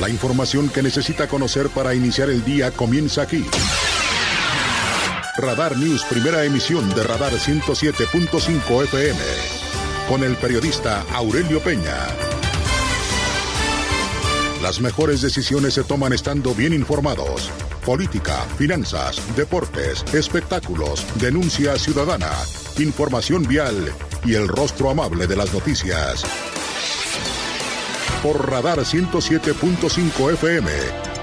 [0.00, 3.44] La información que necesita conocer para iniciar el día comienza aquí.
[5.36, 9.20] Radar News, primera emisión de Radar 107.5 FM.
[10.08, 11.96] Con el periodista Aurelio Peña.
[14.62, 17.50] Las mejores decisiones se toman estando bien informados.
[17.84, 22.32] Política, finanzas, deportes, espectáculos, denuncia ciudadana,
[22.78, 23.92] información vial
[24.24, 26.24] y el rostro amable de las noticias
[28.24, 30.70] por Radar 107.5 FM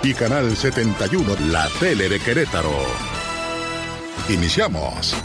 [0.04, 2.70] y Canal 71, la tele de Querétaro.
[4.30, 5.16] Iniciamos.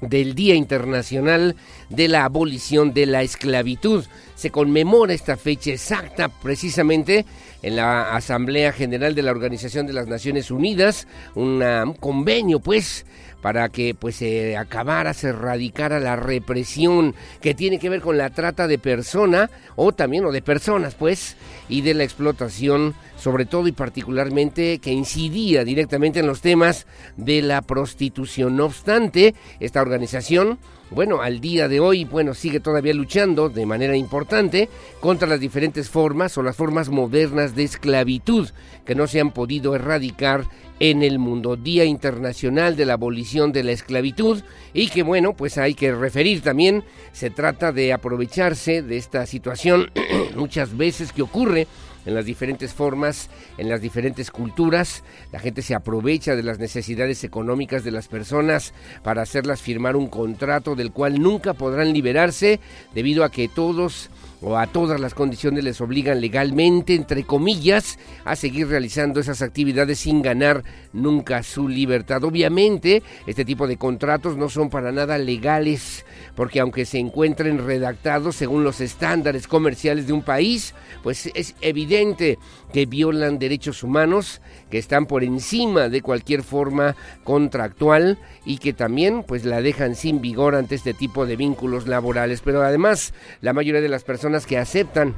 [0.00, 1.56] del Día Internacional
[1.88, 4.04] de la Abolición de la Esclavitud.
[4.34, 7.26] Se conmemora esta fecha exacta precisamente
[7.62, 11.62] en la Asamblea General de la Organización de las Naciones Unidas, un
[12.00, 13.04] convenio pues
[13.40, 18.30] para que pues se acabara, se erradicara la represión que tiene que ver con la
[18.30, 21.36] trata de persona o también o de personas pues
[21.68, 26.86] y de la explotación sobre todo y particularmente que incidía directamente en los temas
[27.16, 28.56] de la prostitución.
[28.56, 30.58] No obstante, esta organización
[30.90, 35.88] bueno, al día de hoy, bueno, sigue todavía luchando de manera importante contra las diferentes
[35.88, 38.48] formas o las formas modernas de esclavitud
[38.84, 40.46] que no se han podido erradicar
[40.80, 41.56] en el mundo.
[41.56, 44.42] Día Internacional de la Abolición de la Esclavitud
[44.72, 46.82] y que bueno, pues hay que referir también,
[47.12, 49.92] se trata de aprovecharse de esta situación
[50.34, 51.68] muchas veces que ocurre
[52.06, 55.04] en las diferentes formas, en las diferentes culturas.
[55.32, 60.08] La gente se aprovecha de las necesidades económicas de las personas para hacerlas firmar un
[60.08, 62.58] contrato del cual nunca podrán liberarse
[62.94, 64.10] debido a que todos
[64.42, 70.00] o a todas las condiciones les obligan legalmente, entre comillas, a seguir realizando esas actividades
[70.00, 72.24] sin ganar nunca su libertad.
[72.24, 78.36] Obviamente, este tipo de contratos no son para nada legales, porque aunque se encuentren redactados
[78.36, 82.38] según los estándares comerciales de un país, pues es evidente
[82.72, 89.24] que violan derechos humanos, que están por encima de cualquier forma contractual y que también
[89.24, 92.40] pues la dejan sin vigor ante este tipo de vínculos laborales.
[92.42, 95.14] Pero además, la mayoría de las personas que aceptan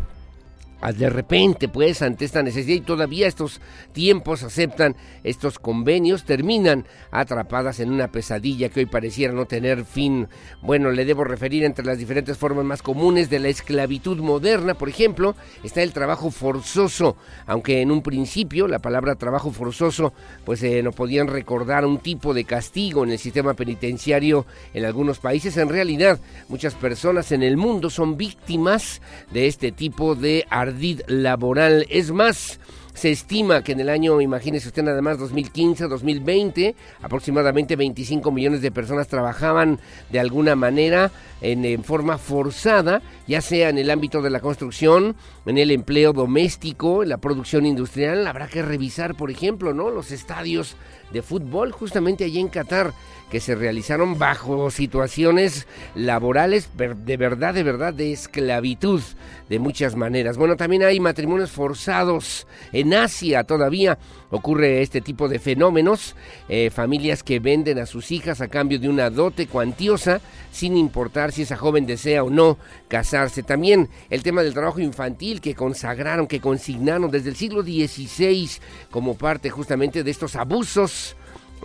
[0.91, 3.61] de repente, pues, ante esta necesidad y todavía estos
[3.93, 10.29] tiempos aceptan estos convenios, terminan atrapadas en una pesadilla que hoy pareciera no tener fin.
[10.61, 14.89] Bueno, le debo referir entre las diferentes formas más comunes de la esclavitud moderna, por
[14.89, 20.13] ejemplo, está el trabajo forzoso, aunque en un principio la palabra trabajo forzoso,
[20.45, 25.21] pues eh, no podían recordar un tipo de castigo en el sistema penitenciario en algunos
[25.21, 26.19] países, en realidad
[26.49, 29.01] muchas personas en el mundo son víctimas
[29.33, 30.45] de este tipo de
[31.07, 31.87] laboral.
[31.89, 32.59] Es más,
[32.95, 38.71] se estima que en el año, imagínese usted nada más, 2015-2020, aproximadamente 25 millones de
[38.71, 39.81] personas trabajaban
[40.11, 41.11] de alguna manera
[41.41, 45.17] en, en, forma forzada, ya sea en el ámbito de la construcción,
[45.47, 48.27] en el empleo doméstico, en la producción industrial.
[48.27, 49.91] Habrá que revisar, por ejemplo, ¿no?
[49.91, 50.77] los estadios
[51.13, 52.93] de fútbol justamente allí en Qatar
[53.33, 59.01] que se realizaron bajo situaciones laborales de verdad, de verdad, de esclavitud
[59.49, 60.37] de muchas maneras.
[60.37, 63.99] Bueno, también hay matrimonios forzados en Asia todavía
[64.29, 66.15] ocurre este tipo de fenómenos,
[66.49, 70.21] eh, familias que venden a sus hijas a cambio de una dote cuantiosa,
[70.51, 72.59] sin importar si esa joven desea o no
[72.89, 73.43] casarse.
[73.43, 78.51] También el tema del trabajo infantil que consagraron, que consignaron desde el siglo XVI
[78.91, 81.17] como parte justamente de estos abusos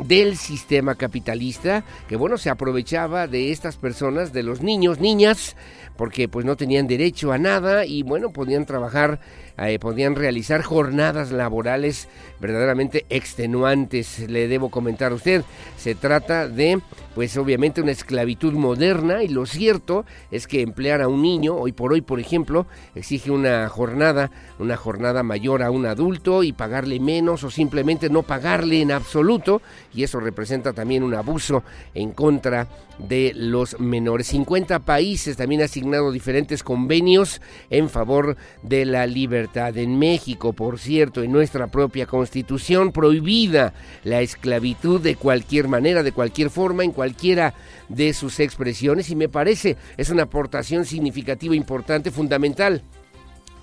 [0.03, 5.55] del sistema capitalista que bueno se aprovechaba de estas personas de los niños niñas
[5.95, 9.19] porque pues no tenían derecho a nada y bueno podían trabajar
[9.57, 12.07] eh, podían realizar jornadas laborales
[12.39, 14.19] verdaderamente extenuantes.
[14.29, 15.44] Le debo comentar a usted
[15.77, 16.79] se trata de
[17.17, 21.71] pues obviamente una esclavitud moderna y lo cierto es que emplear a un niño hoy
[21.71, 24.29] por hoy por ejemplo exige una jornada
[24.59, 29.63] una jornada mayor a un adulto y pagarle menos o simplemente no pagarle en absoluto
[29.95, 31.63] y eso representa también un abuso
[31.95, 32.67] en contra
[32.99, 34.27] de los menores.
[34.27, 39.77] 50 países también han asignado diferentes convenios en favor de la libertad.
[39.77, 43.73] En México, por cierto, en nuestra propia constitución prohibida
[44.03, 47.54] la esclavitud de cualquier manera, de cualquier forma, en cualquiera
[47.88, 52.83] de sus expresiones y me parece es una aportación significativa, importante, fundamental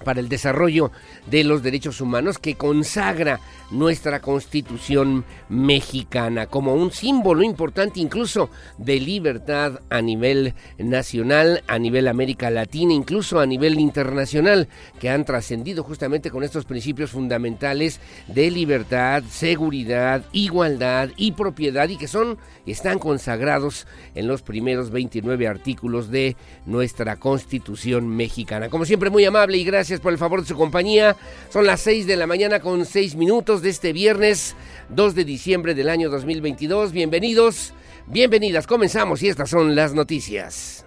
[0.05, 0.93] para el desarrollo
[1.27, 3.41] de los derechos humanos que consagra
[3.71, 12.09] nuestra constitución mexicana como un símbolo importante incluso de libertad a nivel nacional, a nivel
[12.09, 14.69] América Latina, incluso a nivel internacional,
[15.01, 21.97] que han trascendido justamente con estos principios fundamentales de libertad, seguridad, igualdad y propiedad y
[21.97, 26.37] que son están consagrados en los primeros 29 artículos de
[26.67, 28.69] nuestra constitución mexicana.
[28.69, 31.17] Como siempre muy amable y gracias por el favor de su compañía.
[31.51, 34.55] Son las 6 de la mañana con 6 minutos de este viernes
[34.91, 36.93] 2 de diciembre del año 2022.
[36.93, 37.73] Bienvenidos,
[38.07, 38.67] bienvenidas.
[38.67, 40.87] Comenzamos y estas son las noticias.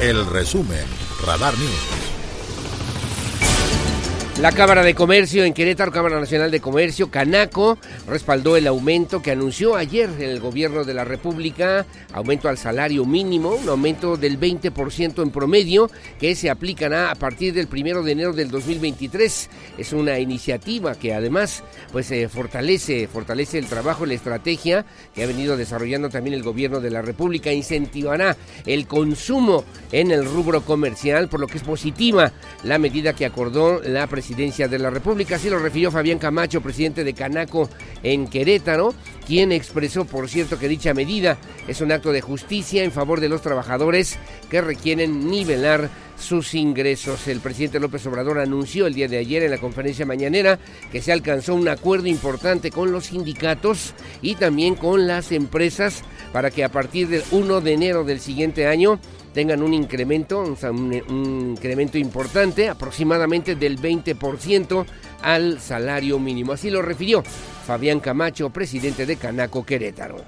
[0.00, 0.84] El resumen,
[1.24, 2.05] Radar News.
[4.40, 9.30] La Cámara de Comercio en Querétaro, Cámara Nacional de Comercio, Canaco, respaldó el aumento que
[9.30, 15.22] anunció ayer el gobierno de la República, aumento al salario mínimo, un aumento del 20%
[15.22, 15.90] en promedio
[16.20, 19.48] que se aplicará a partir del primero de enero del 2023.
[19.78, 24.84] Es una iniciativa que además pues eh, fortalece, fortalece el trabajo la estrategia
[25.14, 28.36] que ha venido desarrollando también el gobierno de la República, incentivará
[28.66, 32.32] el consumo en el rubro comercial, por lo que es positiva
[32.64, 35.36] la medida que acordó la presidencia presidencia de la República.
[35.36, 37.70] Así lo refirió Fabián Camacho, presidente de Canaco
[38.02, 38.92] en Querétaro,
[39.24, 41.38] quien expresó, por cierto, que dicha medida
[41.68, 44.18] es un acto de justicia en favor de los trabajadores
[44.50, 47.28] que requieren nivelar sus ingresos.
[47.28, 50.58] El presidente López Obrador anunció el día de ayer en la conferencia mañanera
[50.90, 56.02] que se alcanzó un acuerdo importante con los sindicatos y también con las empresas
[56.32, 58.98] para que a partir del 1 de enero del siguiente año
[59.36, 64.86] tengan un incremento, un, incremento importante, aproximadamente del 20%
[65.20, 66.52] al salario mínimo.
[66.52, 70.24] Así lo refirió Fabián Camacho, presidente de Canaco Querétaro.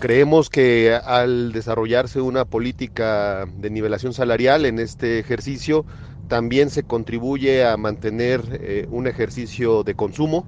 [0.00, 5.86] Creemos que al desarrollarse una política de nivelación salarial en este ejercicio,
[6.26, 10.44] también se contribuye a mantener eh, un ejercicio de consumo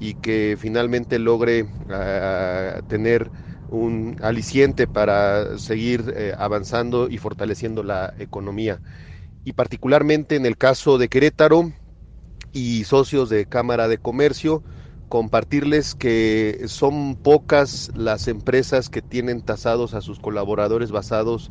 [0.00, 3.30] y que finalmente logre ah, tener
[3.68, 8.80] un aliciente para seguir eh, avanzando y fortaleciendo la economía.
[9.44, 11.72] Y particularmente en el caso de Querétaro
[12.52, 14.62] y socios de Cámara de Comercio,
[15.08, 21.48] compartirles que son pocas las empresas que tienen tasados a sus colaboradores basados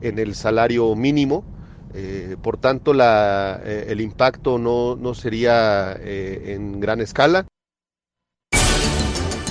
[0.00, 1.44] en el salario mínimo.
[1.94, 7.46] Eh, por tanto, la, eh, el impacto no, no sería en gran escala.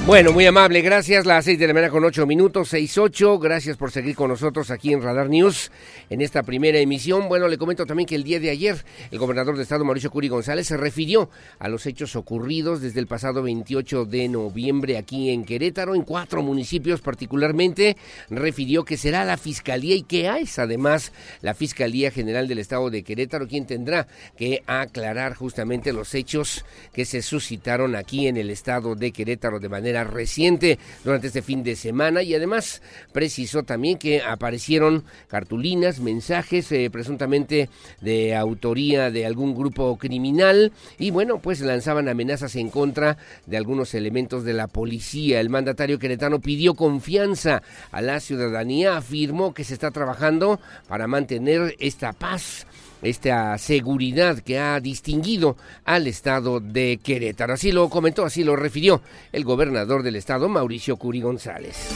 [0.08, 1.27] Bueno, muy amable, gracias.
[1.27, 3.38] Las seis de la mañana con ocho minutos, seis ocho.
[3.38, 5.72] Gracias por seguir con nosotros aquí en Radar News
[6.10, 7.29] en esta primera emisión.
[7.29, 10.27] Bueno, le comento también que el día de ayer el gobernador de Estado, Mauricio Curi
[10.27, 11.29] González, se refirió
[11.60, 16.41] a los hechos ocurridos desde el pasado 28 de noviembre aquí en Querétaro, en cuatro
[16.41, 17.96] municipios particularmente.
[18.31, 23.03] Refirió que será la Fiscalía y que es además la Fiscalía General del Estado de
[23.03, 28.96] Querétaro quien tendrá que aclarar justamente los hechos que se suscitaron aquí en el Estado
[28.96, 32.81] de Querétaro de manera reciente durante este fin de semana y además
[33.12, 37.69] precisó también que aparecieron cartulinas, mensajes eh, presuntamente
[38.01, 43.93] de autoría de algún grupo criminal y bueno, pues lanzaban amenazas en contra de algunos
[43.93, 45.39] elementos de la policía.
[45.39, 51.75] El mandatario queretano pidió confianza a la ciudadanía, afirmó que se está trabajando para mantener
[51.79, 52.65] esta paz
[53.01, 57.53] esta seguridad que ha distinguido al estado de Querétaro.
[57.53, 61.89] Así lo comentó, así lo refirió el gobernador del estado, Mauricio Curi González.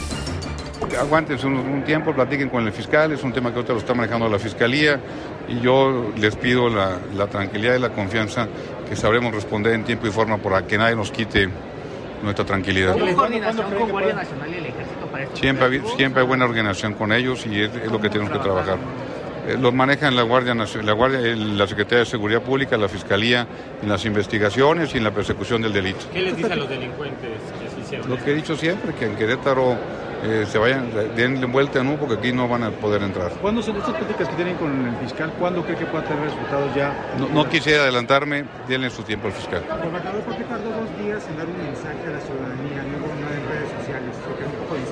[0.98, 4.28] Aguanten un, tiempo, platiquen con el fiscal, es un tema que ahorita lo está manejando
[4.28, 5.00] la fiscalía
[5.48, 8.46] y yo les pido la, tranquilidad y la confianza
[8.88, 11.48] que sabremos responder en tiempo y forma para que nadie nos quite
[12.22, 12.94] nuestra tranquilidad.
[15.34, 18.78] Siempre, siempre hay buena organización con ellos y es lo que tenemos que trabajar.
[19.46, 23.46] Eh, los manejan la Guardia Nacional, la, Guardia, la Secretaría de Seguridad Pública, la Fiscalía,
[23.80, 26.00] en las investigaciones y en la persecución del delito.
[26.12, 27.30] ¿Qué les dice a los delincuentes
[27.74, 28.10] que hicieron?
[28.10, 29.76] Lo que he dicho siempre, que en Querétaro
[30.24, 33.30] eh, se vayan, den vuelta en un porque aquí no van a poder entrar.
[33.40, 35.32] ¿Cuándo son estas pláticas que tienen con el fiscal?
[35.38, 36.92] ¿Cuándo cree que pueda tener resultados ya?
[37.32, 39.62] No, quisiera adelantarme, denle su tiempo al fiscal.
[39.62, 43.70] ¿por qué tardó dos días en dar un mensaje a la ciudadanía, luego en redes
[43.78, 44.16] sociales?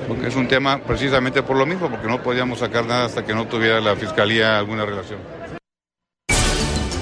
[0.07, 3.33] Porque es un tema precisamente por lo mismo, porque no podíamos sacar nada hasta que
[3.33, 5.19] no tuviera la fiscalía alguna relación.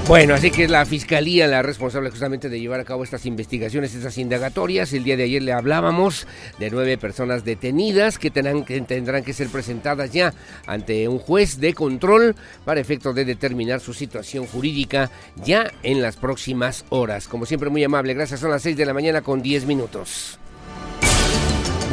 [0.05, 3.95] Bueno, así que es la Fiscalía la responsable justamente de llevar a cabo estas investigaciones,
[3.95, 4.91] estas indagatorias.
[4.91, 6.27] El día de ayer le hablábamos
[6.60, 10.33] de nueve personas detenidas que tendrán, que ser presentadas ya
[10.67, 16.17] ante un juez de control para efecto de determinar su situación jurídica ya en las
[16.17, 17.29] próximas horas.
[17.29, 18.13] Como siempre, muy amable.
[18.13, 18.41] Gracias.
[18.41, 20.38] Son las seis de la mañana con diez minutos.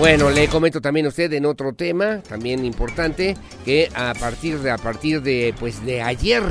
[0.01, 4.71] Bueno, le comento también a usted en otro tema, también importante, que a partir de
[4.71, 6.43] a partir de pues de ayer,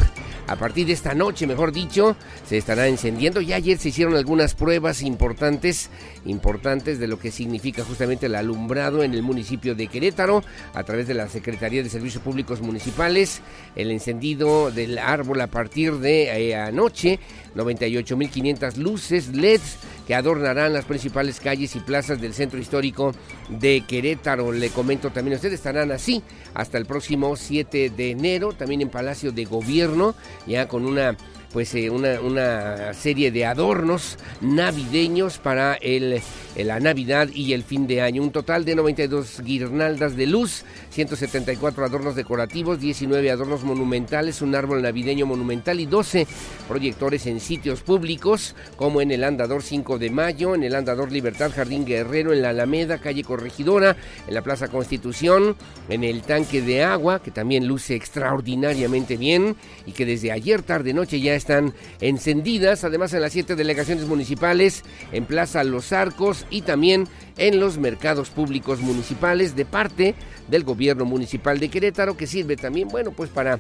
[0.46, 2.16] a partir de esta noche, mejor dicho,
[2.48, 3.42] se estará encendiendo.
[3.42, 5.90] Ya ayer se hicieron algunas pruebas importantes,
[6.26, 10.44] importantes de lo que significa justamente el alumbrado en el municipio de Querétaro
[10.76, 13.42] a través de la Secretaría de Servicios Públicos Municipales,
[13.76, 17.20] el encendido del árbol a partir de eh, anoche,
[17.56, 19.78] 98.500 luces LEDs
[20.10, 23.14] que adornarán las principales calles y plazas del centro histórico
[23.48, 24.52] de Querétaro.
[24.52, 26.24] Le comento también, ustedes estarán así
[26.56, 30.16] hasta el próximo 7 de enero, también en Palacio de Gobierno,
[30.48, 31.16] ya con una
[31.52, 36.22] pues eh, una, una, serie de adornos navideños para el,
[36.56, 38.22] la Navidad y el fin de año.
[38.22, 44.82] Un total de 92 guirnaldas de luz, 174 adornos decorativos, 19 adornos monumentales, un árbol
[44.82, 46.28] navideño monumental y 12
[46.68, 51.52] proyectores en sitios públicos como en el Andador 5 de Mayo, en el Andador Libertad,
[51.56, 53.96] Jardín Guerrero, en la Alameda, calle Corregidora,
[54.28, 55.56] en la Plaza Constitución,
[55.90, 60.94] en el tanque de agua, que también luce extraordinariamente bien y que desde ayer tarde
[60.94, 66.62] noche ya están encendidas, además en las siete delegaciones municipales, en Plaza Los Arcos y
[66.62, 70.16] también en los mercados públicos municipales de parte
[70.48, 73.60] del gobierno municipal de Querétaro, que sirve también, bueno, pues para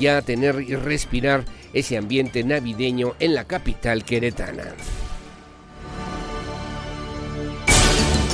[0.00, 4.74] ya tener y respirar ese ambiente navideño en la capital queretana.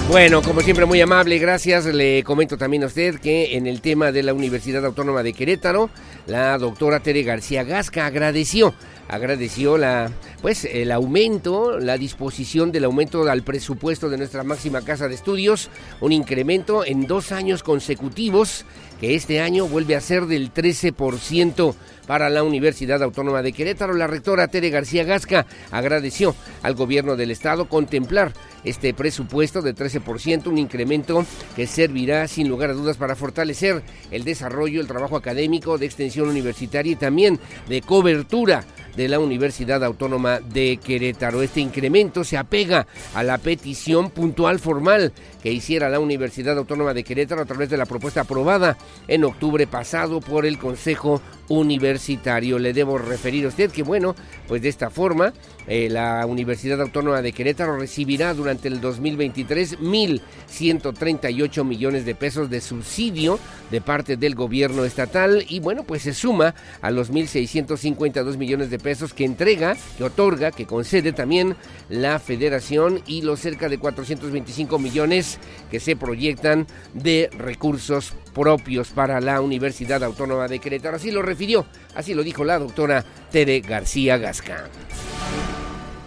[0.08, 1.86] Bueno, como siempre muy amable, gracias.
[1.86, 5.88] Le comento también a usted que en el tema de la Universidad Autónoma de Querétaro,
[6.26, 8.74] la doctora Tere García Gasca agradeció
[9.08, 15.08] agradeció la pues el aumento, la disposición del aumento al presupuesto de nuestra máxima casa
[15.08, 15.70] de estudios,
[16.00, 18.66] un incremento en dos años consecutivos
[19.00, 21.74] que este año vuelve a ser del 13%
[22.06, 23.94] para la Universidad Autónoma de Querétaro.
[23.94, 28.32] La rectora Tere García Gasca agradeció al gobierno del estado contemplar
[28.64, 34.24] este presupuesto de 13%, un incremento que servirá sin lugar a dudas para fortalecer el
[34.24, 38.64] desarrollo, el trabajo académico de extensión universitaria y también de cobertura
[38.96, 41.42] de la Universidad Autónoma de Querétaro.
[41.42, 47.04] Este incremento se apega a la petición puntual formal que hiciera la Universidad Autónoma de
[47.04, 52.58] Querétaro a través de la propuesta aprobada en octubre pasado por el Consejo universitario.
[52.58, 54.14] Le debo referir a usted que, bueno,
[54.48, 55.32] pues de esta forma,
[55.66, 62.60] eh, la Universidad Autónoma de Querétaro recibirá durante el 2023 1.138 millones de pesos de
[62.60, 63.38] subsidio
[63.70, 68.78] de parte del gobierno estatal y, bueno, pues se suma a los 1.652 millones de
[68.78, 71.56] pesos que entrega, que otorga, que concede también
[71.88, 75.38] la federación y los cerca de 425 millones
[75.70, 80.96] que se proyectan de recursos propios para la Universidad Autónoma de Querétaro.
[80.96, 81.64] Así lo refirió,
[81.94, 84.68] así lo dijo la doctora Tere García Gasca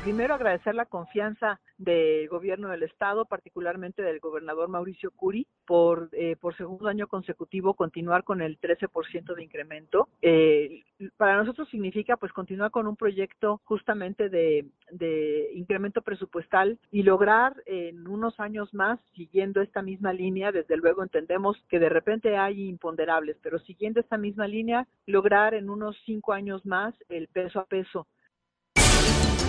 [0.08, 6.38] primero agradecer la confianza del gobierno del estado, particularmente del gobernador Mauricio Curi, por eh,
[6.40, 10.08] por segundo año consecutivo continuar con el 13% de incremento.
[10.22, 10.84] Eh,
[11.18, 17.62] para nosotros significa pues continuar con un proyecto justamente de, de incremento presupuestal y lograr
[17.66, 22.70] en unos años más, siguiendo esta misma línea, desde luego entendemos que de repente hay
[22.70, 27.66] imponderables, pero siguiendo esta misma línea, lograr en unos cinco años más el peso a
[27.66, 28.08] peso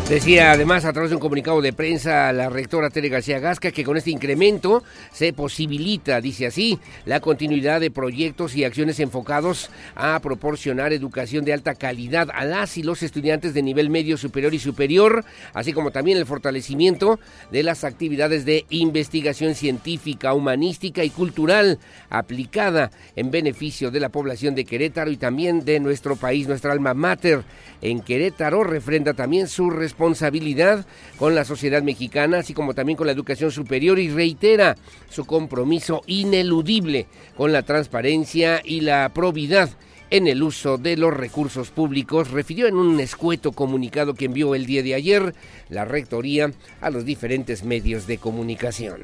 [0.08, 3.84] Decía además a través de un comunicado de prensa la rectora Tere García Gasca que
[3.84, 10.18] con este incremento se posibilita, dice así, la continuidad de proyectos y acciones enfocados a
[10.20, 14.58] proporcionar educación de alta calidad a las y los estudiantes de nivel medio superior y
[14.58, 17.20] superior, así como también el fortalecimiento
[17.52, 24.54] de las actividades de investigación científica, humanística y cultural aplicada en beneficio de la población
[24.54, 27.44] de Querétaro y también de nuestro país, nuestra alma mater
[27.82, 30.86] en Querétaro refrenda también su responsabilidad responsabilidad
[31.18, 34.76] con la sociedad mexicana, así como también con la educación superior y reitera
[35.10, 39.70] su compromiso ineludible con la transparencia y la probidad
[40.10, 44.66] en el uso de los recursos públicos, refirió en un escueto comunicado que envió el
[44.66, 45.34] día de ayer
[45.68, 49.02] la Rectoría a los diferentes medios de comunicación.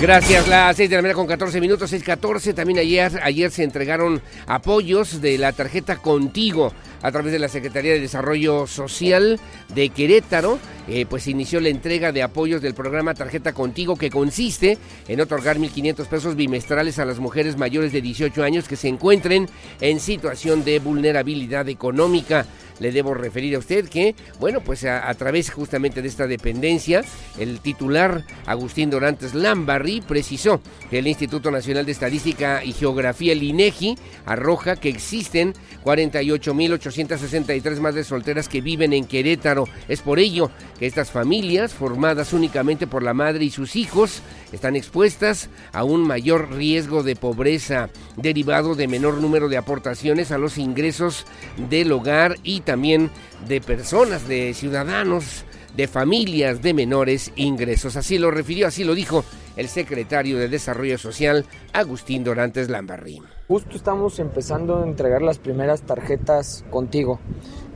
[0.00, 2.54] Gracias, las 6 de la mañana con 14 minutos, 6.14.
[2.54, 7.92] También ayer, ayer se entregaron apoyos de la tarjeta Contigo a través de la Secretaría
[7.92, 9.40] de Desarrollo Social
[9.74, 10.58] de Querétaro.
[10.88, 15.58] Eh, pues inició la entrega de apoyos del programa Tarjeta Contigo, que consiste en otorgar
[15.58, 19.48] 1.500 pesos bimestrales a las mujeres mayores de 18 años que se encuentren
[19.80, 22.46] en situación de vulnerabilidad económica
[22.80, 27.04] le debo referir a usted que, bueno, pues a, través justamente de esta dependencia,
[27.38, 30.60] el titular Agustín Dorantes Lambarri precisó
[30.90, 33.96] que el Instituto Nacional de Estadística y Geografía, el INEGI,
[34.26, 39.68] arroja que existen 48.863 madres solteras que viven en Querétaro.
[39.88, 44.76] Es por ello que estas familias, formadas únicamente por la madre y sus hijos, están
[44.76, 50.58] expuestas a un mayor riesgo de pobreza derivado de menor número de aportaciones a los
[50.58, 51.26] ingresos
[51.68, 53.10] del hogar y también
[53.46, 55.44] de personas, de ciudadanos,
[55.76, 57.96] de familias de menores ingresos.
[57.96, 59.24] Así lo refirió, así lo dijo
[59.56, 63.24] el secretario de Desarrollo Social, Agustín Dorantes Lambarrín.
[63.48, 67.18] Justo estamos empezando a entregar las primeras tarjetas contigo,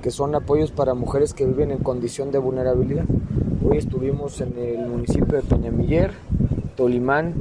[0.02, 3.04] que son apoyos para mujeres que viven en condición de vulnerabilidad.
[3.66, 6.12] Hoy estuvimos en el municipio de Peñamiller,
[6.76, 7.34] Tolimán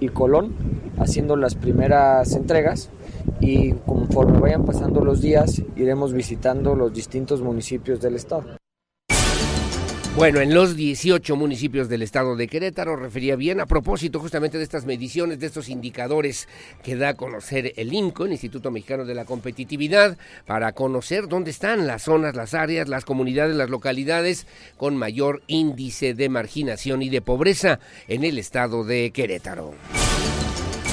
[0.00, 0.54] y Colón
[0.98, 2.90] haciendo las primeras entregas
[3.40, 8.59] y conforme vayan pasando los días iremos visitando los distintos municipios del estado.
[10.20, 14.64] Bueno, en los 18 municipios del estado de Querétaro refería bien a propósito justamente de
[14.64, 16.46] estas mediciones, de estos indicadores
[16.82, 21.50] que da a conocer el INCO, el Instituto Mexicano de la Competitividad, para conocer dónde
[21.50, 27.08] están las zonas, las áreas, las comunidades, las localidades con mayor índice de marginación y
[27.08, 29.72] de pobreza en el estado de Querétaro.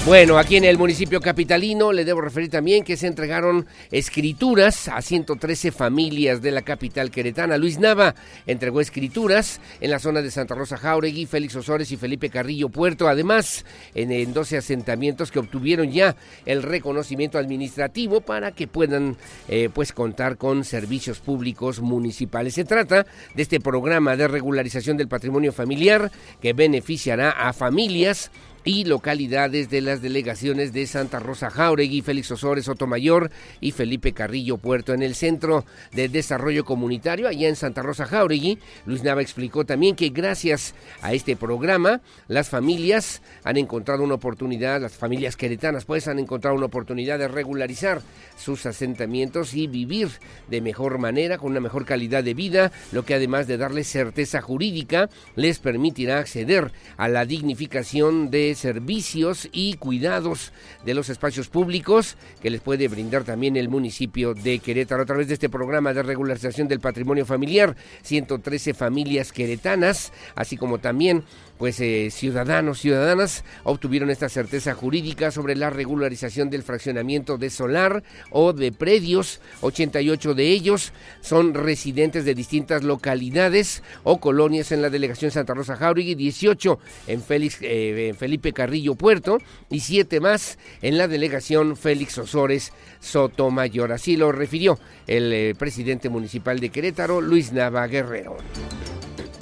[0.08, 5.02] Bueno, aquí en el municipio capitalino le debo referir también que se entregaron escrituras a
[5.02, 7.58] 113 familias de la capital queretana.
[7.58, 8.16] Luis Nava
[8.46, 13.10] entregó escrituras en la zona de Santa Rosa Jauregui, Félix Osores y Felipe Carrillo Puerto,
[13.10, 13.66] además
[13.96, 16.16] en, 12 asentamientos que obtuvieron ya
[16.46, 19.18] el reconocimiento administrativo para que puedan
[19.50, 22.54] eh, pues contar con servicios públicos municipales.
[22.54, 26.10] Se trata de este programa de regularización del patrimonio familiar
[26.42, 28.32] que beneficiará a familias
[28.68, 34.58] y localidades de las delegaciones de Santa Rosa Jauregui, Félix Osores Sotomayor y Felipe Carrillo
[34.58, 34.94] Puerto.
[34.94, 39.96] En el Centro de Desarrollo Comunitario, allá en Santa Rosa Jauregui, Luis Nava explicó también
[39.96, 46.10] que gracias a este programa, las familias han encontrado una oportunidad, las familias queretanas pues
[46.10, 48.02] han encontrado una oportunidad de regularizar
[48.36, 50.10] sus asentamientos y vivir
[50.50, 54.42] de mejor manera, con una mejor calidad de vida, lo que además de darles certeza
[54.42, 60.52] jurídica, les permitirá acceder a la dignificación de servicios y cuidados
[60.86, 65.28] de los espacios públicos que les puede brindar también el municipio de Querétaro a través
[65.28, 67.76] de este programa de regularización del patrimonio familiar.
[68.02, 71.24] 113 familias queretanas, así como también
[71.58, 78.04] pues eh, ciudadanos, ciudadanas obtuvieron esta certeza jurídica sobre la regularización del fraccionamiento de solar
[78.32, 79.42] o de predios.
[79.62, 85.76] 88 de ellos son residentes de distintas localidades o colonias en la delegación Santa Rosa
[85.76, 89.40] Jauregui, 18 en, Félix, eh, Felipe Carrillo Puerto
[89.70, 93.92] y 7 más en la delegación Félix Osores Sotomayor.
[93.92, 98.38] Así lo refirió el eh, presidente municipal de Querétaro, Luis Nava Guerrero.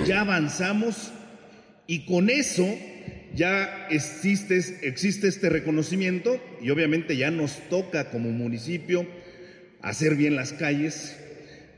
[0.06, 1.12] Ya avanzamos
[1.87, 2.67] y con eso
[3.35, 9.05] ya existe, este reconocimiento y obviamente ya nos toca como municipio
[9.81, 11.17] hacer bien las calles,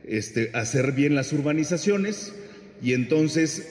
[0.07, 2.33] este, hacer bien las urbanizaciones
[2.81, 3.67] y entonces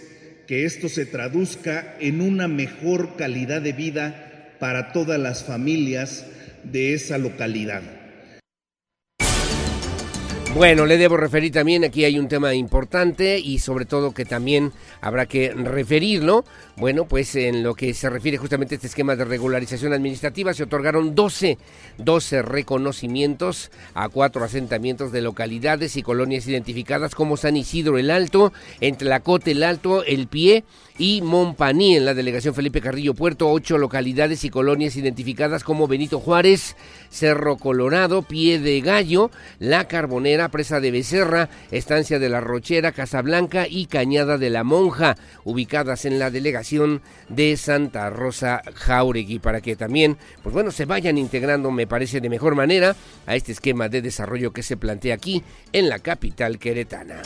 [0.47, 6.27] que esto se traduzca en una mejor calidad de vida para todas las familias
[6.65, 7.83] de esa localidad.
[10.57, 14.73] Bueno, le debo referir también, aquí hay un tema importante y sobre todo que también
[15.03, 16.47] habrá que referirlo.
[16.79, 20.63] Bueno, pues en lo que se refiere justamente a este esquema de regularización administrativa, se
[20.63, 21.59] otorgaron 12,
[21.99, 28.55] 12 reconocimientos a cuatro asentamientos de localidades y colonias identificadas como San Isidro el Alto,
[28.81, 30.65] entre la Cote el Alto, El Pie
[30.99, 36.21] y Montpaní en la delegación Felipe Carrillo Puerto, ocho localidades y colonias identificadas como Benito
[36.21, 36.77] Juárez,
[37.11, 43.67] Cerro Colorado, Pie de Gallo, La Carbonera, Presa de Becerra, Estancia de la Rochera, Casablanca
[43.69, 49.77] y Cañada de la Monja, ubicadas en la delegación de Santa Rosa Jauregui, para que
[49.77, 54.03] también, pues bueno, se vayan integrando, me parece, de mejor manera a este esquema de
[54.03, 57.23] desarrollo que se plantea aquí en la capital queretana.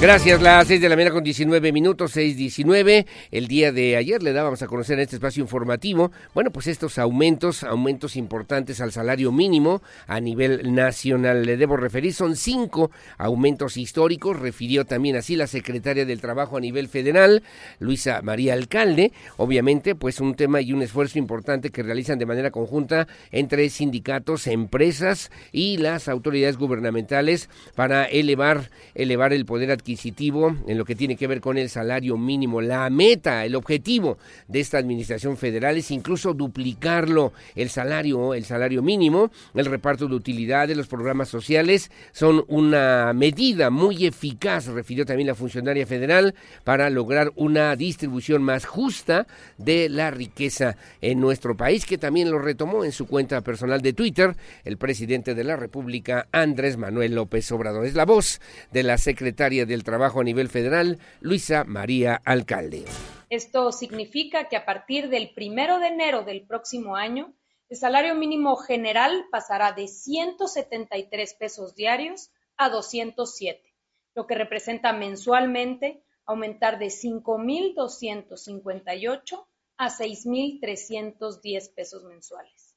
[0.00, 3.06] Gracias, las 6 de la mañana con 19 minutos, 6.19.
[3.30, 6.98] El día de ayer le dábamos a conocer en este espacio informativo, bueno, pues estos
[6.98, 11.46] aumentos, aumentos importantes al salario mínimo a nivel nacional.
[11.46, 16.60] Le debo referir, son cinco aumentos históricos, refirió también así la secretaria del Trabajo a
[16.60, 17.42] nivel federal,
[17.78, 19.12] Luisa María Alcalde.
[19.38, 24.48] Obviamente, pues un tema y un esfuerzo importante que realizan de manera conjunta entre sindicatos,
[24.48, 30.94] empresas y las autoridades gubernamentales para elevar, elevar el poder adquisitivo adquisitivo en lo que
[30.94, 32.62] tiene que ver con el salario mínimo.
[32.62, 34.16] La meta, el objetivo
[34.48, 40.14] de esta administración federal es incluso duplicarlo, el salario, el salario mínimo, el reparto de
[40.14, 46.88] utilidades, los programas sociales son una medida muy eficaz, refirió también la funcionaria federal, para
[46.88, 49.26] lograr una distribución más justa
[49.58, 53.92] de la riqueza en nuestro país, que también lo retomó en su cuenta personal de
[53.92, 57.84] Twitter el presidente de la República, Andrés Manuel López Obrador.
[57.84, 58.40] Es la voz
[58.72, 62.84] de la secretaria de del Trabajo a nivel federal, Luisa María Alcalde.
[63.28, 67.34] Esto significa que a partir del primero de enero del próximo año,
[67.68, 73.74] el salario mínimo general pasará de 173 pesos diarios a 207,
[74.14, 82.76] lo que representa mensualmente aumentar de 5.258 a 6.310 pesos mensuales.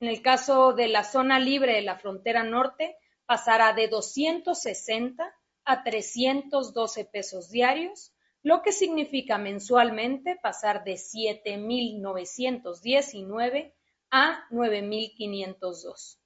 [0.00, 5.30] En el caso de la zona libre de la frontera norte, pasará de 260
[5.64, 13.74] a 312 pesos diarios, lo que significa mensualmente pasar de 7.919
[14.10, 16.18] a 9.502.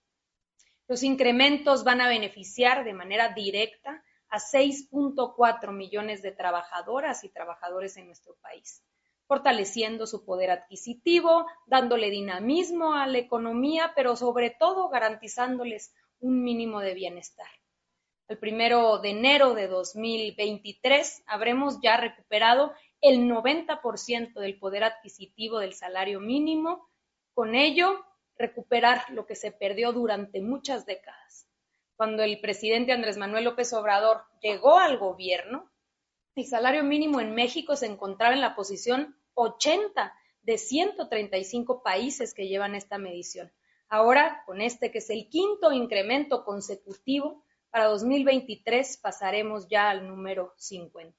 [0.88, 7.96] Los incrementos van a beneficiar de manera directa a 6.4 millones de trabajadoras y trabajadores
[7.96, 8.82] en nuestro país,
[9.26, 16.80] fortaleciendo su poder adquisitivo, dándole dinamismo a la economía, pero sobre todo garantizándoles un mínimo
[16.80, 17.48] de bienestar
[18.28, 25.74] el primero de enero de 2023 habremos ya recuperado el 90% del poder adquisitivo del
[25.74, 26.88] salario mínimo.
[27.34, 28.04] Con ello,
[28.36, 31.46] recuperar lo que se perdió durante muchas décadas.
[31.96, 35.70] Cuando el presidente Andrés Manuel López Obrador llegó al gobierno,
[36.34, 40.12] el salario mínimo en México se encontraba en la posición 80
[40.42, 43.52] de 135 países que llevan esta medición.
[43.88, 47.44] Ahora, con este que es el quinto incremento consecutivo,
[47.76, 51.14] para 2023 pasaremos ya al número 50.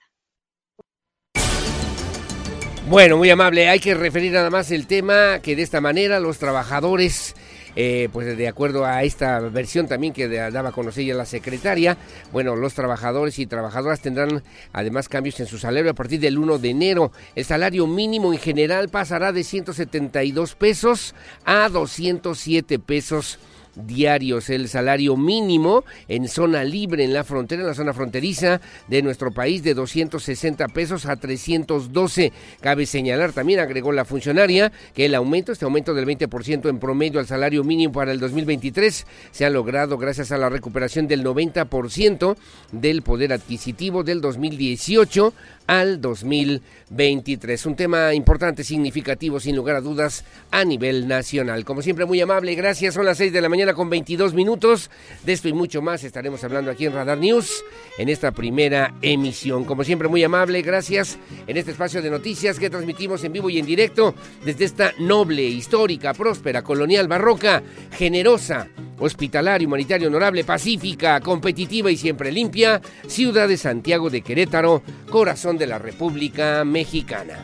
[2.90, 3.70] Bueno, muy amable.
[3.70, 7.36] Hay que referir nada más el tema que de esta manera los trabajadores,
[7.76, 11.96] eh, pues de acuerdo a esta versión también que daba a conocer ya la secretaria,
[12.32, 14.42] bueno, los trabajadores y trabajadoras tendrán
[14.74, 17.12] además cambios en su salario a partir del 1 de enero.
[17.36, 21.14] El salario mínimo en general pasará de 172 pesos
[21.46, 23.38] a 207 pesos
[23.86, 24.50] diarios.
[24.50, 29.32] El salario mínimo en zona libre en la frontera, en la zona fronteriza de nuestro
[29.32, 32.32] país, de 260 pesos a 312.
[32.62, 37.20] Cabe señalar, también agregó la funcionaria, que el aumento, este aumento del 20% en promedio
[37.20, 42.36] al salario mínimo para el 2023, se ha logrado gracias a la recuperación del 90%
[42.72, 45.34] del poder adquisitivo del 2018
[45.68, 47.66] al 2023.
[47.66, 51.66] Un tema importante, significativo, sin lugar a dudas, a nivel nacional.
[51.66, 52.94] Como siempre, muy amable, gracias.
[52.94, 54.90] Son las 6 de la mañana con 22 minutos.
[55.26, 57.64] De esto y mucho más estaremos hablando aquí en Radar News
[57.98, 59.66] en esta primera emisión.
[59.66, 63.60] Como siempre, muy amable, gracias en este espacio de noticias que transmitimos en vivo y
[63.60, 68.68] en directo desde esta noble, histórica, próspera, colonial, barroca, generosa,
[69.00, 75.68] hospitalaria, humanitaria, honorable, pacífica, competitiva y siempre limpia, ciudad de Santiago de Querétaro, corazón de
[75.68, 77.44] la República Mexicana.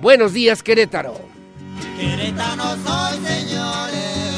[0.00, 1.14] Buenos días, Querétaro.
[1.96, 4.31] Querétaro soy, señores.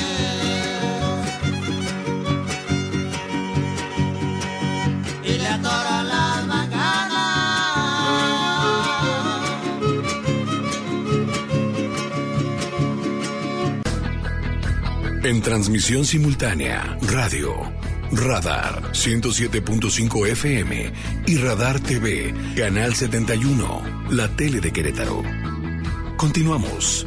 [15.24, 17.54] En transmisión simultánea, radio,
[18.12, 20.92] Radar 107.5 FM
[21.26, 25.22] y Radar TV, Canal 71, la tele de Querétaro.
[26.18, 27.06] Continuamos.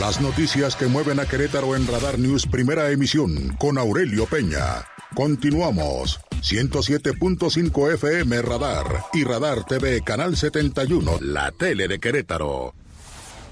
[0.00, 4.86] Las noticias que mueven a Querétaro en Radar News Primera Emisión con Aurelio Peña.
[5.16, 6.20] Continuamos.
[6.40, 12.74] 107.5 FM Radar y Radar TV Canal 71, la tele de Querétaro.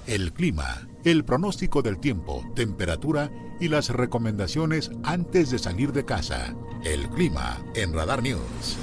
[0.05, 3.29] El clima, el pronóstico del tiempo, temperatura
[3.59, 6.55] y las recomendaciones antes de salir de casa.
[6.85, 8.77] El clima en Radar News.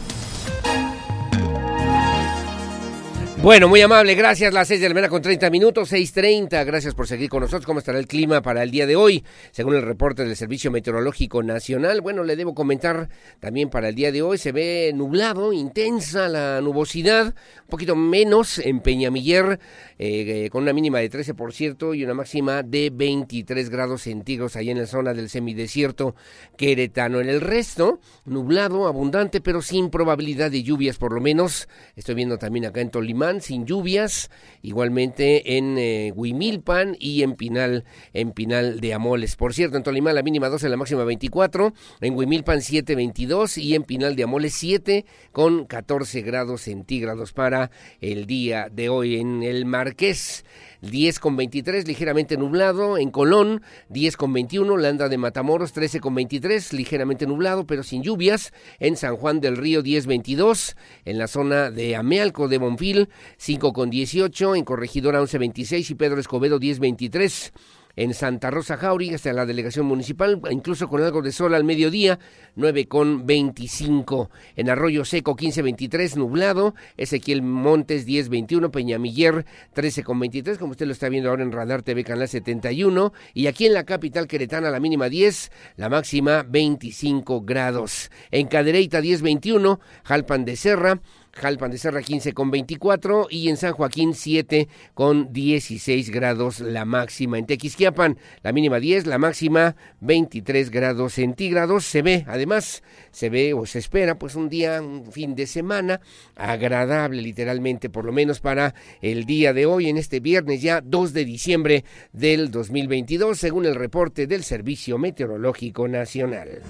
[3.45, 4.55] Bueno, muy amable, gracias.
[4.55, 6.65] Las 6 de la mañana con 30 minutos, 6.30.
[6.65, 7.67] Gracias por seguir con nosotros.
[7.67, 9.23] ¿Cómo estará el clima para el día de hoy?
[9.51, 14.13] Según el reporte del Servicio Meteorológico Nacional, bueno, le debo comentar también para el día
[14.13, 19.61] de hoy, se ve nublado, intensa la nubosidad, un poquito menos en Peñamiller,
[19.99, 24.79] eh, con una mínima de 13% y una máxima de 23 grados centígrados ahí en
[24.79, 26.15] la zona del semidesierto
[26.57, 27.21] queretano.
[27.21, 31.69] En el resto, nublado, abundante, pero sin probabilidad de lluvias por lo menos.
[31.95, 34.31] Estoy viendo también acá en Tolimán sin lluvias,
[34.63, 39.37] igualmente en eh, Huimilpan y en Pinal, en Pinal de Amoles.
[39.37, 43.75] Por cierto, en Tolimán la mínima 12, la máxima 24, en Huimilpan 7, 22 y
[43.75, 47.71] en Pinal de Amoles 7 con 14 grados centígrados para
[48.01, 49.17] el día de hoy.
[49.17, 50.45] En el Marqués
[50.91, 52.99] 10 con 23, ligeramente nublado.
[52.99, 54.77] En Colón, 10 con 21.
[54.77, 58.53] Landa de Matamoros, 13 con 23, ligeramente nublado, pero sin lluvias.
[58.79, 60.77] En San Juan del Río, 10 22.
[61.05, 64.55] En la zona de Amealco de Bonfil, 5 con 18.
[64.55, 65.91] En Corregidora, 11 26.
[65.91, 67.53] Y Pedro Escobedo, 10 23
[67.97, 72.19] en Santa Rosa Jauregui hasta la delegación municipal, incluso con algo de sol al mediodía,
[72.57, 74.31] 9 con 25.
[74.57, 76.75] En Arroyo Seco 15-23, nublado.
[76.97, 81.83] Ezequiel Montes 10-21, Peñamiller 13 con 23, como usted lo está viendo ahora en Radar
[81.83, 83.13] TV Canal 71.
[83.33, 88.11] Y aquí en la capital queretana la mínima 10, la máxima 25 grados.
[88.31, 91.01] En Cadereyta 10-21, Jalpan de Serra.
[91.35, 96.85] Jalpan de Serra 15 con 24 y en San Joaquín 7 con 16 grados la
[96.85, 97.39] máxima.
[97.39, 101.85] En Tequisquiapan la mínima 10, la máxima 23 grados centígrados.
[101.85, 106.01] Se ve, además, se ve o se espera pues un día, un fin de semana
[106.37, 111.13] agradable literalmente, por lo menos para el día de hoy, en este viernes ya 2
[111.13, 116.63] de diciembre del 2022, según el reporte del Servicio Meteorológico Nacional.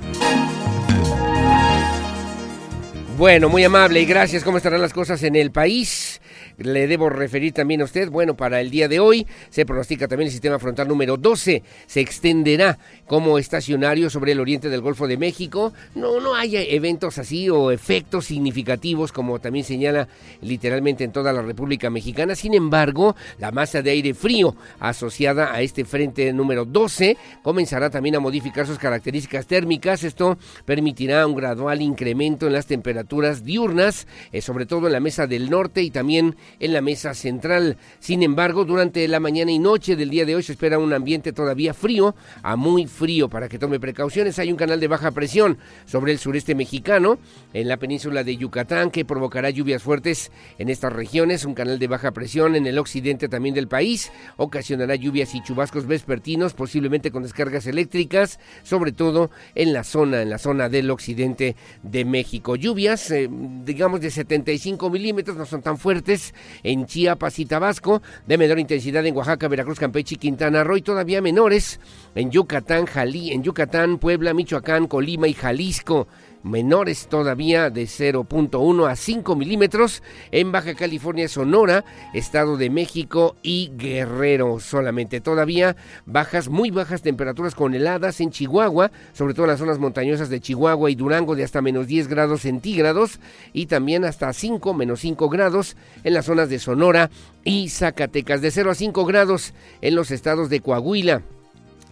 [3.17, 4.43] Bueno, muy amable y gracias.
[4.43, 6.21] ¿Cómo estarán las cosas en el país?
[6.59, 10.27] Le debo referir también a usted, bueno, para el día de hoy se pronostica también
[10.27, 15.17] el sistema frontal número 12, se extenderá como estacionario sobre el oriente del Golfo de
[15.17, 15.73] México.
[15.95, 20.09] No, no hay eventos así o efectos significativos como también señala
[20.43, 22.35] literalmente en toda la República Mexicana.
[22.35, 28.17] Sin embargo, la masa de aire frío asociada a este frente número 12 comenzará también
[28.17, 30.05] a modificar sus características térmicas.
[30.05, 35.27] Esto permitirá un gradual incremento en las temperaturas diurnas, eh, sobre todo en la mesa
[35.27, 37.77] del norte y también en la mesa central.
[37.99, 41.33] Sin embargo, durante la mañana y noche del día de hoy se espera un ambiente
[41.33, 43.29] todavía frío a muy frío.
[43.29, 47.19] Para que tome precauciones, hay un canal de baja presión sobre el sureste mexicano,
[47.53, 51.45] en la península de Yucatán, que provocará lluvias fuertes en estas regiones.
[51.45, 55.87] Un canal de baja presión en el occidente también del país ocasionará lluvias y chubascos
[55.87, 61.57] vespertinos, posiblemente con descargas eléctricas, sobre todo en la zona, en la zona del occidente
[61.83, 62.57] de México.
[62.57, 63.29] Lluvias, eh,
[63.65, 69.05] digamos, de 75 milímetros, no son tan fuertes, en Chiapas y Tabasco, de menor intensidad
[69.07, 71.81] en Oaxaca, Veracruz, Campeche y Quintana Roo, y todavía menores
[72.15, 76.07] en Yucatán, Jalí, en Yucatán, Puebla, Michoacán, Colima y Jalisco
[76.45, 83.73] menores todavía de 0.1 a 5 milímetros en Baja California, Sonora, Estado de México y
[83.77, 85.21] Guerrero solamente.
[85.21, 85.75] Todavía
[86.07, 90.41] bajas, muy bajas temperaturas con heladas en Chihuahua, sobre todo en las zonas montañosas de
[90.41, 93.19] Chihuahua y Durango de hasta menos 10 grados centígrados
[93.53, 97.11] y también hasta 5, menos 5 grados en las zonas de Sonora
[97.43, 101.23] y Zacatecas, de 0 a 5 grados en los estados de Coahuila.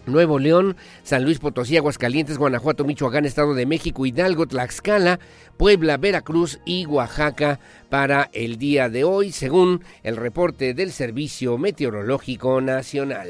[0.05, 5.19] Nuevo León, San Luis Potosí, Aguascalientes, Guanajuato, Michoacán, Estado de México, Hidalgo, Tlaxcala,
[5.57, 12.61] Puebla, Veracruz y Oaxaca para el día de hoy, según el reporte del Servicio Meteorológico
[12.61, 13.29] Nacional.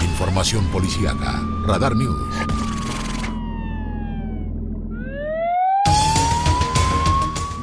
[0.00, 2.69] Información policiaca, Radar News.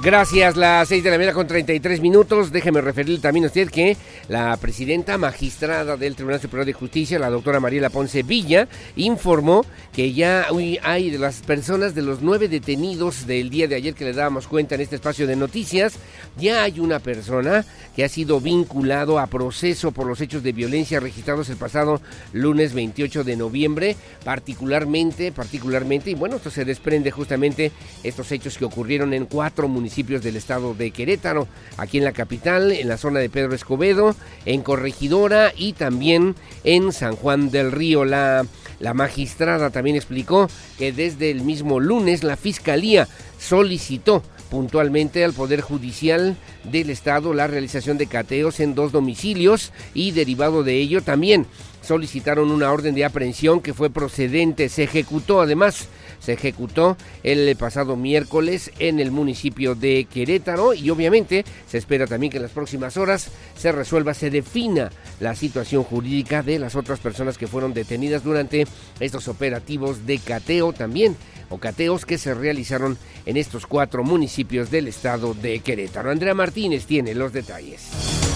[0.08, 2.50] Gracias, las 6 de la mañana con 33 minutos.
[2.54, 3.98] Déjeme referirle también a usted que
[4.30, 10.14] la presidenta magistrada del Tribunal Superior de Justicia, la doctora Mariela Ponce Villa, informó que
[10.14, 10.48] ya
[10.82, 14.48] hay de las personas, de los nueve detenidos del día de ayer que le dábamos
[14.48, 15.96] cuenta en este espacio de noticias,
[16.38, 21.02] ya hay una persona que ha sido vinculado a proceso por los hechos de violencia
[21.02, 22.00] registrados el pasado
[22.32, 28.64] lunes 28 de noviembre, particularmente, particularmente, y bueno, esto se desprende justamente estos hechos que
[28.64, 33.20] ocurrieron en cuatro municipios del estado de Querétaro, aquí en la capital, en la zona
[33.20, 38.06] de Pedro Escobedo, en Corregidora y también en San Juan del Río.
[38.06, 38.46] La,
[38.80, 43.08] la magistrada también explicó que desde el mismo lunes la Fiscalía
[43.40, 50.12] solicitó puntualmente al Poder Judicial del Estado la realización de cateos en dos domicilios y
[50.12, 51.48] derivado de ello también
[51.82, 55.88] solicitaron una orden de aprehensión que fue procedente, se ejecutó además
[56.20, 62.32] se ejecutó el pasado miércoles en el municipio de Querétaro y obviamente se espera también
[62.32, 67.00] que en las próximas horas se resuelva, se defina la situación jurídica de las otras
[67.00, 68.68] personas que fueron detenidas durante
[69.00, 71.16] estos operativos de cateo también
[71.50, 76.12] o cateos que se realizaron en estos cuatro municipios del estado de Querétaro.
[76.12, 78.27] Andrea Martínez tiene los detalles.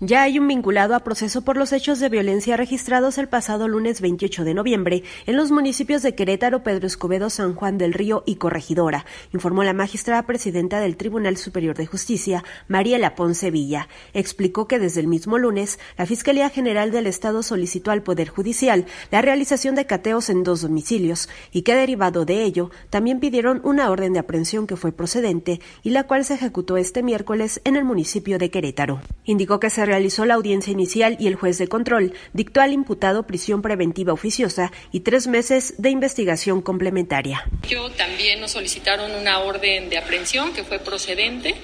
[0.00, 4.00] Ya hay un vinculado a proceso por los hechos de violencia registrados el pasado lunes
[4.00, 8.36] 28 de noviembre en los municipios de Querétaro, Pedro Escobedo, San Juan del Río y
[8.36, 13.88] Corregidora, informó la magistrada presidenta del Tribunal Superior de Justicia, Mariela Ponce Villa.
[14.14, 18.86] Explicó que desde el mismo lunes, la Fiscalía General del Estado solicitó al Poder Judicial
[19.10, 23.90] la realización de cateos en dos domicilios y que derivado de ello, también pidieron una
[23.90, 27.84] orden de aprehensión que fue procedente y la cual se ejecutó este miércoles en el
[27.84, 29.00] municipio de Querétaro.
[29.24, 33.26] Indicó que se realizó la audiencia inicial y el juez de control dictó al imputado
[33.26, 37.44] prisión preventiva oficiosa y tres meses de investigación complementaria.
[37.68, 41.54] Yo también nos solicitaron una orden de aprehensión que fue procedente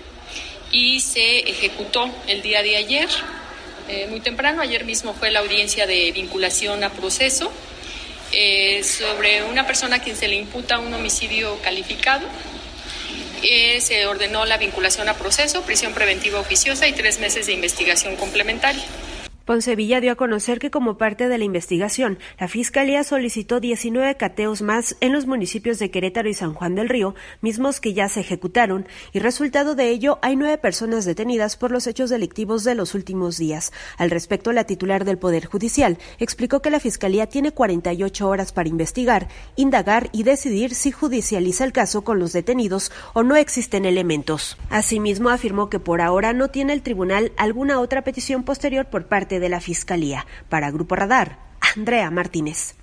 [0.72, 3.08] y se ejecutó el día de ayer,
[3.88, 4.62] eh, muy temprano.
[4.62, 7.52] Ayer mismo fue la audiencia de vinculación a proceso
[8.32, 12.26] eh, sobre una persona a quien se le imputa un homicidio calificado
[13.50, 18.16] eh, se ordenó la vinculación a proceso, prisión preventiva oficiosa y tres meses de investigación
[18.16, 18.84] complementaria.
[19.44, 24.62] Poncevilla dio a conocer que como parte de la investigación, la Fiscalía solicitó 19 cateos
[24.62, 28.20] más en los municipios de Querétaro y San Juan del Río, mismos que ya se
[28.20, 32.94] ejecutaron, y resultado de ello hay nueve personas detenidas por los hechos delictivos de los
[32.94, 33.70] últimos días.
[33.98, 38.70] Al respecto, la titular del Poder Judicial explicó que la Fiscalía tiene 48 horas para
[38.70, 44.56] investigar, indagar y decidir si judicializa el caso con los detenidos o no existen elementos.
[44.70, 49.33] Asimismo, afirmó que por ahora no tiene el tribunal alguna otra petición posterior por parte
[49.40, 50.26] de la Fiscalía.
[50.48, 51.38] Para Grupo Radar,
[51.76, 52.74] Andrea Martínez.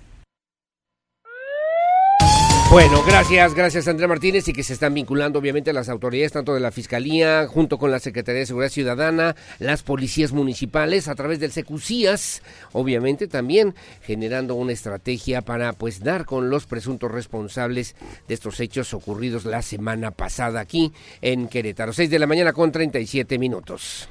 [2.72, 6.60] Bueno, gracias, gracias Andrea Martínez y que se están vinculando obviamente las autoridades tanto de
[6.60, 11.52] la Fiscalía junto con la Secretaría de Seguridad Ciudadana, las policías municipales a través del
[11.52, 17.94] Secucías, obviamente también generando una estrategia para pues dar con los presuntos responsables
[18.26, 21.92] de estos hechos ocurridos la semana pasada aquí en Querétaro.
[21.92, 24.08] 6 de la mañana con 37 minutos.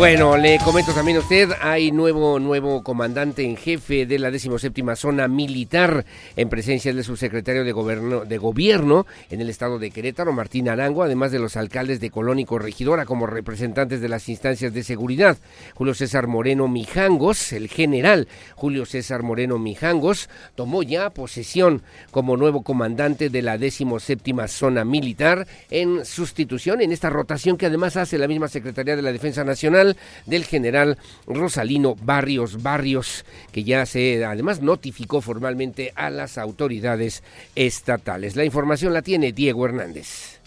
[0.00, 4.96] Bueno, le comento también a usted, hay nuevo nuevo comandante en jefe de la 17
[4.96, 10.32] zona militar en presencia del subsecretario de gobierno, de gobierno en el estado de Querétaro,
[10.32, 14.72] Martín Arango, además de los alcaldes de Colón y Corregidora como representantes de las instancias
[14.72, 15.36] de seguridad.
[15.74, 22.62] Julio César Moreno Mijangos, el general Julio César Moreno Mijangos, tomó ya posesión como nuevo
[22.62, 28.28] comandante de la 17 zona militar en sustitución en esta rotación que además hace la
[28.28, 29.89] misma Secretaría de la Defensa Nacional
[30.26, 37.22] del general Rosalino Barrios Barrios, que ya se además notificó formalmente a las autoridades
[37.54, 38.36] estatales.
[38.36, 40.40] La información la tiene Diego Hernández.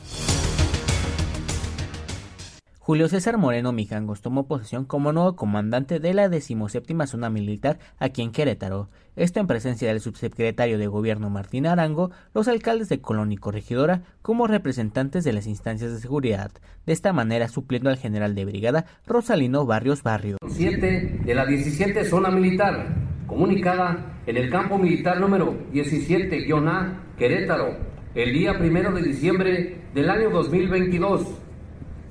[2.93, 8.21] Julio César Moreno Mijangos tomó posesión como nuevo comandante de la decimoséptima zona militar aquí
[8.21, 8.87] en Querétaro.
[9.15, 14.03] Esto en presencia del subsecretario de Gobierno Martín Arango, los alcaldes de Colón y Corregidora,
[14.21, 16.51] como representantes de las instancias de seguridad.
[16.85, 20.37] De esta manera, supliendo al general de brigada Rosalino Barrios Barrios.
[20.47, 22.93] 7 de la 17 zona militar,
[23.25, 27.75] comunicada en el campo militar número 17-A, Querétaro,
[28.13, 31.39] el día primero de diciembre del año 2022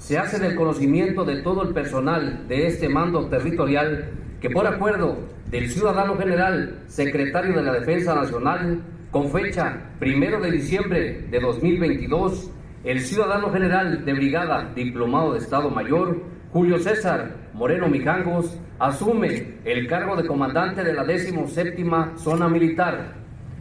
[0.03, 4.11] se hace del conocimiento de todo el personal de este mando territorial
[4.41, 5.16] que por acuerdo
[5.49, 12.51] del ciudadano general, secretario de la Defensa Nacional, con fecha primero de diciembre de 2022,
[12.83, 16.20] el ciudadano general de brigada diplomado de Estado Mayor,
[16.53, 21.85] Julio César Moreno Mijangos, asume el cargo de comandante de la 17
[22.16, 23.14] Zona Militar.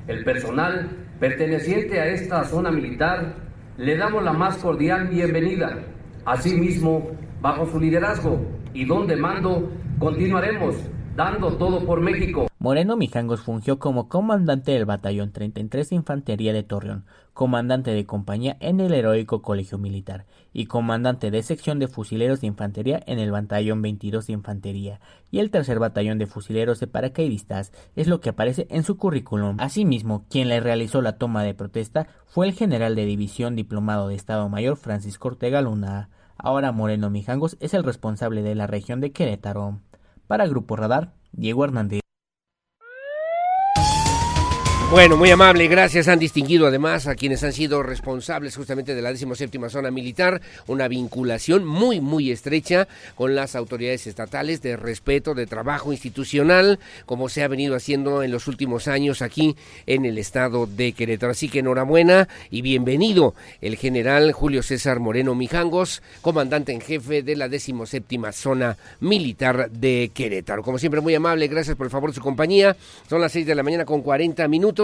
[0.07, 0.89] El personal
[1.19, 3.35] perteneciente a esta zona militar
[3.77, 5.77] le damos la más cordial bienvenida
[6.25, 7.09] Asimismo,
[7.41, 8.39] bajo su liderazgo
[8.73, 9.69] y donde mando,
[9.99, 10.75] continuaremos
[11.15, 12.47] dando todo por México.
[12.59, 18.57] Moreno Mijangos fungió como comandante del Batallón 33 de Infantería de Torreón, comandante de compañía
[18.59, 23.31] en el Heroico Colegio Militar y comandante de sección de fusileros de infantería en el
[23.31, 24.99] Batallón 22 de Infantería
[25.31, 29.57] y el tercer Batallón de Fusileros de Paracaidistas, es lo que aparece en su currículum.
[29.59, 34.15] Asimismo, quien le realizó la toma de protesta fue el general de división diplomado de
[34.15, 36.09] Estado Mayor Francisco Ortega Luna.
[36.37, 39.79] Ahora Moreno Mijangos es el responsable de la región de Querétaro.
[40.31, 41.99] Para Grupo Radar, Diego Hernández.
[44.91, 46.09] Bueno, muy amable, gracias.
[46.09, 50.89] Han distinguido además a quienes han sido responsables justamente de la 17 zona militar, una
[50.89, 57.41] vinculación muy, muy estrecha con las autoridades estatales de respeto, de trabajo institucional, como se
[57.41, 59.55] ha venido haciendo en los últimos años aquí
[59.87, 61.31] en el estado de Querétaro.
[61.31, 67.37] Así que enhorabuena y bienvenido el general Julio César Moreno Mijangos, comandante en jefe de
[67.37, 70.63] la 17 zona militar de Querétaro.
[70.63, 72.75] Como siempre, muy amable, gracias por el favor de su compañía.
[73.09, 74.80] Son las 6 de la mañana con 40 minutos.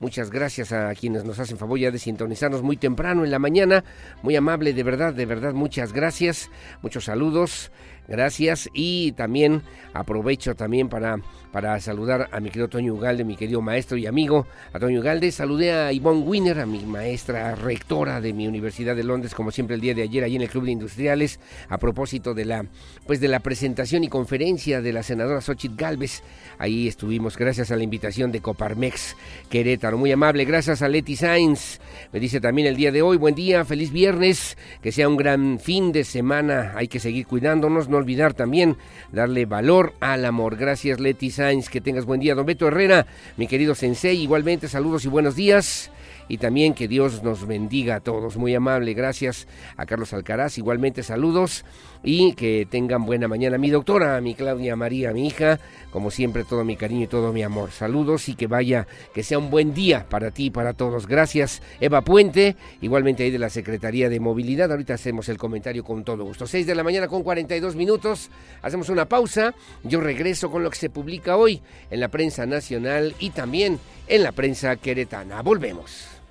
[0.00, 3.84] Muchas gracias a quienes nos hacen favor ya de sintonizarnos muy temprano en la mañana.
[4.22, 6.50] Muy amable, de verdad, de verdad, muchas gracias.
[6.82, 7.70] Muchos saludos.
[8.08, 9.62] Gracias y también
[9.94, 11.18] aprovecho también para,
[11.52, 15.30] para saludar a mi querido Toño Ugalde, mi querido maestro y amigo, a Toño Ugalde.
[15.30, 19.76] Saludé a Yvonne Winner, a mi maestra rectora de mi Universidad de Londres, como siempre
[19.76, 21.38] el día de ayer allí en el Club de Industriales,
[21.68, 22.64] a propósito de la,
[23.06, 26.22] pues de la presentación y conferencia de la senadora Xochitl Galvez.
[26.58, 29.16] Ahí estuvimos gracias a la invitación de Coparmex
[29.50, 29.98] Querétaro.
[29.98, 31.80] Muy amable, gracias a Leti Sainz.
[32.12, 35.58] Me dice también el día de hoy, buen día, feliz viernes, que sea un gran
[35.58, 36.72] fin de semana.
[36.76, 38.76] Hay que seguir cuidándonos no olvidar también
[39.12, 40.56] darle valor al amor.
[40.56, 42.34] Gracias Leti Sainz, que tengas buen día.
[42.34, 45.90] Don Beto Herrera, mi querido Sensei, igualmente saludos y buenos días
[46.28, 48.36] y también que Dios nos bendiga a todos.
[48.36, 49.46] Muy amable, gracias
[49.76, 51.64] a Carlos Alcaraz, igualmente saludos
[52.04, 53.58] y que tengan buena mañana.
[53.58, 55.60] Mi doctora, mi Claudia María, mi hija,
[55.90, 57.70] como siempre todo mi cariño y todo mi amor.
[57.70, 61.06] Saludos y que vaya, que sea un buen día para ti y para todos.
[61.06, 64.70] Gracias, Eva Puente, igualmente ahí de la Secretaría de Movilidad.
[64.70, 66.46] Ahorita hacemos el comentario con todo gusto.
[66.46, 68.30] 6 de la mañana con 42 minutos.
[68.62, 69.54] Hacemos una pausa.
[69.84, 71.60] Yo regreso con lo que se publica hoy
[71.90, 75.42] en la prensa nacional y también en la prensa queretana.
[75.42, 76.21] Volvemos.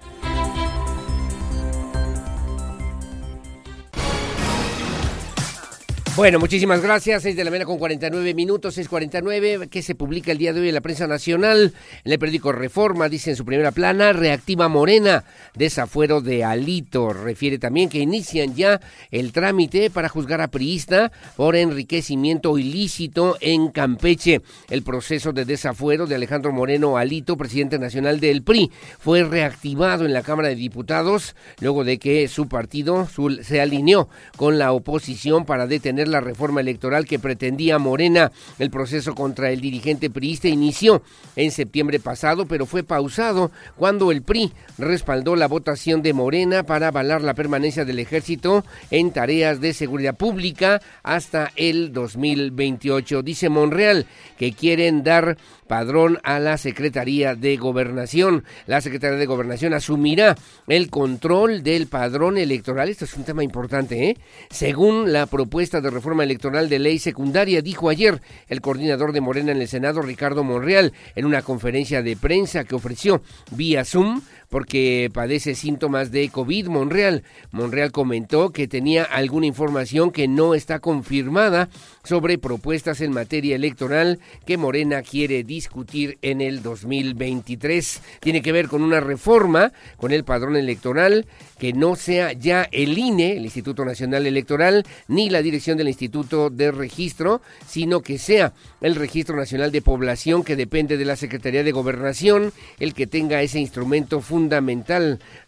[6.13, 7.23] Bueno, muchísimas gracias.
[7.23, 10.67] 6 de la mañana con 49 minutos, 6.49, que se publica el día de hoy
[10.67, 11.73] en la prensa nacional.
[12.03, 15.23] En el periódico Reforma dice en su primera plana, reactiva Morena,
[15.55, 17.13] desafuero de Alito.
[17.13, 23.69] Refiere también que inician ya el trámite para juzgar a Priista por enriquecimiento ilícito en
[23.69, 24.41] Campeche.
[24.69, 30.11] El proceso de desafuero de Alejandro Moreno Alito, presidente nacional del PRI, fue reactivado en
[30.11, 33.07] la Cámara de Diputados luego de que su partido
[33.43, 38.31] se alineó con la oposición para detener la reforma electoral que pretendía Morena.
[38.59, 41.01] El proceso contra el dirigente priista inició
[41.35, 46.87] en septiembre pasado, pero fue pausado cuando el PRI respaldó la votación de Morena para
[46.87, 53.21] avalar la permanencia del ejército en tareas de seguridad pública hasta el 2028.
[53.23, 54.05] Dice Monreal
[54.37, 55.37] que quieren dar
[55.71, 58.43] padrón a la Secretaría de Gobernación.
[58.65, 60.35] La Secretaría de Gobernación asumirá
[60.67, 62.89] el control del padrón electoral.
[62.89, 64.17] Esto es un tema importante, ¿eh?
[64.49, 69.53] Según la propuesta de reforma electoral de ley secundaria, dijo ayer el coordinador de Morena
[69.53, 74.21] en el Senado, Ricardo Monreal, en una conferencia de prensa que ofreció vía Zoom
[74.51, 76.67] porque padece síntomas de COVID.
[76.67, 81.69] Monreal, Monreal comentó que tenía alguna información que no está confirmada
[82.03, 88.01] sobre propuestas en materia electoral que Morena quiere discutir en el 2023.
[88.19, 91.25] Tiene que ver con una reforma con el padrón electoral
[91.57, 96.49] que no sea ya el INE, el Instituto Nacional Electoral, ni la dirección del Instituto
[96.49, 101.63] de Registro, sino que sea el Registro Nacional de Población que depende de la Secretaría
[101.63, 104.40] de Gobernación, el que tenga ese instrumento fundamental,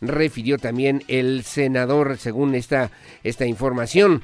[0.02, 2.92] refirió también el senador según esta,
[3.24, 4.24] esta información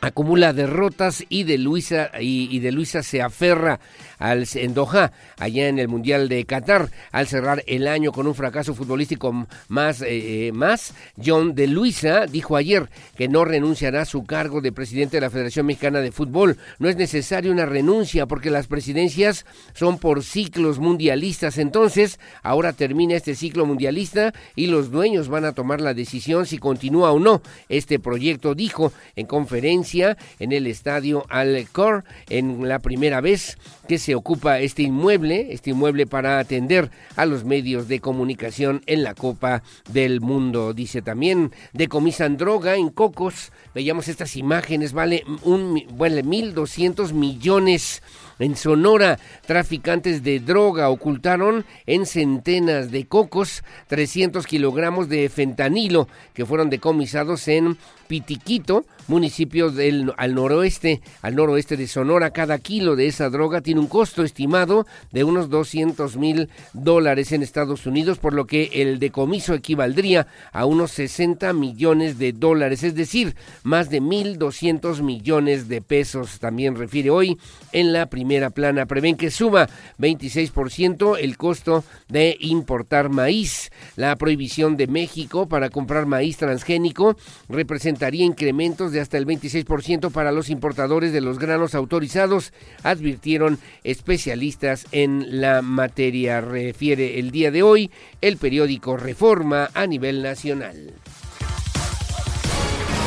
[0.00, 3.80] acumula derrotas y de Luisa y, de Luisa se aferra
[4.18, 8.34] al en Doha, allá en el Mundial de Qatar, al cerrar el año con un
[8.34, 10.94] fracaso futbolístico más eh, eh, más.
[11.22, 15.30] John de Luisa dijo ayer que no renunciará a su cargo de presidente de la
[15.30, 16.58] Federación Mexicana de Fútbol.
[16.78, 21.58] No es necesaria una renuncia porque las presidencias son por ciclos mundialistas.
[21.58, 26.58] Entonces, ahora termina este ciclo mundialista y los dueños van a tomar la decisión si
[26.58, 33.20] continúa o no este proyecto, dijo en conferencia en el estadio Alcor en la primera
[33.20, 38.82] vez que se ocupa este inmueble, este inmueble para atender a los medios de comunicación
[38.86, 39.62] en la Copa
[39.92, 40.72] del Mundo.
[40.74, 43.52] Dice también, decomisan droga en Cocos.
[43.74, 48.02] Veíamos estas imágenes, vale un, bueno, 1.200 millones
[48.38, 56.46] en Sonora, traficantes de droga ocultaron en centenas de cocos 300 kilogramos de fentanilo que
[56.46, 57.76] fueron decomisados en
[58.10, 62.30] Pitiquito, municipio del, al noroeste, al noroeste de Sonora.
[62.30, 67.44] Cada kilo de esa droga tiene un costo estimado de unos 200 mil dólares en
[67.44, 72.96] Estados Unidos, por lo que el decomiso equivaldría a unos 60 millones de dólares, es
[72.96, 76.40] decir, más de 1.200 millones de pesos.
[76.40, 77.38] También refiere hoy
[77.70, 78.86] en la primera plana.
[78.86, 79.68] Prevén que suba
[80.00, 83.70] 26% el costo de importar maíz.
[83.94, 87.16] La prohibición de México para comprar maíz transgénico
[87.48, 93.60] representa daría incrementos de hasta el 26% para los importadores de los granos autorizados, advirtieron
[93.84, 96.40] especialistas en la materia.
[96.40, 97.90] Refiere el día de hoy
[98.20, 100.94] el periódico Reforma a nivel nacional.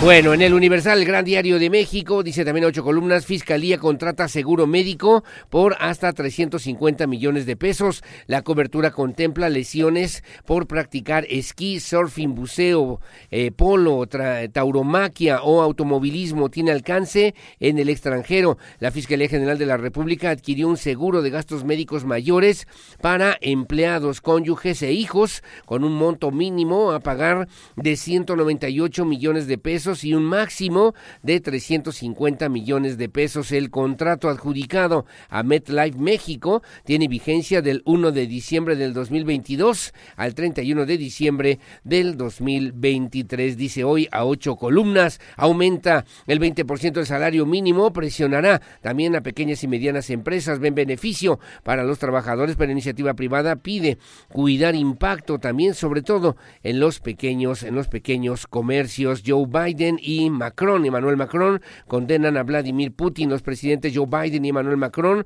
[0.04, 4.28] Bueno, en el Universal, el Gran Diario de México, dice también ocho columnas, Fiscalía contrata
[4.28, 8.04] seguro médico por hasta 350 millones de pesos.
[8.28, 13.00] La cobertura contempla lesiones por practicar esquí, surfing, buceo,
[13.32, 14.06] eh, polo,
[14.52, 16.50] tauromaquia o automovilismo.
[16.50, 18.58] Tiene alcance en el extranjero.
[18.80, 22.68] La Fiscalía General de la República adquirió un seguro de gastos médicos mayores
[23.00, 27.48] para empleados, cónyuges e hijos con un monto mínimo a pagar
[27.78, 33.52] de 198 millones de pesos y un máximo de 350 millones de pesos.
[33.52, 40.34] El contrato adjudicado a MetLife México tiene vigencia del 1 de diciembre del 2022 al
[40.34, 43.58] 31 de diciembre del 2023.
[43.58, 49.64] Dice hoy a ocho columnas, aumenta el 20% del salario mínimo, presionará también a pequeñas
[49.64, 53.98] y medianas empresas, ven beneficio para los trabajadores, pero iniciativa privada pide
[54.30, 59.24] cuidar impacto también, sobre todo en los pequeños, en los pequeños comercios.
[59.26, 63.30] Joe Biden y Macron, Emmanuel Macron, condenan a Vladimir Putin.
[63.30, 65.26] Los presidentes Joe Biden y Emmanuel Macron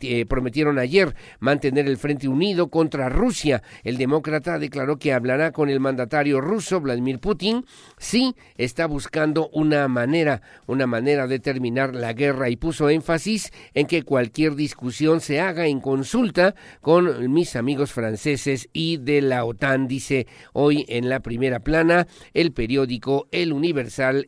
[0.00, 3.62] eh, prometieron ayer mantener el frente unido contra Rusia.
[3.84, 7.64] El demócrata declaró que hablará con el mandatario ruso, Vladimir Putin,
[7.98, 13.86] si está buscando una manera, una manera de terminar la guerra y puso énfasis en
[13.86, 19.88] que cualquier discusión se haga en consulta con mis amigos franceses y de la OTAN,
[19.88, 23.75] dice hoy en la primera plana el periódico El Universal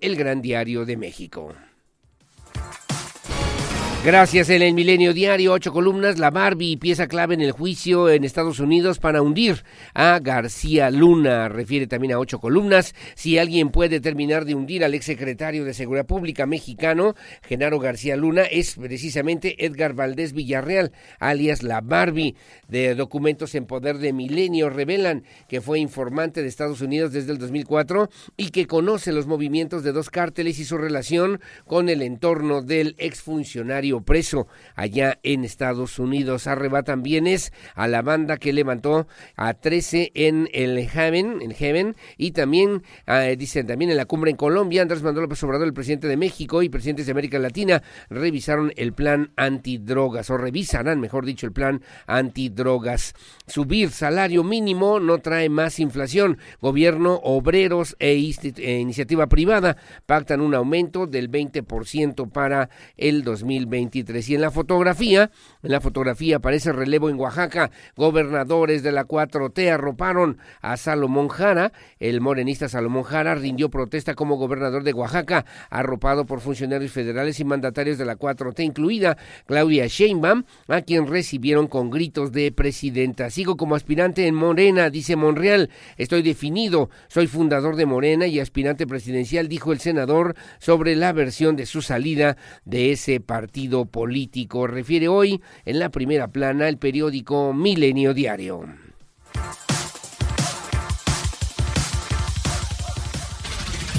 [0.01, 1.55] el Gran Diario de México.
[4.05, 8.23] Gracias en el Milenio Diario, ocho columnas, la Barbie, pieza clave en el juicio en
[8.23, 11.49] Estados Unidos para hundir a García Luna.
[11.49, 12.95] Refiere también a ocho columnas.
[13.17, 18.43] Si alguien puede terminar de hundir al exsecretario de Seguridad Pública mexicano, Genaro García Luna,
[18.43, 22.37] es precisamente Edgar Valdés Villarreal, alias la Barbie.
[22.69, 27.39] De documentos en poder de Milenio revelan que fue informante de Estados Unidos desde el
[27.39, 32.63] 2004 y que conoce los movimientos de dos cárteles y su relación con el entorno
[32.63, 36.47] del exfuncionario preso allá en Estados Unidos.
[36.47, 42.33] Arrebatan bienes a la banda que levantó a 13 en el Heaven, en Heaven y
[42.33, 46.09] también, eh, dicen también en la cumbre en Colombia, Andrés Manuel López Obrador, el presidente
[46.09, 51.47] de México y presidentes de América Latina revisaron el plan antidrogas o revisarán, mejor dicho,
[51.47, 53.15] el plan antidrogas.
[53.47, 56.39] Subir salario mínimo no trae más inflación.
[56.61, 58.13] Gobierno, obreros e,
[58.57, 59.77] e iniciativa privada
[60.07, 64.29] pactan un aumento del 20% para el 2020 2023.
[64.29, 65.31] Y en la fotografía,
[65.63, 67.71] en la fotografía aparece relevo en Oaxaca.
[67.97, 71.73] Gobernadores de la 4T arroparon a Salomón Jara.
[71.99, 77.45] El morenista Salomón Jara rindió protesta como gobernador de Oaxaca, arropado por funcionarios federales y
[77.45, 83.31] mandatarios de la 4T, incluida Claudia Sheinbaum, a quien recibieron con gritos de presidenta.
[83.31, 85.71] Sigo como aspirante en Morena, dice Monreal.
[85.97, 91.57] Estoy definido, soy fundador de Morena y aspirante presidencial, dijo el senador sobre la versión
[91.57, 94.67] de su salida de ese partido político.
[94.67, 98.65] Refiere hoy en la primera plana el periódico Milenio Diario.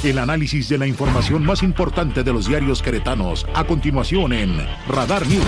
[0.04, 5.28] El análisis de la información más importante de los diarios queretanos a continuación en Radar
[5.28, 5.46] News.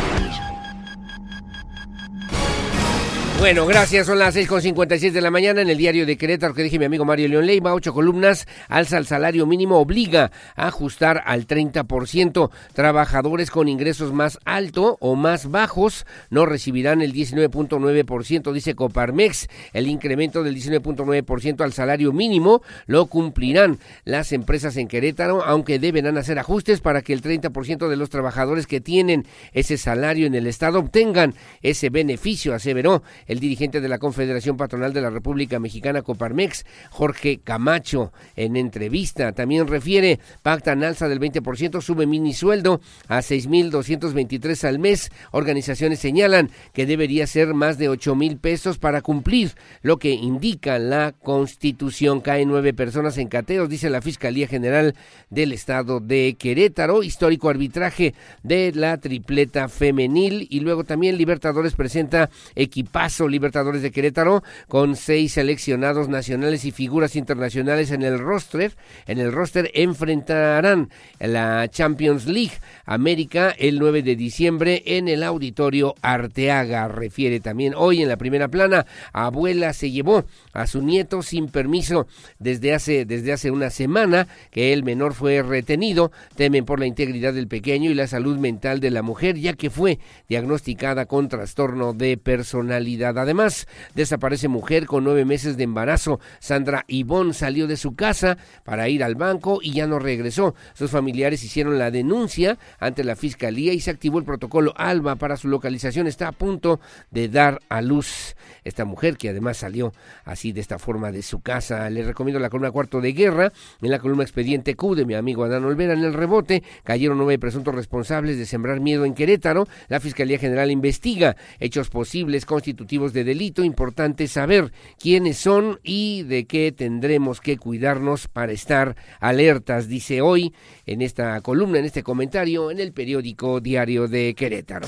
[3.41, 4.05] Bueno, gracias.
[4.05, 7.05] Son las 6.56 de la mañana en el diario de Querétaro que dije mi amigo
[7.05, 7.73] Mario León Leiva.
[7.73, 8.47] Ocho columnas.
[8.67, 9.79] Alza el salario mínimo.
[9.79, 12.51] Obliga a ajustar al 30%.
[12.73, 19.47] Trabajadores con ingresos más alto o más bajos no recibirán el 19.9%, dice Coparmex.
[19.73, 26.19] El incremento del 19.9% al salario mínimo lo cumplirán las empresas en Querétaro, aunque deberán
[26.19, 30.45] hacer ajustes para que el 30% de los trabajadores que tienen ese salario en el
[30.45, 31.33] Estado obtengan
[31.63, 33.01] ese beneficio, aseveró
[33.31, 39.31] el dirigente de la Confederación Patronal de la República Mexicana Coparmex, Jorge Camacho, en entrevista.
[39.31, 45.11] También refiere, pactan alza del 20%, sube mini sueldo a 6.223 al mes.
[45.31, 50.77] Organizaciones señalan que debería ser más de 8 mil pesos para cumplir lo que indica
[50.77, 52.19] la Constitución.
[52.19, 54.93] Caen nueve personas en cateos, dice la Fiscalía General
[55.29, 57.01] del Estado de Querétaro.
[57.01, 58.13] Histórico arbitraje
[58.43, 60.47] de la tripleta femenil.
[60.49, 67.15] Y luego también Libertadores presenta equipazo Libertadores de Querétaro con seis seleccionados nacionales y figuras
[67.15, 68.75] internacionales en el roster.
[69.07, 72.53] En el roster enfrentarán la Champions League
[72.85, 76.87] América el 9 de diciembre en el Auditorio Arteaga.
[76.87, 82.07] Refiere también hoy en la primera plana, abuela se llevó a su nieto sin permiso
[82.39, 86.11] desde hace, desde hace una semana que el menor fue retenido.
[86.35, 89.69] Temen por la integridad del pequeño y la salud mental de la mujer, ya que
[89.69, 93.10] fue diagnosticada con trastorno de personalidad.
[93.17, 96.19] Además, desaparece mujer con nueve meses de embarazo.
[96.39, 100.55] Sandra Ivón salió de su casa para ir al banco y ya no regresó.
[100.73, 105.37] Sus familiares hicieron la denuncia ante la fiscalía y se activó el protocolo ALBA para
[105.37, 106.07] su localización.
[106.07, 109.93] Está a punto de dar a luz esta mujer que además salió
[110.25, 111.89] así de esta forma de su casa.
[111.89, 113.51] Les recomiendo la columna cuarto de guerra,
[113.81, 115.93] en la columna expediente Q de mi amigo Adán Olvera.
[115.93, 119.67] En el rebote cayeron nueve presuntos responsables de sembrar miedo en Querétaro.
[119.87, 123.63] La Fiscalía General investiga hechos posibles constitutivos de delito.
[123.63, 130.53] Importante saber quiénes son y de qué tendremos que cuidarnos para estar alertas, dice hoy
[130.85, 134.87] en esta columna, en este comentario, en el periódico Diario de Querétaro.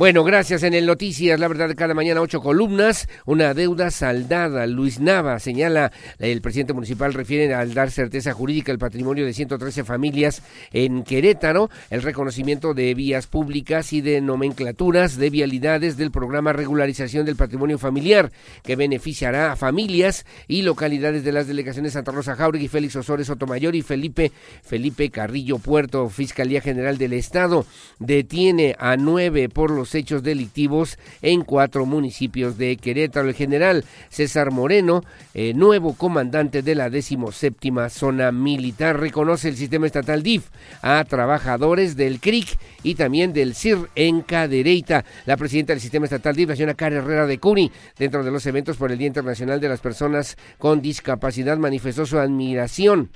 [0.00, 4.66] Bueno, gracias en el Noticias, la verdad, cada mañana ocho columnas, una deuda saldada.
[4.66, 9.84] Luis Nava señala, el presidente municipal refiere al dar certeza jurídica al patrimonio de 113
[9.84, 10.42] familias
[10.72, 17.26] en Querétaro, el reconocimiento de vías públicas y de nomenclaturas de vialidades del programa Regularización
[17.26, 18.32] del Patrimonio Familiar,
[18.62, 23.76] que beneficiará a familias y localidades de las delegaciones Santa Rosa Jauregui, Félix Osores Sotomayor
[23.76, 24.32] y Felipe,
[24.62, 26.08] Felipe Carrillo Puerto.
[26.08, 27.66] Fiscalía General del Estado
[27.98, 33.28] detiene a nueve por los hechos delictivos en cuatro municipios de Querétaro.
[33.28, 35.02] El general César Moreno,
[35.34, 40.48] eh, nuevo comandante de la decimoséptima zona militar, reconoce el sistema estatal DIF
[40.82, 45.04] a trabajadores del CRIC y también del CIR en Cadereyta.
[45.26, 48.46] La presidenta del sistema estatal DIF, la señora Cara Herrera de Cuni, dentro de los
[48.46, 53.10] eventos por el Día Internacional de las Personas con Discapacidad, manifestó su admiración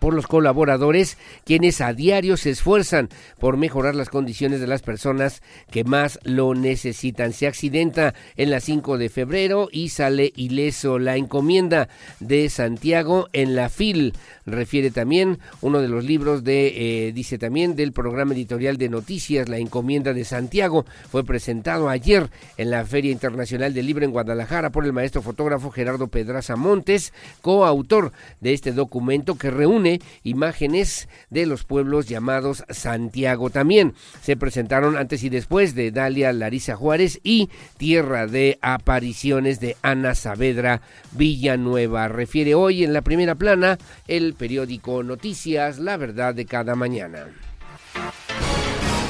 [0.00, 5.42] por los colaboradores quienes a diario se esfuerzan por mejorar las condiciones de las personas
[5.70, 7.32] que más lo necesitan.
[7.32, 10.98] Se accidenta en la 5 de febrero y sale ileso.
[10.98, 11.88] La encomienda
[12.20, 14.14] de Santiago en la FIL
[14.46, 19.48] refiere también uno de los libros de, eh, dice también, del programa editorial de noticias,
[19.48, 20.84] La encomienda de Santiago.
[21.10, 25.70] Fue presentado ayer en la Feria Internacional del Libro en Guadalajara por el maestro fotógrafo
[25.70, 29.81] Gerardo Pedraza Montes, coautor de este documento que reúne
[30.22, 33.50] imágenes de los pueblos llamados Santiago.
[33.50, 39.76] También se presentaron antes y después de Dalia Larisa Juárez y Tierra de Apariciones de
[39.82, 42.08] Ana Saavedra Villanueva.
[42.08, 43.78] Refiere hoy en la primera plana
[44.08, 47.26] el periódico Noticias, la verdad de cada mañana.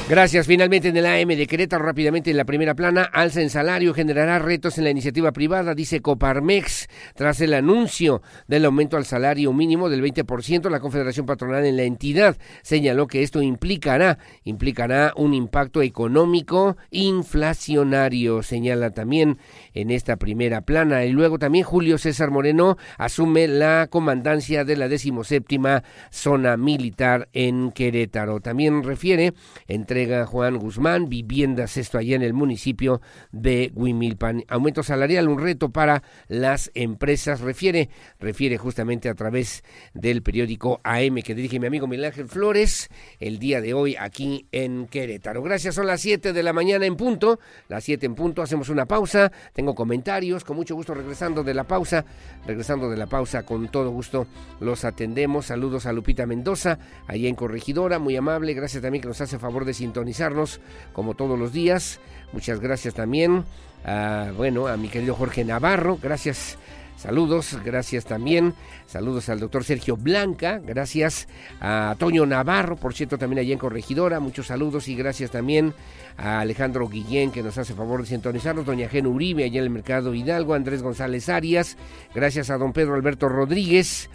[0.09, 0.47] Gracias.
[0.47, 4.37] Finalmente en el AM de Querétaro, rápidamente en la primera plana, alza en salario generará
[4.37, 6.89] retos en la iniciativa privada, dice Coparmex.
[7.15, 11.83] Tras el anuncio del aumento al salario mínimo del 20%, la Confederación Patronal en la
[11.83, 19.37] entidad señaló que esto implicará, implicará un impacto económico inflacionario, señala también
[19.73, 21.05] en esta primera plana.
[21.05, 27.71] Y luego también Julio César Moreno asume la comandancia de la decimoséptima zona militar en
[27.71, 28.41] Querétaro.
[28.41, 29.33] También refiere
[29.67, 32.99] entre entrega Juan Guzmán, viviendas, esto allá en el municipio
[33.31, 34.43] de Huimilpan.
[34.47, 39.63] Aumento salarial, un reto para las empresas, refiere, refiere justamente a través
[39.93, 44.47] del periódico AM que dirige mi amigo Miguel Ángel Flores el día de hoy aquí
[44.51, 45.43] en Querétaro.
[45.43, 48.87] Gracias, son las 7 de la mañana en punto, las 7 en punto, hacemos una
[48.87, 49.31] pausa,
[49.63, 52.03] tengo comentarios, con mucho gusto regresando de la pausa,
[52.45, 54.27] regresando de la pausa, con todo gusto
[54.59, 55.45] los atendemos.
[55.45, 59.63] Saludos a Lupita Mendoza, allá en Corregidora, muy amable, gracias también que nos hace favor
[59.63, 60.59] de sintonizarnos
[60.91, 62.01] como todos los días.
[62.33, 63.45] Muchas gracias también
[63.85, 65.97] a, bueno, a mi querido Jorge Navarro.
[66.01, 66.57] Gracias.
[66.95, 68.53] Saludos, gracias también.
[68.85, 71.27] Saludos al doctor Sergio Blanca, gracias
[71.59, 74.19] a Toño Navarro, por cierto, también allá en Corregidora.
[74.19, 75.73] Muchos saludos y gracias también
[76.17, 78.65] a Alejandro Guillén, que nos hace favor de sintonizarnos.
[78.65, 80.53] Doña Gen Uribe, allá en el Mercado Hidalgo.
[80.53, 81.77] Andrés González Arias.
[82.15, 84.09] Gracias a don Pedro Alberto Rodríguez.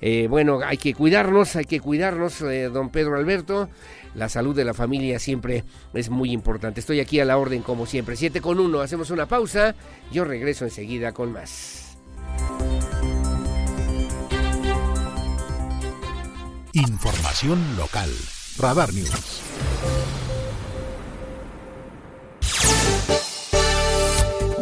[0.00, 3.68] Eh, bueno, hay que cuidarnos, hay que cuidarnos, eh, don Pedro Alberto.
[4.16, 5.64] La salud de la familia siempre
[5.94, 6.80] es muy importante.
[6.80, 8.16] Estoy aquí a la orden como siempre.
[8.16, 9.76] 7 con 1, hacemos una pausa.
[10.10, 11.81] Yo regreso enseguida con más.
[16.74, 18.10] Información local.
[18.58, 20.21] Radar News.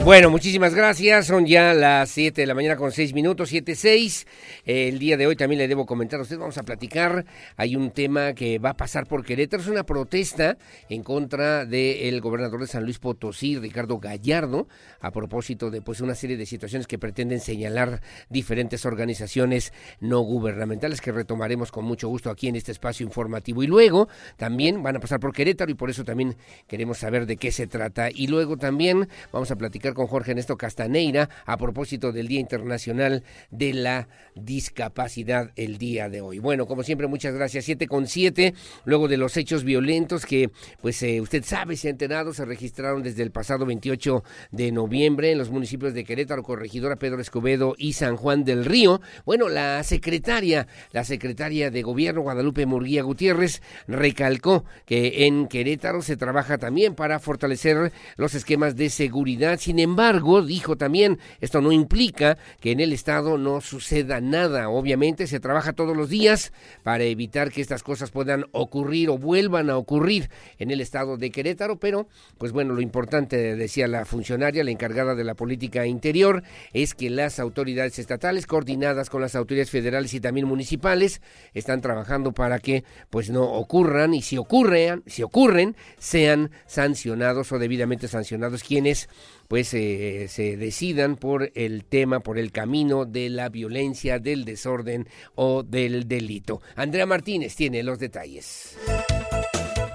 [0.02, 1.26] Bueno, muchísimas gracias.
[1.26, 4.26] Son ya las 7 de la mañana con 6 minutos, 7, 6.
[4.64, 7.26] el día de hoy también le debo comentar a usted, vamos a platicar.
[7.58, 9.62] Hay un tema que va a pasar por Querétaro.
[9.62, 10.56] Es una protesta
[10.88, 14.68] en contra del gobernador de San Luis Potosí, Ricardo Gallardo,
[15.00, 21.02] a propósito de pues una serie de situaciones que pretenden señalar diferentes organizaciones no gubernamentales
[21.02, 23.62] que retomaremos con mucho gusto aquí en este espacio informativo.
[23.62, 26.36] Y luego también van a pasar por Querétaro y por eso también
[26.66, 28.08] queremos saber de qué se trata.
[28.10, 33.24] Y luego también vamos a platicar con Jorge Ernesto Castaneira a propósito del Día Internacional
[33.50, 36.38] de la Discapacidad el día de hoy.
[36.38, 37.64] Bueno, como siempre, muchas gracias.
[37.64, 41.90] Siete con siete, luego de los hechos violentos que, pues, eh, usted sabe, se ha
[41.90, 44.22] enterado, se registraron desde el pasado 28
[44.52, 49.00] de noviembre en los municipios de Querétaro, Corregidora, Pedro Escobedo y San Juan del Río.
[49.24, 56.16] Bueno, la secretaria, la secretaria de Gobierno, Guadalupe Murguía Gutiérrez, recalcó que en Querétaro se
[56.16, 59.58] trabaja también para fortalecer los esquemas de seguridad.
[59.58, 64.68] Sin embargo, dijo también, esto no implica que en el Estado no suceda nada.
[64.68, 66.52] Obviamente se trabaja todos los días
[66.82, 71.30] para evitar que estas cosas puedan ocurrir o vuelvan a ocurrir en el Estado de
[71.30, 72.06] Querétaro, pero
[72.38, 77.10] pues bueno, lo importante, decía la funcionaria, la encargada de la política interior, es que
[77.10, 81.20] las autoridades estatales, coordinadas con las autoridades federales y también municipales,
[81.54, 87.58] están trabajando para que pues no ocurran y si ocurren, si ocurren, sean sancionados o
[87.58, 89.08] debidamente sancionados quienes
[89.50, 95.08] pues eh, se decidan por el tema, por el camino de la violencia, del desorden
[95.34, 96.62] o del delito.
[96.76, 98.78] Andrea Martínez tiene los detalles.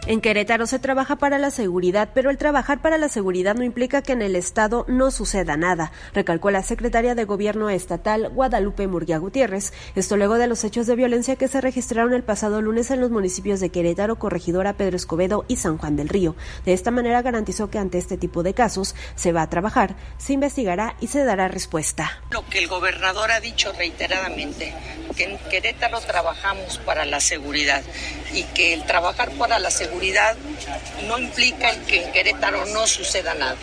[0.08, 4.04] En Querétaro se trabaja para la seguridad, pero el trabajar para la seguridad no implica
[4.04, 9.18] que en el Estado no suceda nada, recalcó la secretaria de Gobierno Estatal, Guadalupe Murguía
[9.18, 9.74] Gutiérrez.
[9.96, 13.10] Esto luego de los hechos de violencia que se registraron el pasado lunes en los
[13.10, 16.36] municipios de Querétaro, Corregidora, Pedro Escobedo y San Juan del Río.
[16.66, 20.34] De esta manera garantizó que ante este tipo de casos se va a trabajar, se
[20.34, 22.22] investigará y se dará respuesta.
[22.30, 24.72] Lo que el gobernador ha dicho reiteradamente,
[25.18, 27.82] que en Querétaro trabajamos para la seguridad
[28.36, 29.95] y que el trabajar para la seguridad
[31.08, 33.58] no implica que en Querétaro no suceda nada,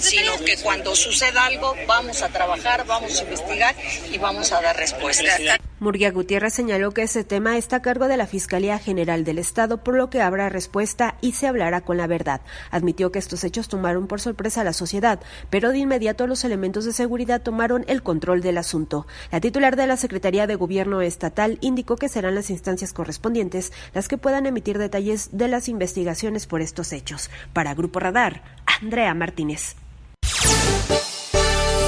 [0.00, 3.74] sino que cuando suceda algo vamos a trabajar, vamos a investigar
[4.10, 5.38] y vamos a dar respuesta.
[5.80, 9.82] Murguía Gutiérrez señaló que ese tema está a cargo de la Fiscalía General del Estado,
[9.82, 12.42] por lo que habrá respuesta y se hablará con la verdad.
[12.70, 16.84] Admitió que estos hechos tomaron por sorpresa a la sociedad, pero de inmediato los elementos
[16.84, 19.06] de seguridad tomaron el control del asunto.
[19.32, 24.06] La titular de la Secretaría de Gobierno Estatal indicó que serán las instancias correspondientes las
[24.06, 27.30] que puedan emitir detalles de las investigaciones por estos hechos.
[27.54, 29.76] Para Grupo Radar, Andrea Martínez.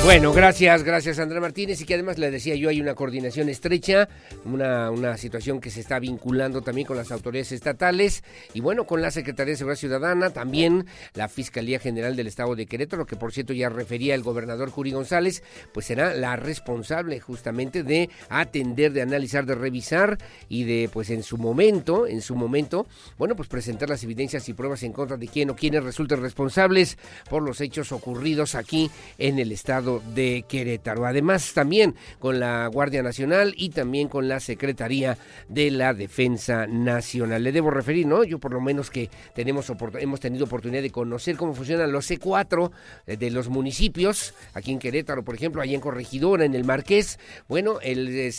[0.05, 1.80] Bueno, gracias, gracias Andrés Martínez.
[1.80, 4.09] Y que además le decía yo hay una coordinación estrecha,
[4.44, 9.00] una, una situación que se está vinculando también con las autoridades estatales y bueno, con
[9.00, 13.32] la Secretaría de Seguridad Ciudadana, también la Fiscalía General del Estado de Querétaro, que por
[13.32, 19.03] cierto ya refería el gobernador Curi González, pues será la responsable justamente de atender, de
[19.03, 22.88] analizar, de revisar y de pues en su momento, en su momento,
[23.18, 26.98] bueno, pues presentar las evidencias y pruebas en contra de quién o quienes resulten responsables
[27.30, 31.07] por los hechos ocurridos aquí en el estado de Querétaro.
[31.07, 35.18] Además, también con la Guardia Nacional y también con la Secretaría
[35.49, 37.43] de la Defensa Nacional.
[37.43, 38.24] Le debo referir, ¿no?
[38.24, 42.70] Yo por lo menos que tenemos hemos tenido oportunidad de conocer cómo funcionan los C4
[43.07, 47.18] eh, de los municipios, aquí en Querétaro, por ejemplo, allá en Corregidora, en el Marqués.
[47.49, 48.32] Bueno, el eh,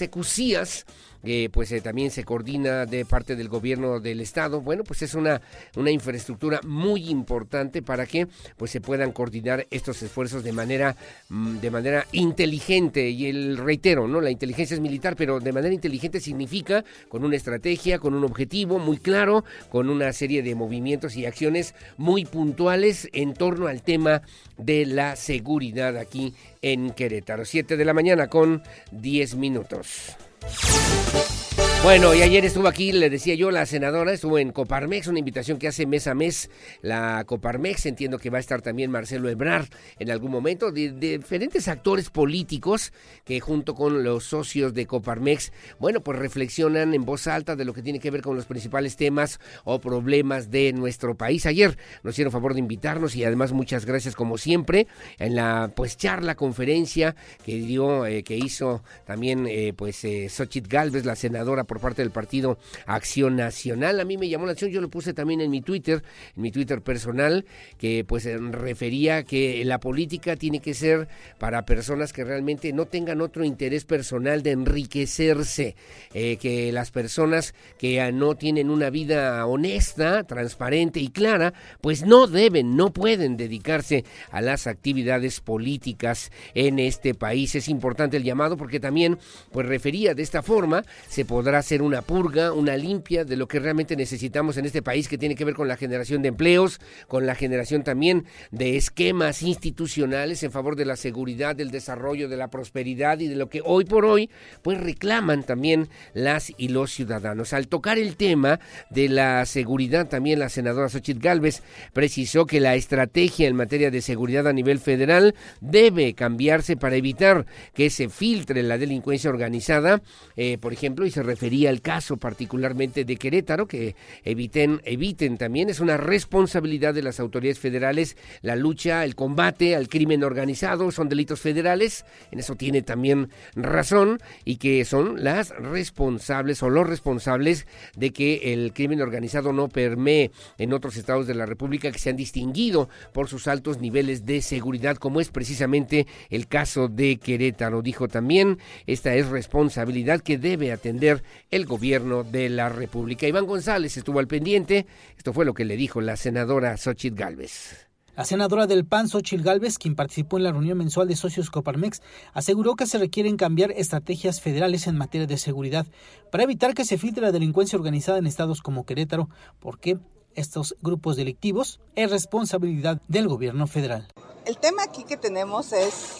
[1.23, 4.61] CQCIAS pues eh, también se coordina de parte del gobierno del estado.
[4.61, 5.41] Bueno, pues es una,
[5.77, 10.97] una infraestructura muy importante para que pues se puedan coordinar estos esfuerzos de manera,
[11.29, 13.09] mm, de manera inteligente.
[13.09, 14.19] Y el reitero, ¿no?
[14.19, 18.79] La inteligencia es militar, pero de manera inteligente significa con una estrategia, con un objetivo
[18.79, 24.23] muy claro, con una serie de movimientos y acciones muy puntuales en torno al tema
[24.57, 27.45] de la seguridad aquí en Querétaro.
[27.45, 28.61] Siete de la mañana con
[28.91, 30.17] 10 minutos.
[30.43, 31.42] Música
[31.83, 35.59] Bueno, y ayer estuvo aquí, le decía yo, la senadora, estuvo en Coparmex, una invitación
[35.59, 36.49] que hace mes a mes
[36.81, 37.87] la Coparmex.
[37.87, 39.67] Entiendo que va a estar también Marcelo Ebrard
[39.99, 42.93] en algún momento, de, diferentes actores políticos
[43.25, 47.73] que junto con los socios de Coparmex, bueno, pues reflexionan en voz alta de lo
[47.73, 51.45] que tiene que ver con los principales temas o problemas de nuestro país.
[51.45, 54.87] Ayer nos hicieron favor de invitarnos y además muchas gracias como siempre
[55.19, 57.13] en la pues charla, conferencia
[57.45, 62.11] que dio, eh, que hizo también eh, pues eh, Xochitl Galvez, la senadora parte del
[62.11, 63.99] partido Acción Nacional.
[63.99, 66.03] A mí me llamó la atención, yo lo puse también en mi Twitter,
[66.35, 67.45] en mi Twitter personal,
[67.77, 71.07] que pues refería que la política tiene que ser
[71.39, 75.75] para personas que realmente no tengan otro interés personal de enriquecerse,
[76.13, 82.27] eh, que las personas que no tienen una vida honesta, transparente y clara, pues no
[82.27, 87.55] deben, no pueden dedicarse a las actividades políticas en este país.
[87.55, 89.17] Es importante el llamado porque también
[89.51, 93.57] pues refería de esta forma se podrá hacer una purga, una limpia de lo que
[93.57, 97.25] realmente necesitamos en este país que tiene que ver con la generación de empleos, con
[97.25, 102.49] la generación también de esquemas institucionales en favor de la seguridad, del desarrollo, de la
[102.49, 104.29] prosperidad y de lo que hoy por hoy
[104.61, 107.53] pues reclaman también las y los ciudadanos.
[107.53, 108.59] Al tocar el tema
[108.89, 114.01] de la seguridad también la senadora Xochitl Galvez precisó que la estrategia en materia de
[114.01, 120.01] seguridad a nivel federal debe cambiarse para evitar que se filtre la delincuencia organizada,
[120.35, 125.69] eh, por ejemplo, y se refiere el caso particularmente de Querétaro, que eviten, eviten también,
[125.69, 131.09] es una responsabilidad de las autoridades federales la lucha, el combate al crimen organizado, son
[131.09, 137.67] delitos federales, en eso tiene también razón, y que son las responsables o los responsables
[137.95, 142.09] de que el crimen organizado no permee en otros estados de la República que se
[142.09, 147.81] han distinguido por sus altos niveles de seguridad, como es precisamente el caso de Querétaro.
[147.81, 153.27] Dijo también, esta es responsabilidad que debe atender el gobierno de la República.
[153.27, 154.85] Iván González estuvo al pendiente.
[155.17, 157.87] Esto fue lo que le dijo la senadora Xochitl Galvez.
[158.15, 162.03] La senadora del PAN, Xochitl Galvez, quien participó en la reunión mensual de socios Coparmex,
[162.33, 165.87] aseguró que se requieren cambiar estrategias federales en materia de seguridad
[166.31, 169.29] para evitar que se filtre la delincuencia organizada en estados como Querétaro,
[169.59, 169.97] porque
[170.35, 174.07] estos grupos delictivos es responsabilidad del gobierno federal.
[174.45, 176.19] El tema aquí que tenemos es,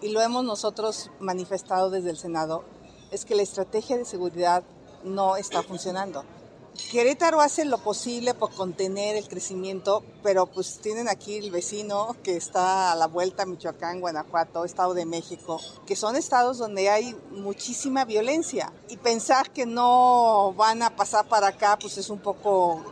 [0.00, 2.64] y lo hemos nosotros manifestado desde el Senado,
[3.14, 4.64] es que la estrategia de seguridad
[5.04, 6.24] no está funcionando.
[6.90, 12.36] Querétaro hace lo posible por contener el crecimiento, pero pues tienen aquí el vecino que
[12.36, 18.04] está a la vuelta, Michoacán, Guanajuato, Estado de México, que son estados donde hay muchísima
[18.04, 18.72] violencia.
[18.88, 22.82] Y pensar que no van a pasar para acá, pues es un poco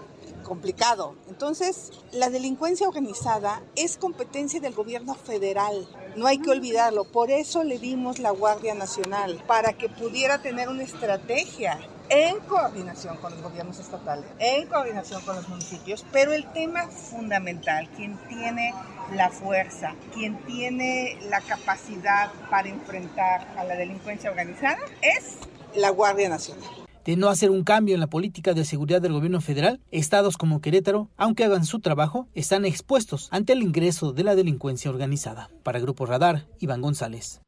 [0.42, 1.16] complicado.
[1.28, 5.88] Entonces, la delincuencia organizada es competencia del gobierno federal.
[6.16, 7.04] No hay que olvidarlo.
[7.04, 13.16] Por eso le dimos la Guardia Nacional, para que pudiera tener una estrategia en coordinación
[13.16, 18.74] con los gobiernos estatales, en coordinación con los municipios, pero el tema fundamental, quien tiene
[19.14, 25.36] la fuerza, quien tiene la capacidad para enfrentar a la delincuencia organizada es
[25.74, 29.40] la Guardia Nacional de no hacer un cambio en la política de seguridad del gobierno
[29.40, 34.34] federal, estados como Querétaro, aunque hagan su trabajo, están expuestos ante el ingreso de la
[34.34, 35.50] delincuencia organizada.
[35.62, 37.40] Para Grupo Radar, Iván González.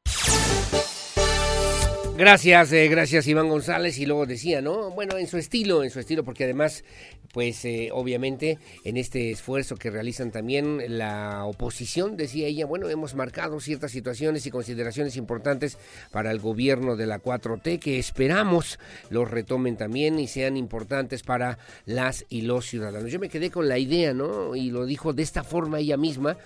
[2.16, 3.98] Gracias, eh, gracias Iván González.
[3.98, 4.90] Y luego decía, ¿no?
[4.90, 6.84] Bueno, en su estilo, en su estilo, porque además,
[7.32, 13.16] pues eh, obviamente en este esfuerzo que realizan también la oposición, decía ella, bueno, hemos
[13.16, 15.76] marcado ciertas situaciones y consideraciones importantes
[16.12, 18.78] para el gobierno de la 4T que esperamos
[19.10, 23.10] los retomen también y sean importantes para las y los ciudadanos.
[23.10, 24.54] Yo me quedé con la idea, ¿no?
[24.54, 26.36] Y lo dijo de esta forma ella misma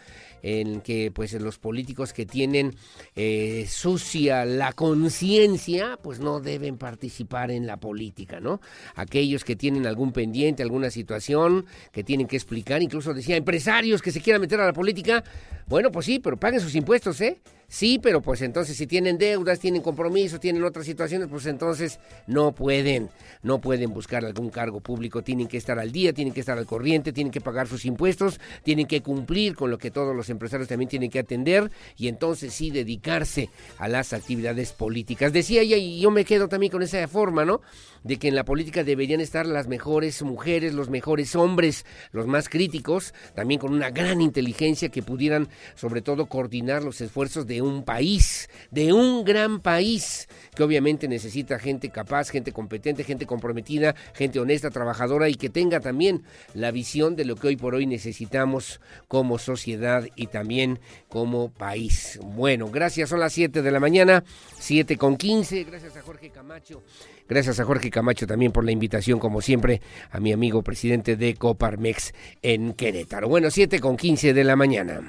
[0.42, 2.74] en que pues los políticos que tienen
[3.16, 8.60] eh, sucia la conciencia pues no deben participar en la política, ¿no?
[8.94, 14.12] Aquellos que tienen algún pendiente, alguna situación que tienen que explicar, incluso decía empresarios que
[14.12, 15.24] se quieran meter a la política,
[15.66, 17.38] bueno pues sí, pero paguen sus impuestos, ¿eh?
[17.70, 22.52] Sí, pero pues entonces si tienen deudas, tienen compromisos, tienen otras situaciones, pues entonces no
[22.52, 23.10] pueden,
[23.42, 26.64] no pueden buscar algún cargo público, tienen que estar al día, tienen que estar al
[26.64, 30.66] corriente, tienen que pagar sus impuestos, tienen que cumplir con lo que todos los empresarios
[30.66, 35.34] también tienen que atender y entonces sí dedicarse a las actividades políticas.
[35.34, 37.60] Decía ella, y yo me quedo también con esa forma, ¿no?
[38.02, 42.48] De que en la política deberían estar las mejores mujeres, los mejores hombres, los más
[42.48, 47.84] críticos, también con una gran inteligencia que pudieran sobre todo coordinar los esfuerzos de un
[47.84, 54.40] país, de un gran país, que obviamente necesita gente capaz, gente competente, gente comprometida, gente
[54.40, 56.22] honesta, trabajadora y que tenga también
[56.54, 62.18] la visión de lo que hoy por hoy necesitamos como sociedad y también como país.
[62.22, 64.24] Bueno, gracias, son las 7 de la mañana,
[64.58, 66.82] 7 con 15, gracias a Jorge Camacho.
[67.28, 71.34] Gracias a Jorge Camacho también por la invitación, como siempre, a mi amigo presidente de
[71.34, 73.28] Coparmex en Querétaro.
[73.28, 75.02] Bueno, 7 con 15 de la mañana.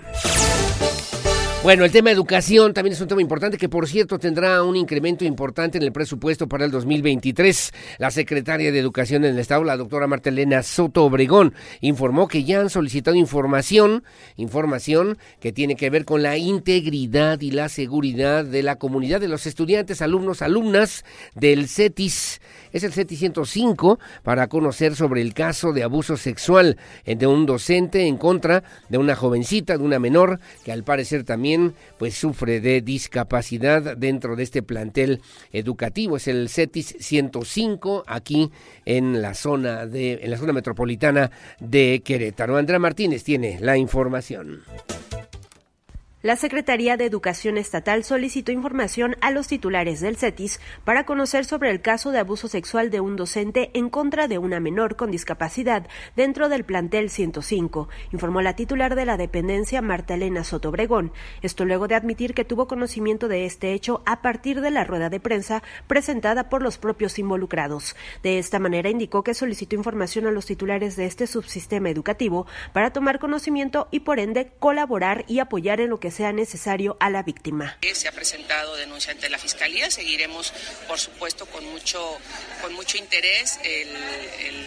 [1.61, 4.77] Bueno, el tema de educación también es un tema importante que, por cierto, tendrá un
[4.77, 7.73] incremento importante en el presupuesto para el 2023.
[7.97, 12.45] La secretaria de Educación en el Estado, la doctora Marta Elena Soto Obregón, informó que
[12.45, 14.05] ya han solicitado información,
[14.37, 19.27] información que tiene que ver con la integridad y la seguridad de la comunidad de
[19.27, 21.03] los estudiantes, alumnos, alumnas
[21.35, 22.39] del CETIS.
[22.71, 28.05] Es el CETIS 105 para conocer sobre el caso de abuso sexual de un docente
[28.07, 32.81] en contra de una jovencita, de una menor, que al parecer también pues sufre de
[32.81, 36.17] discapacidad dentro de este plantel educativo.
[36.17, 38.51] Es el CETIS 105 aquí
[38.85, 42.57] en la zona de en la zona metropolitana de Querétaro.
[42.57, 44.61] Andrea Martínez tiene la información.
[46.21, 51.71] La Secretaría de Educación Estatal solicitó información a los titulares del CETIS para conocer sobre
[51.71, 55.87] el caso de abuso sexual de un docente en contra de una menor con discapacidad
[56.17, 61.13] dentro del plantel 105, informó la titular de la dependencia Marta Elena Sotobregón.
[61.41, 65.09] Esto luego de admitir que tuvo conocimiento de este hecho a partir de la rueda
[65.09, 67.95] de prensa presentada por los propios involucrados.
[68.23, 72.91] De esta manera indicó que solicitó información a los titulares de este subsistema educativo para
[72.91, 77.23] tomar conocimiento y por ende colaborar y apoyar en lo que sea necesario a la
[77.23, 77.77] víctima.
[77.93, 80.53] Se ha presentado denuncia ante la Fiscalía, seguiremos,
[80.87, 82.17] por supuesto, con mucho,
[82.61, 83.89] con mucho interés el,
[84.45, 84.65] el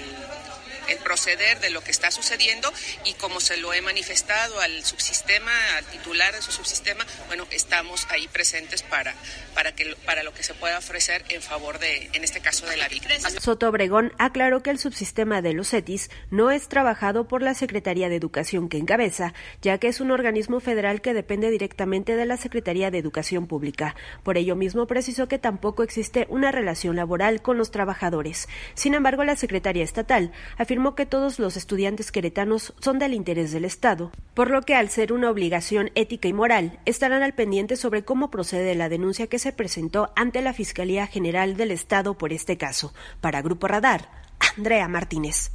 [0.88, 2.72] el proceder de lo que está sucediendo
[3.04, 8.06] y como se lo he manifestado al subsistema, al titular de su subsistema, bueno, estamos
[8.10, 9.14] ahí presentes para,
[9.54, 12.76] para, que, para lo que se pueda ofrecer en favor de, en este caso, de
[12.76, 13.30] la víctima.
[13.40, 18.08] Soto Obregón aclaró que el subsistema de los CETIS no es trabajado por la Secretaría
[18.08, 22.36] de Educación que encabeza, ya que es un organismo federal que depende directamente de la
[22.36, 23.94] Secretaría de Educación Pública.
[24.22, 28.48] Por ello mismo precisó que tampoco existe una relación laboral con los trabajadores.
[28.74, 33.64] Sin embargo, la Secretaría Estatal afirmó que todos los estudiantes queretanos son del interés del
[33.64, 38.04] Estado, por lo que al ser una obligación ética y moral, estarán al pendiente sobre
[38.04, 42.56] cómo procede la denuncia que se presentó ante la Fiscalía General del Estado por este
[42.58, 42.92] caso.
[43.20, 44.08] Para Grupo Radar,
[44.56, 45.52] Andrea Martínez.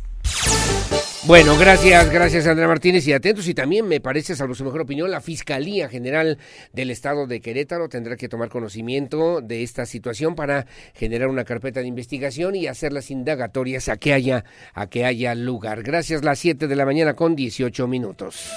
[1.26, 5.10] Bueno, gracias, gracias Andrea Martínez y atentos y también me parece, salvo su mejor opinión,
[5.10, 6.38] la Fiscalía General
[6.74, 11.82] del Estado de Querétaro tendrá que tomar conocimiento de esta situación para generar una carpeta
[11.82, 15.82] de investigación y hacer las indagatorias a que haya, a que haya lugar.
[15.82, 18.54] Gracias, las 7 de la mañana con 18 minutos.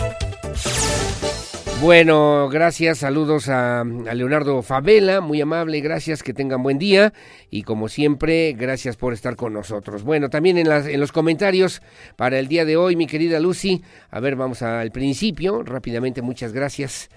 [1.80, 7.14] Bueno, gracias, saludos a, a, Leonardo Favela, muy amable, gracias, que tengan buen día
[7.50, 10.02] y como siempre, gracias por estar con nosotros.
[10.02, 11.80] Bueno, también en, las, en los comentarios
[12.16, 16.52] para el día de hoy, mi querida Lucy, a ver, vamos al principio, rápidamente, muchas
[16.52, 17.08] gracias.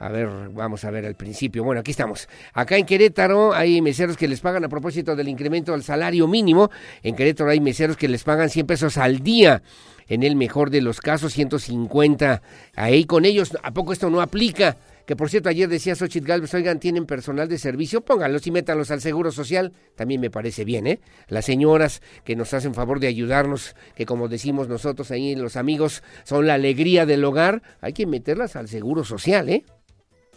[0.00, 1.64] A ver, vamos a ver al principio.
[1.64, 2.28] Bueno, aquí estamos.
[2.52, 6.70] Acá en Querétaro hay meseros que les pagan a propósito del incremento al salario mínimo.
[7.02, 9.60] En Querétaro hay meseros que les pagan 100 pesos al día
[10.08, 12.42] en el mejor de los casos, 150.
[12.74, 14.76] Ahí con ellos, ¿a poco esto no aplica?
[15.08, 18.90] Que por cierto, ayer decía Xochitl Galvez, oigan, tienen personal de servicio, pónganlos y métanlos
[18.90, 19.72] al Seguro Social.
[19.96, 21.00] También me parece bien, ¿eh?
[21.28, 26.02] Las señoras que nos hacen favor de ayudarnos, que como decimos nosotros ahí, los amigos,
[26.24, 29.64] son la alegría del hogar, hay que meterlas al Seguro Social, ¿eh?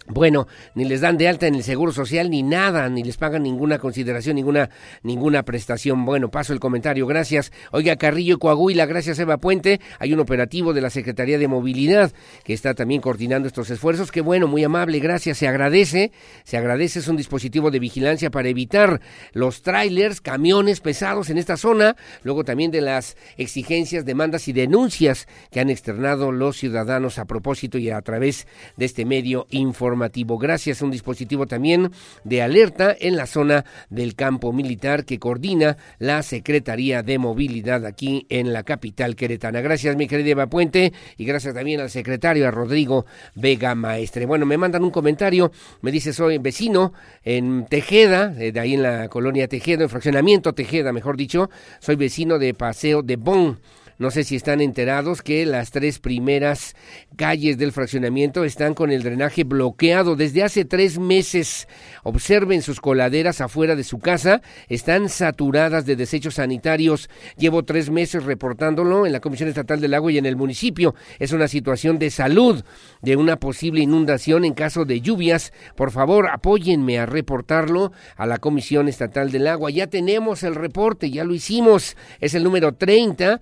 [0.07, 3.43] Bueno, ni les dan de alta en el Seguro Social ni nada, ni les pagan
[3.43, 4.69] ninguna consideración, ninguna
[5.03, 6.05] ninguna prestación.
[6.05, 7.51] Bueno, paso el comentario, gracias.
[7.71, 9.79] Oiga, Carrillo Coahuila, gracias Eva Puente.
[9.99, 12.11] Hay un operativo de la Secretaría de Movilidad
[12.43, 14.11] que está también coordinando estos esfuerzos.
[14.11, 15.37] Qué bueno, muy amable, gracias.
[15.37, 16.11] Se agradece,
[16.43, 19.01] se agradece, es un dispositivo de vigilancia para evitar
[19.33, 25.27] los trailers, camiones pesados en esta zona, luego también de las exigencias, demandas y denuncias
[25.51, 28.47] que han externado los ciudadanos a propósito y a través
[28.77, 29.45] de este medio
[29.91, 31.91] informativo gracias a un dispositivo también
[32.23, 38.25] de alerta en la zona del campo militar que coordina la Secretaría de Movilidad aquí
[38.29, 39.59] en la capital queretana.
[39.59, 44.25] Gracias, mi querida Eva Puente, y gracias también al secretario, a Rodrigo Vega Maestre.
[44.25, 46.93] Bueno, me mandan un comentario, me dice, soy vecino
[47.25, 51.49] en Tejeda, eh, de ahí en la colonia Tejeda, en fraccionamiento Tejeda, mejor dicho,
[51.81, 53.59] soy vecino de Paseo de Bon
[54.01, 56.75] no sé si están enterados que las tres primeras
[57.17, 61.67] calles del fraccionamiento están con el drenaje bloqueado desde hace tres meses.
[62.01, 67.11] Observen sus coladeras afuera de su casa, están saturadas de desechos sanitarios.
[67.37, 70.95] Llevo tres meses reportándolo en la Comisión Estatal del Agua y en el municipio.
[71.19, 72.63] Es una situación de salud,
[73.03, 75.53] de una posible inundación en caso de lluvias.
[75.75, 79.69] Por favor, apóyenme a reportarlo a la Comisión Estatal del Agua.
[79.69, 81.95] Ya tenemos el reporte, ya lo hicimos.
[82.19, 83.41] Es el número 30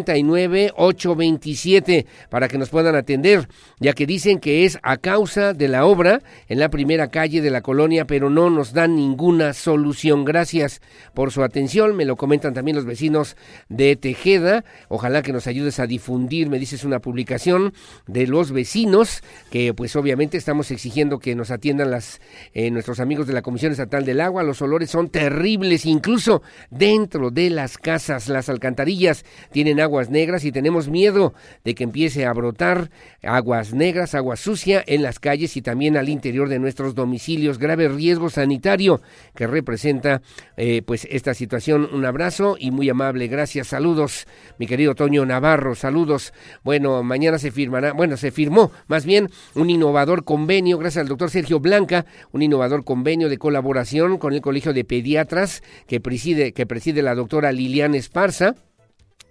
[0.00, 5.86] 827 para que nos puedan atender, ya que dicen que es a causa de la
[5.86, 10.24] obra en la primera calle de la colonia, pero no nos dan ninguna solución.
[10.24, 10.80] Gracias
[11.14, 13.36] por su atención, me lo comentan también los vecinos
[13.68, 14.64] de Tejeda.
[14.88, 17.74] Ojalá que nos ayudes a difundir, me dices una publicación
[18.06, 22.20] de los vecinos que pues obviamente estamos exigiendo que nos atiendan las
[22.54, 24.42] eh, nuestros amigos de la Comisión Estatal del Agua.
[24.42, 30.52] Los olores son terribles, incluso dentro de las casas, las alcantarillas tienen aguas negras y
[30.52, 32.90] tenemos miedo de que empiece a brotar
[33.22, 37.58] aguas negras, agua sucia en las calles y también al interior de nuestros domicilios.
[37.58, 39.00] Grave riesgo sanitario
[39.34, 40.22] que representa
[40.56, 41.88] eh, pues esta situación.
[41.92, 43.28] Un abrazo y muy amable.
[43.28, 43.68] Gracias.
[43.68, 44.26] Saludos,
[44.58, 45.74] mi querido Toño Navarro.
[45.74, 46.32] Saludos.
[46.62, 51.30] Bueno, mañana se firmará, bueno, se firmó más bien un innovador convenio, gracias al doctor
[51.30, 56.66] Sergio Blanca, un innovador convenio de colaboración con el Colegio de Pediatras que preside, que
[56.66, 58.54] preside la doctora Liliana Esparza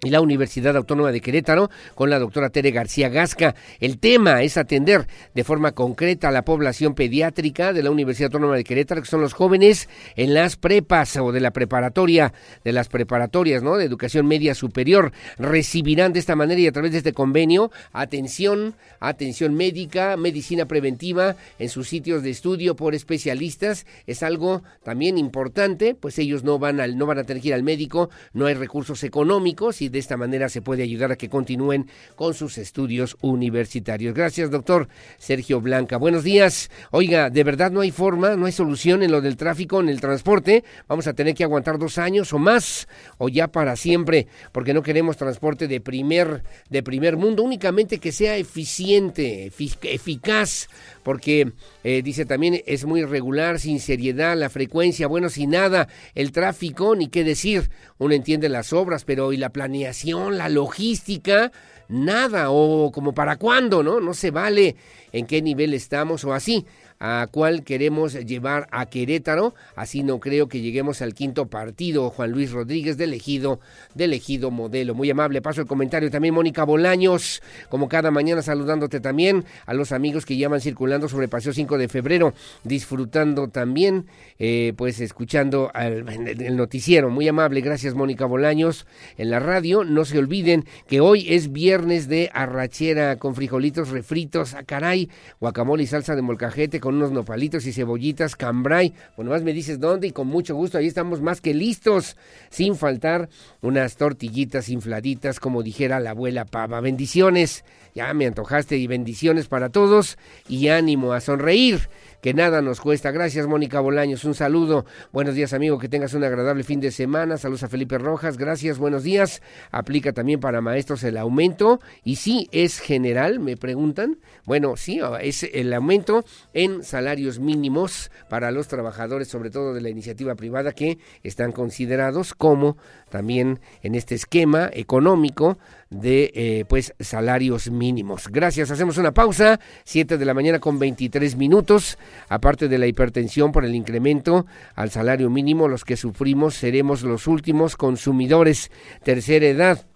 [0.04, 3.54] y la Universidad Autónoma de Querétaro con la doctora Tere García Gasca.
[3.78, 8.56] El tema es atender de forma concreta a la población pediátrica de la Universidad Autónoma
[8.56, 12.32] de Querétaro, que son los jóvenes en las prepas o de la preparatoria,
[12.64, 13.76] de las preparatorias, ¿no?
[13.76, 15.12] De educación media superior.
[15.38, 21.36] Recibirán de esta manera y a través de este convenio atención, atención médica, medicina preventiva
[21.60, 23.86] en sus sitios de estudio por especialistas.
[24.08, 27.54] Es algo también importante, pues ellos no van al, no van a tener que ir
[27.54, 31.28] al médico, no hay recursos económicos y de esta manera se puede ayudar a que
[31.28, 31.86] continúen
[32.16, 34.14] con sus estudios universitarios.
[34.14, 34.88] Gracias, doctor
[35.18, 35.98] Sergio Blanca.
[35.98, 36.70] Buenos días.
[36.90, 40.00] Oiga, de verdad no hay forma, no hay solución en lo del tráfico, en el
[40.00, 40.64] transporte.
[40.88, 42.88] Vamos a tener que aguantar dos años o más,
[43.18, 48.12] o ya para siempre, porque no queremos transporte de primer, de primer mundo, únicamente que
[48.12, 50.68] sea eficiente, eficaz
[51.02, 51.52] porque
[51.84, 56.94] eh, dice también es muy irregular, sin seriedad, la frecuencia, bueno, sin nada, el tráfico,
[56.96, 61.52] ni qué decir, uno entiende las obras, pero y la planeación, la logística,
[61.88, 64.00] nada, o como para cuándo, ¿no?
[64.00, 64.76] No se vale
[65.12, 66.64] en qué nivel estamos o así
[67.04, 69.56] a cuál queremos llevar a Querétaro.
[69.74, 72.10] Así no creo que lleguemos al quinto partido.
[72.10, 73.58] Juan Luis Rodríguez de elegido,
[73.96, 74.94] de elegido modelo.
[74.94, 75.42] Muy amable.
[75.42, 80.36] Paso el comentario también Mónica Bolaños, como cada mañana saludándote también a los amigos que
[80.36, 84.06] llaman circulando sobre Paseo 5 de febrero, disfrutando también,
[84.38, 87.10] eh, pues escuchando el noticiero.
[87.10, 87.62] Muy amable.
[87.62, 88.86] Gracias Mónica Bolaños
[89.18, 89.82] en la radio.
[89.82, 94.54] No se olviden que hoy es viernes de arrachera con frijolitos refritos.
[94.54, 98.92] a ah, caray, guacamole y salsa de molcajete con unos nopalitos y cebollitas, cambray.
[99.16, 102.16] Bueno, más me dices dónde y con mucho gusto, ahí estamos más que listos,
[102.50, 103.28] sin faltar
[103.60, 106.80] unas tortillitas infladitas, como dijera la abuela Pava.
[106.80, 107.64] Bendiciones,
[107.94, 110.18] ya me antojaste y bendiciones para todos
[110.48, 111.88] y ánimo a sonreír
[112.22, 113.10] que nada nos cuesta.
[113.10, 114.24] Gracias, Mónica Bolaños.
[114.24, 114.86] Un saludo.
[115.10, 115.78] Buenos días, amigo.
[115.78, 117.36] Que tengas un agradable fin de semana.
[117.36, 118.38] Saludos a Felipe Rojas.
[118.38, 119.42] Gracias, buenos días.
[119.72, 121.80] Aplica también para maestros el aumento.
[122.04, 124.18] Y sí, es general, me preguntan.
[124.44, 129.88] Bueno, sí, es el aumento en salarios mínimos para los trabajadores, sobre todo de la
[129.88, 132.76] iniciativa privada, que están considerados como
[133.10, 135.58] también en este esquema económico
[135.92, 138.28] de eh, pues salarios mínimos.
[138.28, 141.98] Gracias, hacemos una pausa, 7 de la mañana con 23 minutos.
[142.28, 147.26] Aparte de la hipertensión por el incremento al salario mínimo, los que sufrimos seremos los
[147.26, 148.70] últimos consumidores.
[149.02, 149.86] Tercera edad,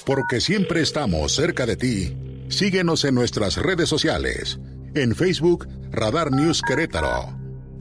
[0.07, 2.17] Porque siempre estamos cerca de ti.
[2.47, 4.57] Síguenos en nuestras redes sociales.
[4.95, 7.37] En Facebook, Radar News Querétaro.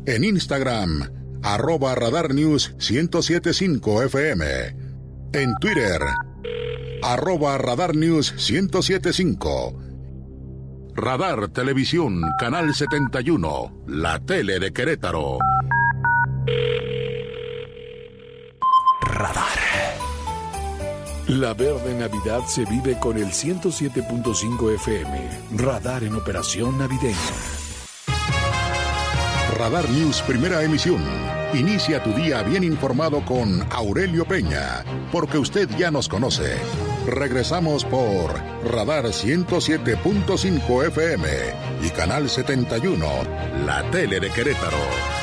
[0.06, 1.08] En Instagram,
[1.44, 4.44] arroba Radar News 1075 FM.
[5.34, 6.00] En Twitter,
[7.00, 9.78] arroba Radar News 1075.
[10.96, 15.38] Radar Televisión, Canal 71, la tele de Querétaro.
[19.02, 19.55] Radar.
[21.28, 25.28] La verde Navidad se vive con el 107.5 FM.
[25.56, 27.16] Radar en operación navideña.
[29.58, 31.02] Radar News Primera Emisión.
[31.52, 36.58] Inicia tu día bien informado con Aurelio Peña, porque usted ya nos conoce.
[37.08, 38.32] Regresamos por
[38.64, 41.26] Radar 107.5 FM
[41.82, 43.04] y Canal 71,
[43.66, 45.15] la tele de Querétaro.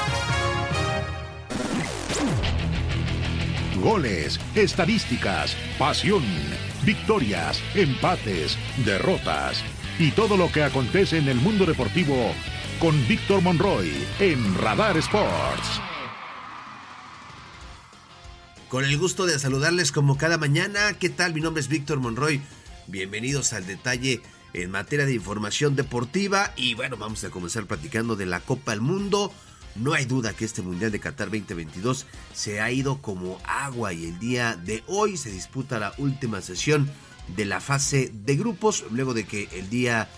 [3.84, 6.24] Goles, estadísticas, pasión,
[6.86, 9.62] victorias, empates, derrotas
[10.00, 12.34] y todo lo que acontece en el mundo deportivo
[12.80, 13.92] con Víctor Monroy
[14.22, 15.82] en Radar Sports.
[18.70, 20.94] Con el gusto de saludarles como cada mañana.
[20.94, 21.34] ¿Qué tal?
[21.34, 22.42] Mi nombre es Víctor Monroy.
[22.88, 24.22] Bienvenidos al detalle
[24.54, 26.54] en materia de información deportiva.
[26.56, 29.34] Y bueno, vamos a comenzar platicando de la Copa del Mundo.
[29.76, 34.06] No hay duda que este Mundial de Qatar 2022 se ha ido como agua y
[34.06, 36.92] el día de hoy se disputa la última sesión
[37.36, 40.10] de la fase de grupos, luego de que el día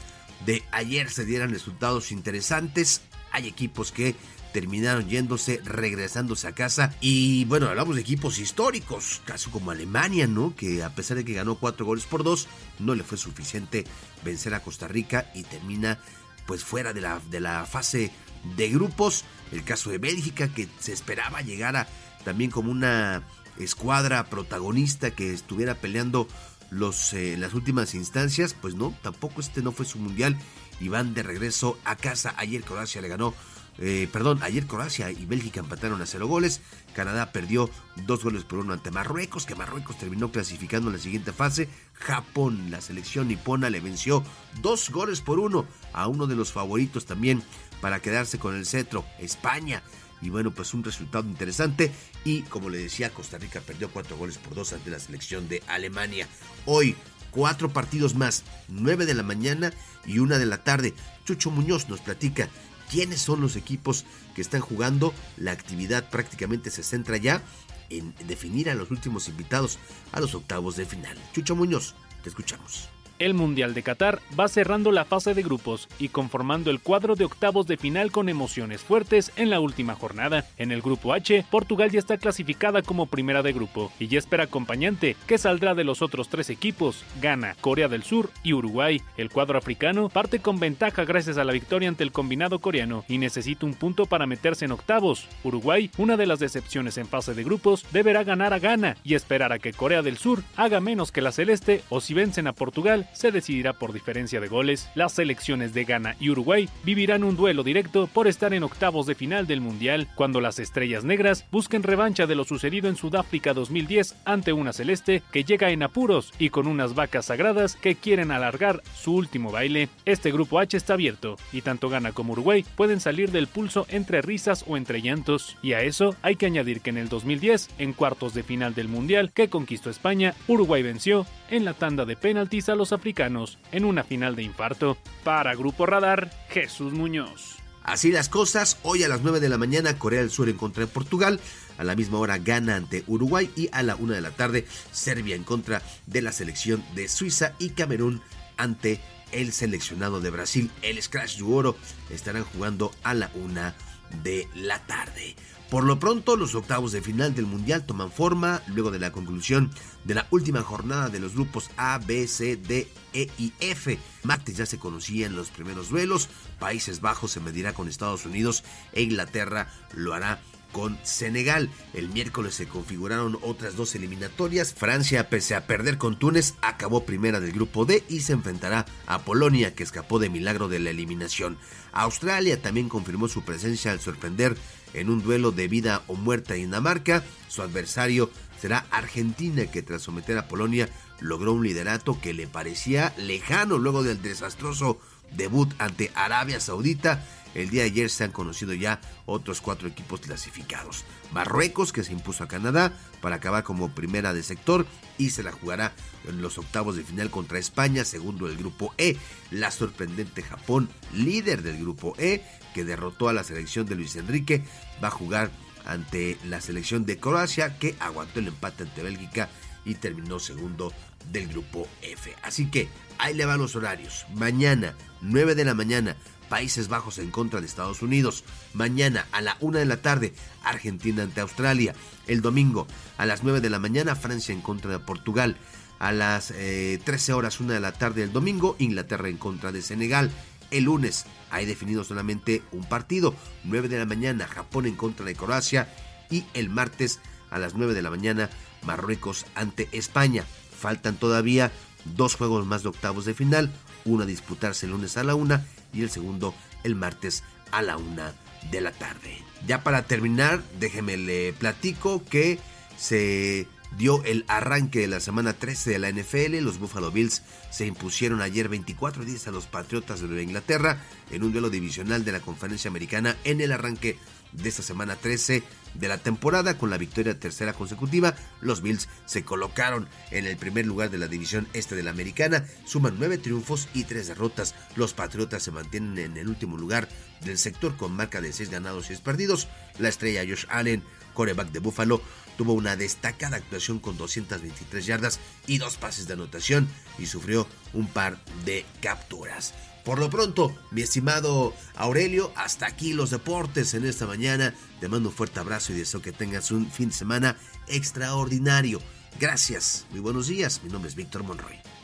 [0.46, 3.02] de ayer se dieran resultados interesantes.
[3.32, 4.16] Hay equipos que
[4.52, 6.94] terminaron yéndose, regresándose a casa.
[7.02, 10.56] Y bueno, hablamos de equipos históricos, caso como Alemania, ¿no?
[10.56, 12.48] Que a pesar de que ganó cuatro goles por dos,
[12.80, 13.86] no le fue suficiente
[14.24, 16.00] vencer a Costa Rica y termina
[16.46, 18.12] pues fuera de la, de la fase
[18.56, 19.26] de grupos.
[19.52, 21.88] El caso de Bélgica, que se esperaba llegar a
[22.24, 23.24] también como una
[23.60, 26.28] escuadra protagonista que estuviera peleando
[26.72, 30.38] los, eh, las últimas instancias, pues no, tampoco este no fue su mundial
[30.80, 32.34] y van de regreso a casa.
[32.38, 33.34] Ayer Croacia le ganó,
[33.78, 36.62] eh, perdón, ayer Croacia y Bélgica empataron a cero goles.
[36.94, 37.70] Canadá perdió
[38.06, 41.70] dos goles por uno ante Marruecos, que Marruecos terminó clasificando en la siguiente fase.
[41.94, 44.24] Japón, la selección nipona, le venció
[44.62, 47.44] dos goles por uno a uno de los favoritos también
[47.86, 49.84] para quedarse con el cetro, España.
[50.20, 51.92] Y bueno, pues un resultado interesante.
[52.24, 55.62] Y como le decía, Costa Rica perdió cuatro goles por dos ante la selección de
[55.68, 56.28] Alemania.
[56.66, 56.96] Hoy,
[57.30, 59.72] cuatro partidos más, nueve de la mañana
[60.04, 60.96] y una de la tarde.
[61.26, 62.50] Chucho Muñoz nos platica
[62.90, 64.04] quiénes son los equipos
[64.34, 65.14] que están jugando.
[65.38, 67.44] La actividad prácticamente se centra ya
[67.92, 69.78] en definir a los últimos invitados
[70.12, 71.16] a los octavos de final.
[71.34, 71.94] Chucho Muñoz,
[72.24, 72.90] te escuchamos.
[73.18, 77.24] El Mundial de Qatar va cerrando la fase de grupos y conformando el cuadro de
[77.24, 80.46] octavos de final con emociones fuertes en la última jornada.
[80.58, 84.44] En el grupo H, Portugal ya está clasificada como primera de grupo y ya espera
[84.44, 89.02] acompañante que saldrá de los otros tres equipos, Ghana, Corea del Sur y Uruguay.
[89.16, 93.18] El cuadro africano parte con ventaja gracias a la victoria ante el combinado coreano y
[93.18, 95.28] necesita un punto para meterse en octavos.
[95.46, 99.54] Uruguay, una de las decepciones en fase de grupos, deberá ganar a Ghana y esperar
[99.54, 103.05] a que Corea del Sur haga menos que la celeste o si vencen a Portugal
[103.14, 104.90] se decidirá por diferencia de goles.
[104.96, 109.16] Las selecciones de Ghana y Uruguay vivirán un duelo directo por estar en octavos de
[109.16, 114.16] final del Mundial, cuando las estrellas negras busquen revancha de lo sucedido en Sudáfrica 2010
[114.26, 118.82] ante una celeste que llega en apuros y con unas vacas sagradas que quieren alargar
[118.96, 119.90] su último baile.
[120.06, 124.22] Este grupo H está abierto y tanto Ghana como Uruguay pueden salir del pulso entre
[124.22, 125.58] risas o entre llantos.
[125.62, 128.88] Y a eso hay que añadir que en el 2010, en cuartos de final del
[128.88, 133.86] Mundial que conquistó España, Uruguay venció en la tanda de penaltis a los africanos en
[133.86, 134.98] una final de infarto.
[135.24, 137.58] Para Grupo Radar, Jesús Muñoz.
[137.84, 140.86] Así las cosas, hoy a las 9 de la mañana Corea del Sur en contra
[140.86, 141.40] de Portugal,
[141.78, 145.36] a la misma hora Ghana ante Uruguay y a la 1 de la tarde Serbia
[145.36, 148.22] en contra de la selección de Suiza y Camerún
[148.58, 149.00] ante
[149.32, 150.72] el seleccionado de Brasil.
[150.82, 151.76] El Scratch Oro
[152.10, 153.76] estarán jugando a la una
[154.24, 155.36] de la tarde.
[155.70, 159.72] Por lo pronto, los octavos de final del Mundial toman forma luego de la conclusión
[160.04, 163.98] de la última jornada de los grupos A, B, C, D, E y F.
[164.24, 166.30] Martes ya se conocían los primeros duelos.
[166.60, 168.64] Países Bajos se medirá con Estados Unidos
[168.94, 170.40] e Inglaterra lo hará
[170.76, 171.70] con Senegal.
[171.94, 174.74] El miércoles se configuraron otras dos eliminatorias.
[174.74, 179.20] Francia, pese a perder con Túnez, acabó primera del grupo D y se enfrentará a
[179.20, 181.58] Polonia, que escapó de milagro de la eliminación.
[181.94, 184.58] Australia también confirmó su presencia al sorprender
[184.94, 187.24] en un duelo de vida o muerte a Dinamarca.
[187.48, 188.30] Su adversario
[188.60, 190.90] será Argentina, que tras someter a Polonia
[191.22, 195.00] logró un liderato que le parecía lejano luego del desastroso
[195.32, 197.24] debut ante Arabia Saudita.
[197.56, 201.06] El día de ayer se han conocido ya otros cuatro equipos clasificados.
[201.32, 204.86] Marruecos, que se impuso a Canadá para acabar como primera de sector
[205.18, 205.94] y se la jugará
[206.28, 209.18] en los octavos de final contra España, segundo del grupo E.
[209.52, 214.64] La sorprendente Japón, líder del grupo E, que derrotó a la selección de Luis Enrique,
[215.04, 215.50] va a jugar
[215.86, 219.50] ante la selección de Croacia, que aguantó el empate ante Bélgica
[219.86, 220.92] y terminó segundo
[221.32, 222.36] del grupo F.
[222.44, 224.26] Así que ahí le van los horarios.
[224.34, 226.18] Mañana, 9 de la mañana,
[226.50, 228.44] Países Bajos en contra de Estados Unidos.
[228.74, 231.96] Mañana a la 1 de la tarde, Argentina ante Australia.
[232.28, 235.58] El domingo a las 9 de la mañana, Francia en contra de Portugal.
[236.00, 240.32] A las 13 horas 1 de la tarde el domingo, Inglaterra en contra de Senegal.
[240.72, 245.36] El lunes hay definido solamente un partido, 9 de la mañana Japón en contra de
[245.36, 245.88] Croacia
[246.30, 247.20] y el martes
[247.50, 248.50] a las 9 de la mañana
[248.84, 250.44] Marruecos ante España.
[250.78, 251.72] Faltan todavía
[252.04, 253.72] dos juegos más de octavos de final,
[254.04, 255.66] uno a disputarse el lunes a la una
[255.96, 256.54] y el segundo
[256.84, 258.34] el martes a la una
[258.72, 259.38] de la tarde.
[259.66, 262.60] Ya para terminar, déjeme le platico que
[262.98, 263.68] se
[263.98, 266.58] dio el arranque de la semana 13 de la NFL.
[266.62, 267.42] Los Buffalo Bills
[267.72, 271.02] se impusieron ayer 24 días a los Patriotas de Nueva Inglaterra
[271.32, 274.18] en un duelo divisional de la conferencia americana en el arranque
[274.52, 275.64] de esta semana 13
[276.00, 278.36] de la temporada con la victoria tercera consecutiva.
[278.62, 282.66] Los Bills se colocaron en el primer lugar de la división este de la americana,
[282.86, 284.76] suman nueve triunfos y tres derrotas.
[284.96, 287.08] Los Patriotas se mantienen en el último lugar
[287.42, 289.68] del sector con marca de seis ganados y 6 perdidos.
[290.00, 291.04] La estrella Josh Allen,
[291.34, 292.22] coreback de Buffalo,
[292.58, 296.88] tuvo una destacada actuación con 223 yardas y dos pases de anotación
[297.20, 299.74] y sufrió un par de capturas.
[300.06, 304.76] Por lo pronto, mi estimado Aurelio, hasta aquí los deportes en esta mañana.
[305.00, 307.58] Te mando un fuerte abrazo y deseo que tengas un fin de semana
[307.88, 309.02] extraordinario.
[309.40, 310.82] Gracias, muy buenos días.
[310.84, 311.95] Mi nombre es Víctor Monroy.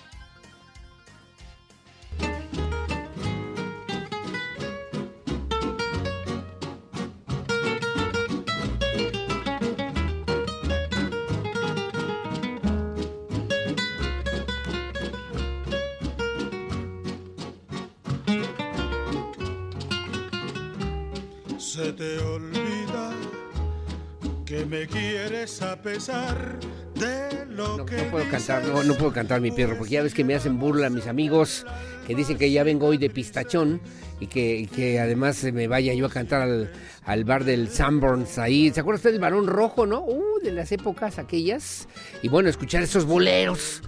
[25.27, 26.57] Quieres a pesar
[26.95, 30.13] de lo No, que no puedo cantar, no puedo cantar mi perro, porque ya ves
[30.13, 31.65] que me hacen burla mis amigos
[32.07, 33.81] que dicen que ya vengo hoy de pistachón
[34.19, 36.71] y que, y que además me vaya yo a cantar al,
[37.05, 38.71] al bar del Sanborns ahí.
[38.71, 40.01] ¿Se acuerda usted del varón rojo, no?
[40.01, 41.87] Uh, de las épocas aquellas.
[42.21, 43.81] Y bueno, escuchar esos boleros.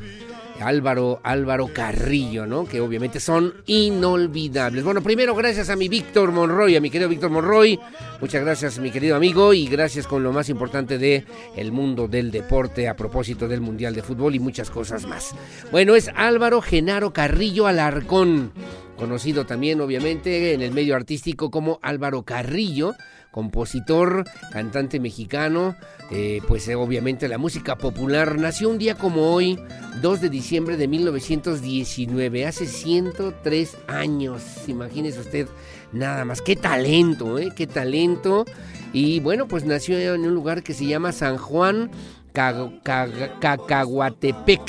[0.62, 2.66] Álvaro, Álvaro Carrillo, ¿no?
[2.66, 4.84] Que obviamente son inolvidables.
[4.84, 7.80] Bueno, primero gracias a mi Víctor Monroy, a mi querido Víctor Monroy.
[8.22, 11.26] Muchas gracias, mi querido amigo, y gracias con lo más importante de
[11.56, 15.36] el mundo del deporte a propósito del Mundial de Fútbol y muchas cosas más.
[15.72, 18.52] Bueno, es Álvaro Genaro Carrillo Alarcón,
[18.98, 22.94] conocido también obviamente en el medio artístico como Álvaro Carrillo,
[23.34, 25.76] compositor, cantante mexicano,
[26.12, 28.38] eh, pues eh, obviamente la música popular.
[28.38, 29.60] Nació un día como hoy,
[30.04, 34.44] 2 de diciembre de 1919, hace 103 años.
[34.68, 35.48] Imagínese usted
[35.92, 37.52] nada más, qué talento, ¿eh?
[37.56, 38.46] Qué talento.
[38.94, 41.90] Y bueno, pues nació en un lugar que se llama San Juan
[42.34, 44.62] Ca- Ca- Cacahuatepec.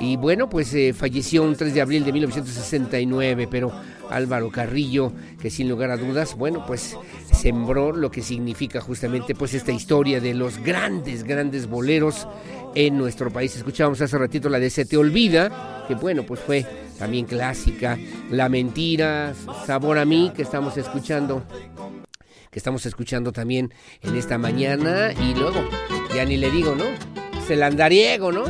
[0.00, 3.70] Y bueno, pues eh, falleció un 3 de abril de 1969, pero
[4.10, 6.96] Álvaro Carrillo, que sin lugar a dudas, bueno, pues
[7.32, 12.26] sembró lo que significa justamente pues esta historia de los grandes, grandes boleros
[12.74, 13.56] en nuestro país.
[13.56, 16.66] Escuchábamos hace ratito la de Se te olvida, que bueno, pues fue
[16.98, 17.98] también clásica.
[18.30, 19.34] La mentira,
[19.66, 21.42] sabor a mí, que estamos escuchando
[22.50, 23.72] que estamos escuchando también
[24.02, 25.62] en esta mañana y luego,
[26.12, 26.84] ya ni le digo, ¿no?
[27.38, 28.42] Es el andariego, ¿no?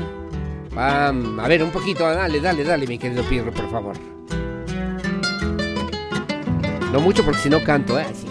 [0.75, 4.20] Pam, a ver, un poquito, dale, dale, dale, mi querido Pirro, por favor.
[6.93, 8.07] No mucho porque si no canto, ¿eh?
[8.15, 8.27] Sí.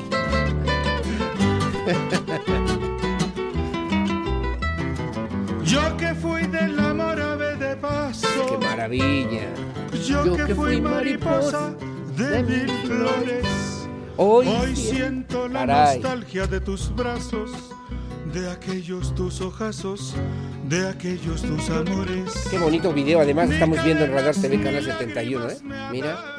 [5.63, 8.27] Yo que fui del amor ave de paso.
[8.59, 9.47] Qué maravilla.
[10.05, 11.73] Yo, que fui mariposa
[12.17, 13.45] de mil flores.
[14.17, 15.99] Hoy, Hoy siento la Caray.
[15.99, 17.51] nostalgia de tus brazos,
[18.33, 20.15] de aquellos tus ojazos,
[20.67, 22.47] de aquellos tus amores.
[22.49, 25.57] Qué bonito video, además estamos viendo en Radar TV Canal 71, ¿eh?
[25.91, 26.38] Mira.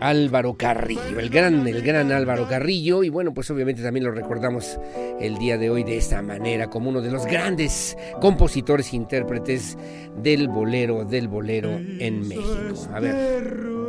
[0.00, 4.78] Álvaro Carrillo, el gran, el gran Álvaro Carrillo, y bueno, pues obviamente también lo recordamos
[5.20, 9.76] el día de hoy de esta manera, como uno de los grandes compositores e intérpretes
[10.16, 12.88] del bolero, del bolero en México.
[12.92, 13.80] A ver.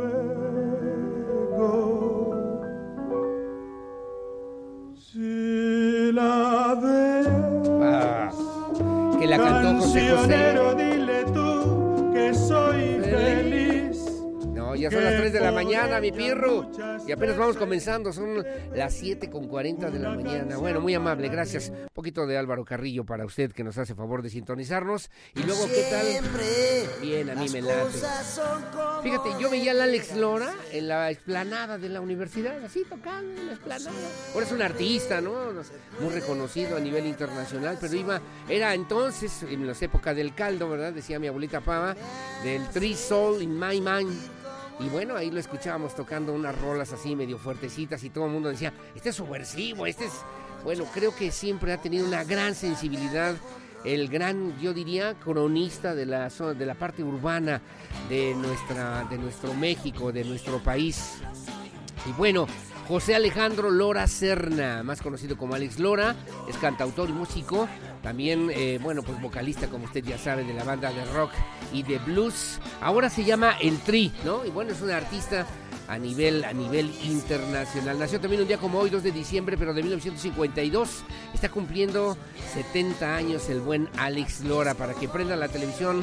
[7.84, 8.30] Ah,
[9.18, 10.14] que la cantó José José.
[10.14, 13.81] cancionero, dile tú que soy feliz.
[14.72, 16.70] No, ya son las 3 de la mañana, mi pirro.
[17.06, 18.42] Y apenas vamos comenzando, son
[18.74, 20.56] las 7 con 40 de la mañana.
[20.56, 21.68] Bueno, muy amable, gracias.
[21.68, 25.10] Un poquito de Álvaro Carrillo para usted que nos hace favor de sintonizarnos.
[25.34, 26.06] Y luego, ¿qué tal?
[27.02, 27.98] Bien, a mí me late.
[29.02, 33.48] Fíjate, yo veía al Alex Lora en la explanada de la universidad, así tocando en
[33.48, 33.90] la explanada.
[34.32, 35.34] Ahora es un artista, ¿no?
[36.00, 40.94] Muy reconocido a nivel internacional, pero iba, era entonces, en las épocas del caldo, ¿verdad?
[40.94, 41.94] Decía mi abuelita Pava,
[42.42, 44.31] del Three Soul in My Mind.
[44.84, 48.48] Y bueno, ahí lo escuchábamos tocando unas rolas así medio fuertecitas y todo el mundo
[48.48, 50.12] decía, este es subversivo, este es...
[50.64, 53.34] Bueno, creo que siempre ha tenido una gran sensibilidad
[53.84, 57.60] el gran, yo diría, cronista de la zona, de la parte urbana
[58.08, 61.18] de nuestra, de nuestro México, de nuestro país.
[62.08, 62.46] Y bueno,
[62.86, 66.14] José Alejandro Lora Serna, más conocido como Alex Lora,
[66.48, 67.68] es cantautor y músico,
[68.02, 71.30] también, eh, bueno, pues vocalista, como usted ya sabe, de la banda de rock
[71.72, 72.60] y de blues.
[72.80, 74.44] Ahora se llama El Tri, ¿no?
[74.44, 75.46] Y bueno, es un artista
[75.88, 77.98] a nivel, a nivel internacional.
[77.98, 81.04] Nació también un día como hoy, 2 de diciembre, pero de 1952.
[81.32, 82.16] Está cumpliendo
[82.54, 86.02] 70 años el buen Alex Lora para que prenda la televisión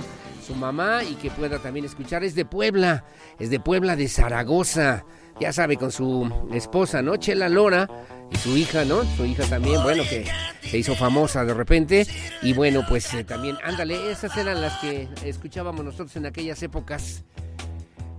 [0.50, 2.24] su mamá y que pueda también escuchar.
[2.24, 3.04] Es de Puebla,
[3.38, 5.06] es de Puebla de Zaragoza.
[5.40, 7.18] Ya sabe, con su esposa, ¿no?
[7.18, 7.88] Chela Lora
[8.32, 9.04] y su hija, ¿no?
[9.16, 10.26] Su hija también, bueno, que
[10.62, 12.08] se hizo famosa de repente.
[12.42, 17.24] Y bueno, pues eh, también, ándale, esas eran las que escuchábamos nosotros en aquellas épocas.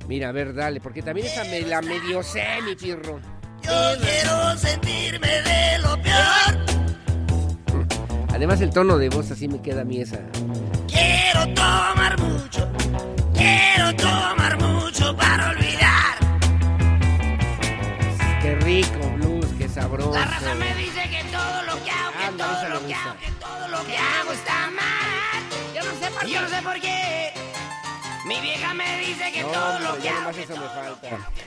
[0.06, 3.20] Mira, a ver, dale, porque también esa me la medio sé, mi pirro.
[3.62, 6.80] Yo quiero sentirme de lo peor.
[8.32, 10.20] Además el tono de voz así me queda a mí esa.
[10.86, 11.99] Quiero tomar
[12.50, 12.68] mucho.
[13.34, 16.18] Quiero tomar mucho para olvidar.
[18.42, 20.12] Qué rico blues, qué sabroso.
[20.12, 23.16] La raza me dice que todo lo que hago, que esa todo lo que hago,
[23.18, 25.42] que todo lo que hago está mal.
[25.74, 26.32] Yo no sé por qué.
[26.32, 27.32] Yo no sé por qué.
[28.26, 30.30] Mi vieja me dice que todo lo que hago.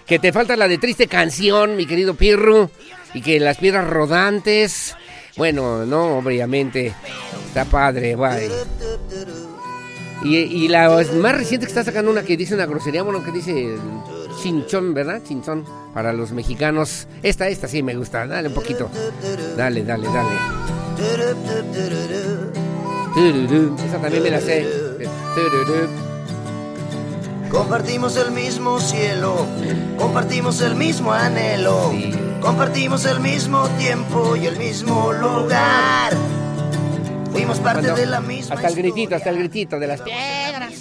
[0.05, 2.69] Que te falta la de triste canción, mi querido Pirro.
[3.13, 4.95] Y que las piedras rodantes.
[5.35, 6.93] Bueno, no, obviamente.
[7.47, 8.49] Está padre, guay.
[10.23, 10.89] Y, y la
[11.19, 13.75] más reciente que está sacando una que dice una grosería, bueno, que dice
[14.41, 15.21] chinchón, ¿verdad?
[15.23, 17.07] Chinchón para los mexicanos.
[17.21, 18.25] Esta, esta sí me gusta.
[18.25, 18.89] Dale un poquito.
[19.57, 20.35] Dale, dale, dale.
[23.85, 24.65] Esa también me la sé.
[27.49, 29.45] Compartimos el mismo cielo,
[29.97, 31.91] compartimos el mismo anhelo,
[32.41, 36.13] compartimos el mismo tiempo y el mismo lugar.
[37.33, 40.71] Fuimos parte Cuando- de la misma Hasta el gritito, hasta el gritito de las piedras.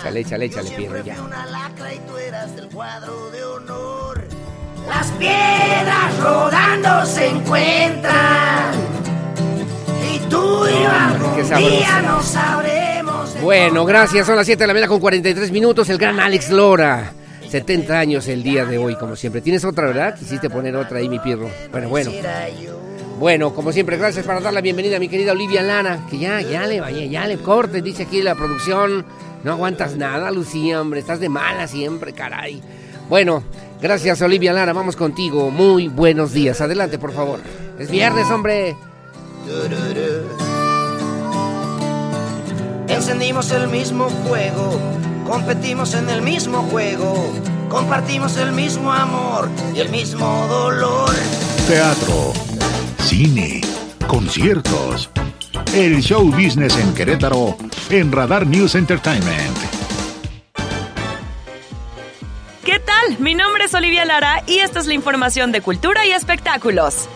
[0.00, 1.20] Échale, échale, échale, Pirro, ya.
[1.20, 4.24] una lacra y tú eras del cuadro de honor.
[4.88, 8.72] Las piedras rodando se encuentran
[10.14, 13.34] y tú y yo día no sabremos.
[13.34, 14.26] de Bueno, gracias.
[14.26, 15.88] Son las 7 de la mañana con 43 minutos.
[15.90, 17.12] El gran Alex Lora.
[17.50, 19.40] 70 años el día de hoy, como siempre.
[19.40, 20.14] ¿Tienes otra, verdad?
[20.18, 21.50] Quisiste poner otra ahí, mi pirro.
[21.70, 22.10] Bueno, bueno.
[23.18, 26.06] Bueno, como siempre, gracias para dar la bienvenida a mi querida Olivia Lana.
[26.08, 29.04] Que ya, ya le vaya, ya le corte, dice aquí la producción.
[29.42, 31.00] No aguantas nada, Lucía, hombre.
[31.00, 32.62] Estás de mala siempre, caray.
[33.08, 33.42] Bueno,
[33.82, 34.72] gracias, Olivia Lara.
[34.72, 35.50] Vamos contigo.
[35.50, 36.60] Muy buenos días.
[36.60, 37.40] Adelante, por favor.
[37.78, 38.76] Es viernes, hombre.
[42.86, 44.78] Encendimos el mismo fuego,
[45.26, 47.32] competimos en el mismo juego,
[47.68, 51.10] compartimos el mismo amor y el mismo dolor.
[51.68, 52.32] Teatro,
[53.08, 53.62] cine,
[54.06, 55.08] conciertos.
[55.72, 57.56] El show business en Querétaro
[57.88, 59.56] en Radar News Entertainment.
[62.62, 63.18] ¿Qué tal?
[63.18, 67.08] Mi nombre es Olivia Lara y esta es la información de cultura y espectáculos.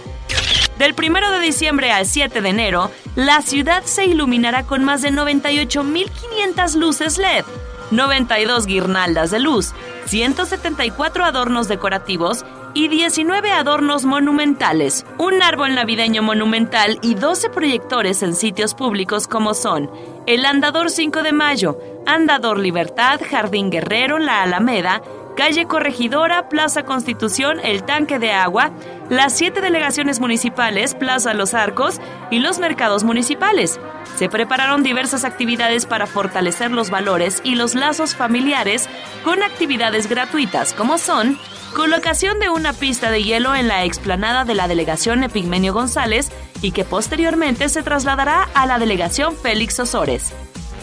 [0.78, 5.10] Del 1 de diciembre al 7 de enero, la ciudad se iluminará con más de
[5.10, 7.44] 98.500 luces LED,
[7.90, 9.74] 92 guirnaldas de luz,
[10.06, 18.34] 174 adornos decorativos y 19 adornos monumentales, un árbol navideño monumental y 12 proyectores en
[18.34, 19.90] sitios públicos como son
[20.26, 25.02] el Andador 5 de Mayo, Andador Libertad, Jardín Guerrero, La Alameda,
[25.36, 28.70] Calle Corregidora, Plaza Constitución, El Tanque de Agua,
[29.08, 32.00] las siete delegaciones municipales, Plaza Los Arcos
[32.30, 33.80] y los mercados municipales.
[34.16, 38.88] Se prepararon diversas actividades para fortalecer los valores y los lazos familiares
[39.24, 41.38] con actividades gratuitas como son
[41.72, 46.30] colocación de una pista de hielo en la explanada de la delegación Epigmenio González
[46.60, 50.32] y que posteriormente se trasladará a la delegación Félix Osores.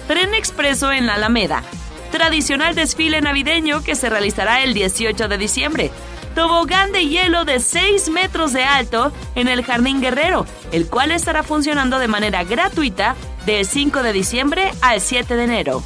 [0.07, 1.63] Tren expreso en la Alameda,
[2.11, 5.91] tradicional desfile navideño que se realizará el 18 de diciembre.
[6.35, 11.43] Tobogán de hielo de 6 metros de alto en el Jardín Guerrero, el cual estará
[11.43, 15.83] funcionando de manera gratuita del 5 de diciembre al 7 de enero.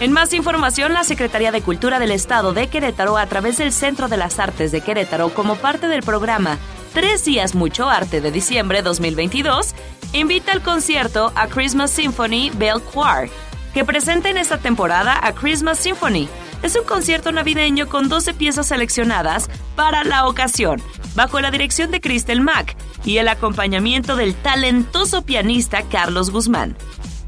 [0.00, 4.08] En más información, la Secretaría de Cultura del Estado de Querétaro, a través del Centro
[4.08, 6.58] de las Artes de Querétaro, como parte del programa
[6.92, 9.74] Tres Días Mucho Arte de diciembre 2022,
[10.12, 13.30] invita al concierto a Christmas Symphony Bell Choir,
[13.72, 16.28] que presenta en esta temporada a Christmas Symphony.
[16.64, 20.82] Es un concierto navideño con 12 piezas seleccionadas para la ocasión,
[21.14, 26.76] bajo la dirección de Crystal Mack y el acompañamiento del talentoso pianista Carlos Guzmán.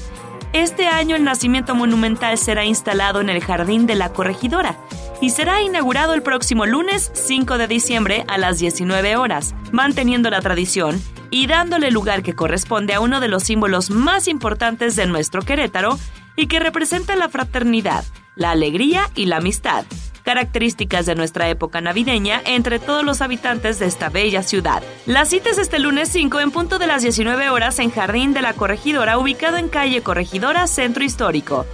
[0.53, 4.77] este año el nacimiento monumental será instalado en el Jardín de la Corregidora
[5.21, 10.41] y será inaugurado el próximo lunes 5 de diciembre a las 19 horas, manteniendo la
[10.41, 15.41] tradición y dándole lugar que corresponde a uno de los símbolos más importantes de nuestro
[15.41, 15.97] Querétaro
[16.35, 18.03] y que representa la fraternidad,
[18.35, 19.85] la alegría y la amistad,
[20.22, 24.84] características de nuestra época navideña entre todos los habitantes de esta bella ciudad.
[25.06, 28.41] La cita es este lunes 5 en punto de las 19 horas en Jardín de
[28.41, 31.65] la Corregidora, ubicado en calle Corregidora, Centro Histórico.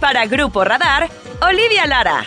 [0.00, 1.08] Para Grupo Radar,
[1.40, 2.24] Olivia Lara.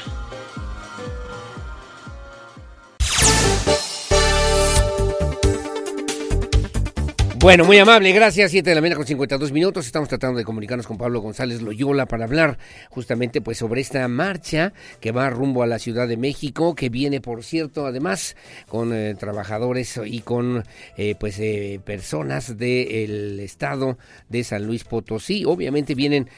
[7.41, 8.51] Bueno, muy amable, gracias.
[8.51, 9.87] Siete de la mañana con 52 minutos.
[9.87, 12.59] Estamos tratando de comunicarnos con Pablo González Loyola para hablar
[12.91, 17.19] justamente pues sobre esta marcha que va rumbo a la Ciudad de México, que viene,
[17.19, 18.35] por cierto, además
[18.67, 20.63] con eh, trabajadores y con
[20.97, 23.97] eh, pues eh, personas del estado
[24.29, 25.43] de San Luis Potosí.
[25.43, 26.29] Obviamente vienen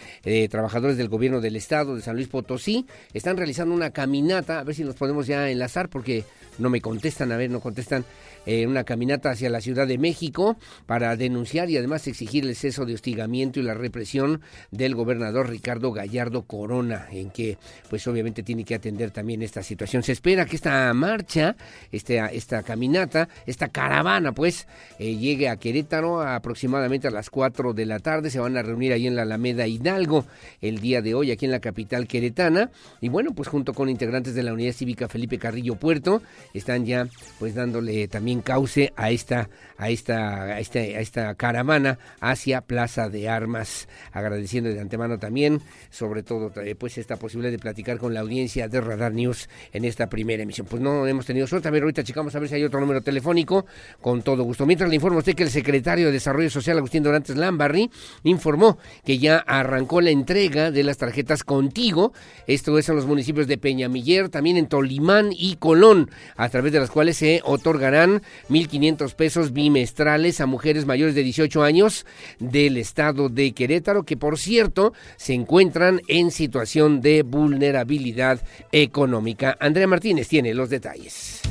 [0.50, 2.88] trabajadores del gobierno del estado de San Luis Potosí.
[3.14, 6.24] Están realizando una caminata, a ver si nos podemos ya enlazar porque
[6.60, 8.06] no me contestan, a ver, no contestan
[8.45, 12.86] eh, una caminata hacia la Ciudad de México para denunciar y además exigir el exceso
[12.86, 14.41] de hostigamiento y la represión
[14.72, 17.57] del gobernador Ricardo Gallardo Corona, en que
[17.90, 20.03] pues obviamente tiene que atender también esta situación.
[20.03, 21.56] Se espera que esta marcha,
[21.91, 24.68] esta, esta caminata, esta caravana pues
[24.99, 28.30] eh, llegue a Querétaro aproximadamente a las 4 de la tarde.
[28.30, 30.26] Se van a reunir ahí en la Alameda Hidalgo
[30.61, 32.72] el día de hoy aquí en la capital queretana
[33.02, 36.22] y bueno pues junto con integrantes de la Unidad Cívica Felipe Carrillo Puerto
[36.53, 37.07] están ya
[37.40, 43.10] pues dándole también cauce a esta, a esta, a esta, a esta caravana hacia Plaza
[43.10, 48.14] de Armas, agradeciendo de antemano también, sobre todo, eh, pues esta posibilidad de platicar con
[48.14, 50.68] la audiencia de Radar News en esta primera emisión.
[50.68, 53.02] Pues no hemos tenido suerte, a ver, ahorita checamos a ver si hay otro número
[53.02, 53.66] telefónico,
[54.02, 54.66] con todo gusto.
[54.66, 57.92] Mientras le informo a usted que el secretario de Desarrollo Social, Agustín Dorantes Lambarri,
[58.24, 62.14] informó que ya arrancó la entrega de las tarjetas Contigo,
[62.48, 66.80] esto es en los municipios de Peñamiller, también en Tolimán y Colón, a través de
[66.80, 72.06] las cuales se otorgarán 1.500 pesos bimestrales a mujeres mayores de 18 años
[72.40, 78.41] del estado de Querétaro, que por cierto se encuentran en situación de vulnerabilidad
[78.72, 79.58] económica.
[79.60, 81.41] Andrea Martínez tiene los detalles.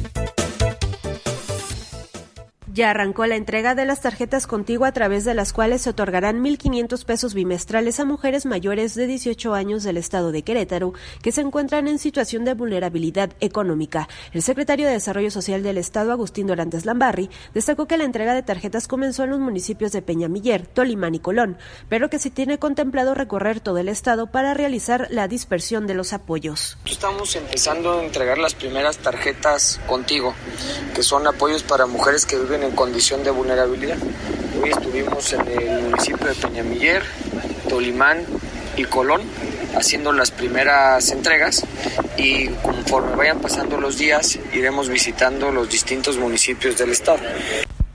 [2.75, 6.43] Ya arrancó la entrega de las tarjetas contigo a través de las cuales se otorgarán
[6.43, 11.43] 1.500 pesos bimestrales a mujeres mayores de 18 años del estado de Querétaro que se
[11.43, 14.09] encuentran en situación de vulnerabilidad económica.
[14.33, 18.43] El secretario de Desarrollo Social del estado, Agustín Dorantes Lambarri, destacó que la entrega de
[18.43, 21.59] tarjetas comenzó en los municipios de Peñamiller, Tolimán y Colón,
[21.91, 26.15] pero que se tiene contemplado recorrer todo el estado para realizar la dispersión de los
[26.15, 26.79] apoyos.
[26.87, 30.35] Estamos empezando a entregar las primeras tarjetas contigo,
[30.95, 33.99] que son apoyos para mujeres que viven en condición de vulnerabilidad.
[34.63, 37.03] Hoy estuvimos en el municipio de Peñamiller,
[37.69, 38.25] Tolimán
[38.77, 39.23] y Colón
[39.75, 41.65] haciendo las primeras entregas
[42.17, 47.21] y conforme vayan pasando los días iremos visitando los distintos municipios del estado.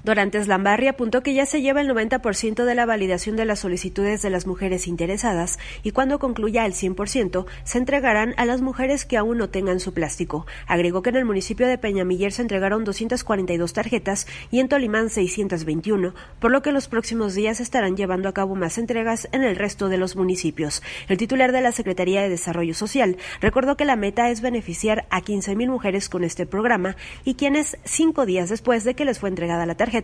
[0.08, 4.22] Dorantes Lambarri apuntó que ya se lleva el 90% de la validación de las solicitudes
[4.22, 9.18] de las mujeres interesadas y cuando concluya el 100% se entregarán a las mujeres que
[9.18, 10.48] aún no tengan su plástico.
[10.66, 16.14] Agregó que en el municipio de Peñamiller se entregaron 242 tarjetas y en Tolimán 621,
[16.40, 19.90] por lo que los próximos días estarán llevando a cabo más entregas en el resto
[19.90, 20.84] de los municipios.
[21.10, 25.22] El titular de la Secretaría de Desarrollo Social recordó que la meta es beneficiar a
[25.22, 29.66] 15.000 mujeres con este programa y quienes cinco días después de que les fue entregada
[29.66, 29.97] la tarjeta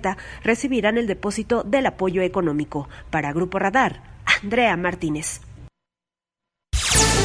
[0.44, 2.88] recibirán el depósito del apoyo económico.
[3.10, 4.02] Para Grupo Radar,
[4.42, 5.42] Andrea Martínez.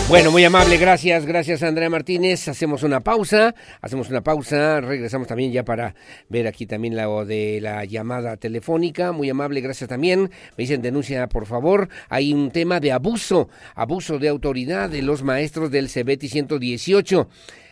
[0.08, 2.48] Bueno, muy amable, gracias, gracias Andrea Martínez.
[2.48, 5.94] Hacemos una pausa, hacemos una pausa, regresamos también ya para
[6.30, 9.12] ver aquí también la de la llamada telefónica.
[9.12, 10.22] Muy amable, gracias también.
[10.22, 11.90] Me dicen denuncia, por favor.
[12.08, 17.28] Hay un tema de abuso, abuso de autoridad de los maestros del CBT 118.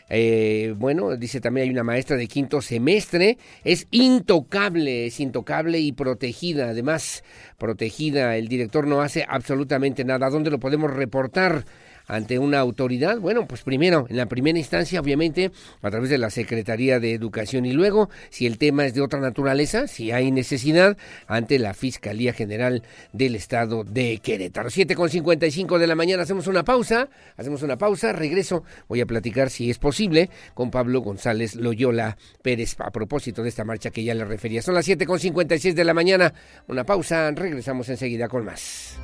[0.09, 5.93] Eh, bueno, dice también hay una maestra de quinto semestre, es intocable, es intocable y
[5.93, 7.25] protegida, además
[7.59, 10.31] protegida, el director no hace absolutamente nada.
[10.31, 11.65] ¿Dónde lo podemos reportar?
[12.07, 13.19] Ante una autoridad?
[13.19, 15.51] Bueno, pues primero, en la primera instancia, obviamente,
[15.83, 19.21] a través de la Secretaría de Educación y luego, si el tema es de otra
[19.21, 20.97] naturaleza, si hay necesidad,
[21.27, 24.71] ante la Fiscalía General del Estado de Querétaro.
[24.71, 29.07] 7 con 55 de la mañana, hacemos una pausa, hacemos una pausa, regreso, voy a
[29.07, 34.05] platicar si es posible con Pablo González Loyola Pérez a propósito de esta marcha que
[34.05, 34.63] ya le refería.
[34.63, 36.33] Son las 7 con 56 de la mañana,
[36.69, 38.99] una pausa, regresamos enseguida con más.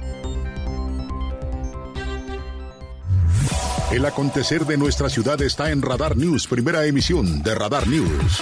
[3.92, 8.40] El acontecer de nuestra ciudad está en Radar News, primera emisión de Radar News.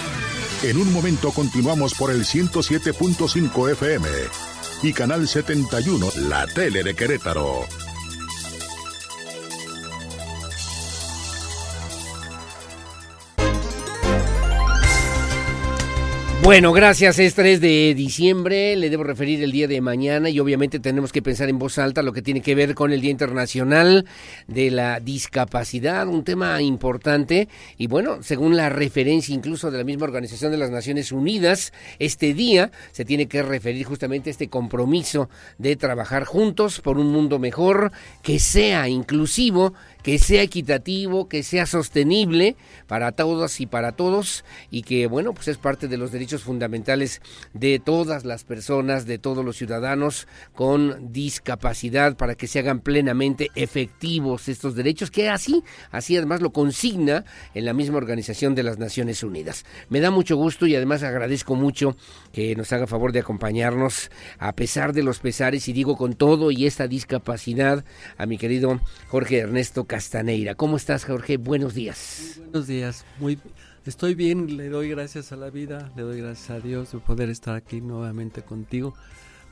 [0.62, 4.08] En un momento continuamos por el 107.5 FM
[4.84, 7.66] y Canal 71, la tele de Querétaro.
[16.42, 17.18] Bueno, gracias.
[17.18, 18.74] Es 3 de diciembre.
[18.74, 22.02] Le debo referir el día de mañana y obviamente tenemos que pensar en voz alta
[22.02, 24.06] lo que tiene que ver con el Día Internacional
[24.48, 27.48] de la Discapacidad, un tema importante.
[27.76, 32.32] Y bueno, según la referencia incluso de la misma Organización de las Naciones Unidas, este
[32.32, 37.38] día se tiene que referir justamente a este compromiso de trabajar juntos por un mundo
[37.38, 37.92] mejor,
[38.22, 42.56] que sea inclusivo que sea equitativo, que sea sostenible
[42.86, 47.20] para todas y para todos y que bueno, pues es parte de los derechos fundamentales
[47.52, 53.48] de todas las personas, de todos los ciudadanos con discapacidad para que se hagan plenamente
[53.54, 57.24] efectivos estos derechos, que así, así además lo consigna
[57.54, 59.64] en la misma Organización de las Naciones Unidas.
[59.88, 61.96] Me da mucho gusto y además agradezco mucho
[62.32, 66.50] que nos haga favor de acompañarnos a pesar de los pesares y digo con todo
[66.50, 67.84] y esta discapacidad
[68.16, 70.54] a mi querido Jorge Ernesto Castaneira.
[70.54, 71.36] ¿Cómo estás, Jorge?
[71.36, 72.34] Buenos días.
[72.44, 73.04] buenos días.
[73.18, 73.40] Muy,
[73.84, 77.28] estoy bien, le doy gracias a la vida, le doy gracias a Dios de poder
[77.28, 78.94] estar aquí nuevamente contigo.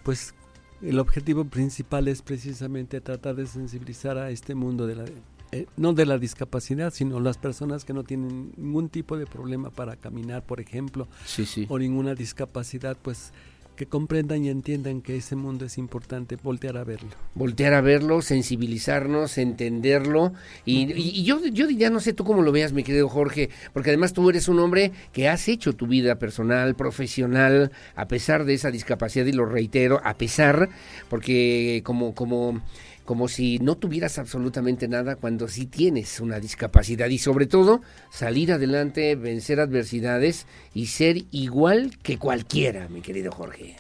[0.05, 0.37] Pues
[0.81, 5.07] el objetivo principal es precisamente tratar de sensibilizar a este mundo de la
[5.51, 9.71] eh, no de la discapacidad, sino las personas que no tienen ningún tipo de problema
[9.71, 11.67] para caminar, por ejemplo, sí, sí.
[11.69, 13.33] o ninguna discapacidad, pues
[13.79, 17.11] que comprendan y entiendan que ese mundo es importante, voltear a verlo.
[17.35, 20.33] Voltear a verlo, sensibilizarnos, entenderlo.
[20.65, 24.13] Y, yo, yo ya no sé tú cómo lo veas, mi querido Jorge, porque además
[24.13, 28.73] tú eres un hombre que has hecho tu vida personal, profesional, a pesar de esa
[28.73, 30.69] discapacidad, y lo reitero, a pesar,
[31.09, 32.61] porque como, como
[33.09, 37.81] como si no tuvieras absolutamente nada cuando sí tienes una discapacidad y sobre todo
[38.11, 40.45] salir adelante, vencer adversidades
[40.75, 43.77] y ser igual que cualquiera, mi querido Jorge.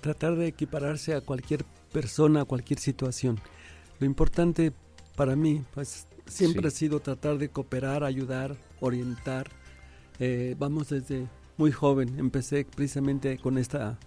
[0.00, 1.62] Tratar de equipararse a cualquier
[1.92, 3.38] persona, a cualquier situación.
[4.00, 4.72] Lo importante
[5.14, 9.50] para mí, pues siempre ha sido tratar de cooperar, ayudar, orientar.
[10.20, 11.26] Eh, vamos desde
[11.58, 13.98] muy joven, empecé precisamente con esta,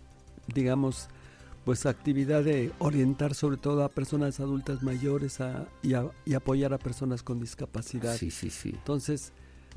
[0.47, 1.09] digamos,
[1.65, 5.39] pues actividad de orientar sobre todo a personas adultas mayores
[5.83, 8.15] y, apoyar a personas con discapacidad.
[8.15, 8.69] Sí, sí, sí.
[8.73, 9.31] Entonces,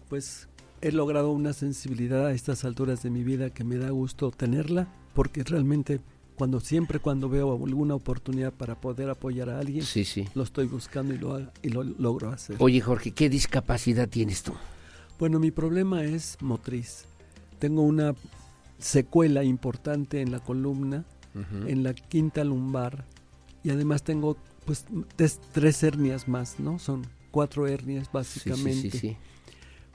[0.09, 0.49] pues
[0.81, 4.89] he logrado una sensibilidad a estas alturas de mi vida que me da gusto tenerla,
[5.15, 6.01] porque realmente
[6.37, 10.27] cuando siempre cuando veo alguna oportunidad para poder apoyar a alguien, sí, sí.
[10.35, 12.57] lo estoy buscando y lo, y lo logro hacer.
[12.59, 14.53] Oye Jorge, ¿qué discapacidad tienes tú?
[15.19, 17.05] Bueno, mi problema es motriz.
[17.61, 18.15] Tengo una
[18.79, 21.05] secuela importante en la columna
[21.35, 23.05] en la quinta lumbar
[23.65, 24.87] y además tengo pues
[25.53, 26.79] tres, hernias más, ¿no?
[26.79, 28.91] Son cuatro hernias básicamente.
[28.91, 29.17] Sí, sí,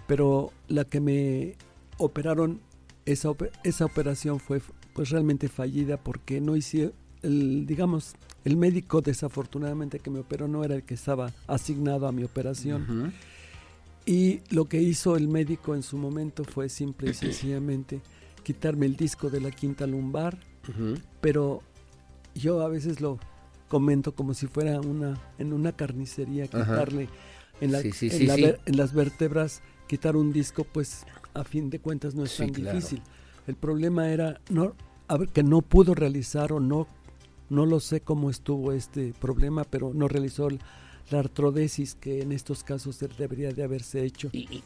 [0.07, 1.56] Pero la que me
[1.98, 2.60] operaron,
[3.06, 3.30] esa,
[3.64, 4.61] esa operación fue
[4.94, 10.64] pues realmente fallida porque no hice, el, digamos, el médico desafortunadamente que me operó no
[10.64, 13.14] era el que estaba asignado a mi operación.
[14.06, 18.02] Y lo que hizo el médico en su momento fue simple y sencillamente
[18.44, 20.40] quitarme el disco de la quinta lumbar,
[21.22, 21.62] pero
[22.36, 23.20] yo a veces lo
[23.68, 27.08] comento como si fuera una en una carnicería quitarle
[27.62, 32.52] en, en, las vértebras quitar un disco pues a fin de cuentas no es tan
[32.52, 33.02] difícil.
[33.48, 34.76] El problema era no
[35.08, 36.88] a ver, que no pudo realizar o no
[37.50, 42.64] no lo sé cómo estuvo este problema pero no realizó la artrodesis que en estos
[42.64, 44.30] casos debería de haberse hecho.
[44.32, 44.64] Y,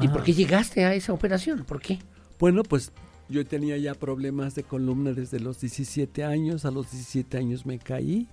[0.00, 1.98] y por qué llegaste a esa operación por qué
[2.38, 2.92] bueno pues
[3.32, 6.64] yo tenía ya problemas de columna desde los 17 años.
[6.64, 8.28] A los 17 años me caí.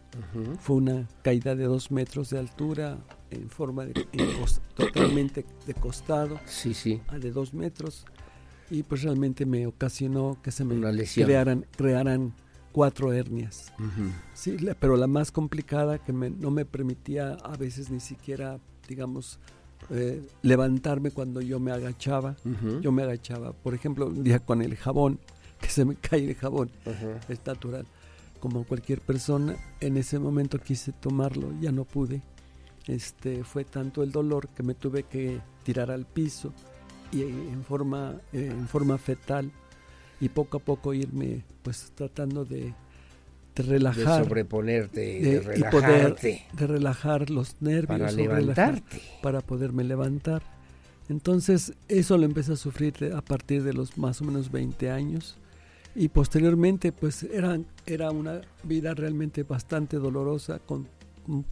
[0.60, 2.98] Fue una caída de dos metros de altura
[3.32, 3.94] en forma de
[4.76, 6.40] totalmente de costado.
[6.46, 7.02] Sí, sí.
[7.08, 8.06] A de dos metros.
[8.70, 12.34] Y pues realmente me ocasionó que se me crearan, crearan
[12.72, 13.74] cuatro hernias.
[14.34, 19.40] Sí, pero la más complicada que no me permitía a veces ni siquiera, digamos,
[19.90, 22.36] eh, levantarme cuando yo me agachaba.
[22.82, 25.20] Yo me agachaba, por ejemplo, un día con el jabón,
[25.62, 26.70] que se me cae el jabón,
[27.28, 27.86] es natural.
[28.40, 32.22] Como cualquier persona, en ese momento quise tomarlo, ya no pude.
[32.88, 36.54] Este, fue tanto el dolor que me tuve que tirar al piso
[37.12, 39.52] y en forma, eh, en forma fetal
[40.20, 42.74] y poco a poco irme pues tratando de
[43.68, 44.20] relajar.
[44.20, 46.46] De sobreponerte, de, relajarte.
[46.54, 48.00] de relajar los nervios.
[48.00, 49.02] Para levantarte.
[49.22, 50.42] para poderme levantar.
[51.10, 55.38] Entonces, eso lo empecé a sufrir a partir de los más o menos 20 años.
[55.96, 60.88] Y posteriormente, pues era, era una vida realmente bastante dolorosa, con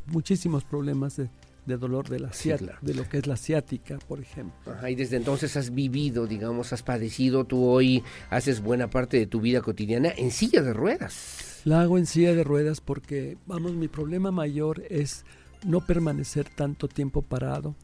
[0.06, 1.30] muchísimos problemas de,
[1.68, 4.74] de dolor de la ciática, de lo que es la ciática, por ejemplo.
[4.90, 9.42] y desde entonces has vivido, digamos, has padecido, tú hoy haces buena parte de tu
[9.42, 11.57] vida cotidiana en silla de ruedas.
[11.68, 15.26] La hago en silla de ruedas porque, vamos, mi problema mayor es
[15.66, 17.76] no permanecer tanto tiempo parado,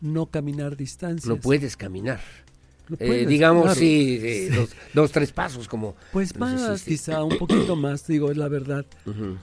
[0.00, 1.28] no caminar distancias.
[1.28, 2.20] No puedes caminar.
[2.98, 4.48] Eh, digamos, sí,
[4.94, 5.96] Dos, tres pasos como...
[6.14, 8.86] Pues más, quizá un poquito más, digo, es la verdad.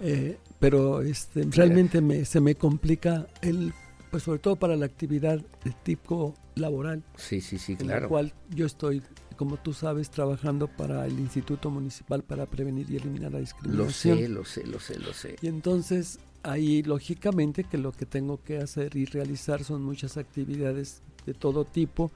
[0.01, 3.75] Eh, pero este, realmente me, se me complica el
[4.09, 7.03] pues sobre todo para la actividad de tipo laboral.
[7.17, 8.01] Sí, sí, sí, en claro.
[8.01, 9.01] la cual yo estoy
[9.33, 14.33] como tú sabes, trabajando para el Instituto Municipal para Prevenir y Eliminar la Discriminación.
[14.33, 15.35] Lo sé, lo sé, lo sé, lo sé.
[15.41, 21.01] Y entonces ahí lógicamente que lo que tengo que hacer y realizar son muchas actividades
[21.25, 22.11] de todo tipo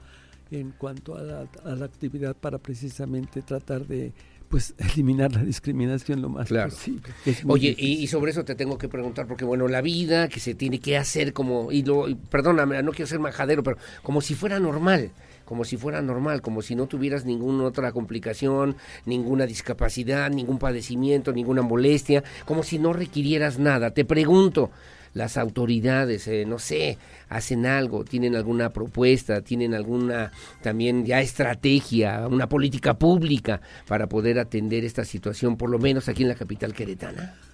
[0.50, 4.12] en cuanto a la, actividad para precisamente tratar de
[4.48, 7.02] pues eliminar la discriminación lo más posible.
[7.46, 10.78] Oye, y, sobre eso te tengo que preguntar, porque bueno, la vida que se tiene
[10.78, 15.10] que hacer como, y lo, perdóname, no quiero ser majadero, pero como si fuera normal
[15.48, 18.76] como si fuera normal, como si no tuvieras ninguna otra complicación,
[19.06, 23.92] ninguna discapacidad, ningún padecimiento, ninguna molestia, como si no requirieras nada.
[23.92, 24.70] Te pregunto,
[25.14, 26.98] las autoridades, eh, no sé,
[27.30, 34.38] hacen algo, tienen alguna propuesta, tienen alguna también ya estrategia, una política pública para poder
[34.38, 37.47] atender esta situación, por lo menos aquí en la capital queretana.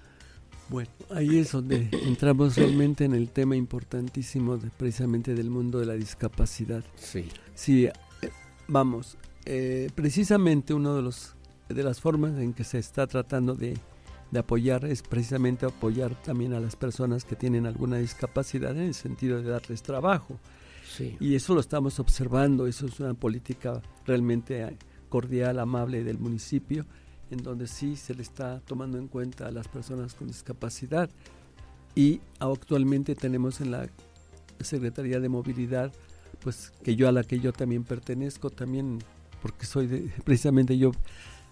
[0.68, 5.86] Bueno, ahí es donde entramos realmente en el tema importantísimo de, precisamente del mundo de
[5.86, 6.82] la discapacidad.
[6.96, 7.28] Sí.
[7.54, 7.92] Sí, eh,
[8.66, 11.34] vamos, eh, precisamente uno de los
[11.68, 13.78] de las formas en que se está tratando de,
[14.30, 18.94] de, apoyar es precisamente apoyar también a las personas que tienen alguna discapacidad en el
[18.94, 20.38] sentido de darles trabajo.
[20.86, 21.16] Sí.
[21.20, 24.76] Y eso lo estamos observando, eso es una política realmente
[25.08, 26.84] cordial, amable del municipio
[27.30, 31.10] en donde sí se le está tomando en cuenta a las personas con discapacidad.
[31.94, 33.88] Y actualmente tenemos en la
[34.60, 35.92] Secretaría de Movilidad,
[36.40, 38.98] pues que yo a la que yo también pertenezco, también
[39.42, 40.92] porque soy de, precisamente yo,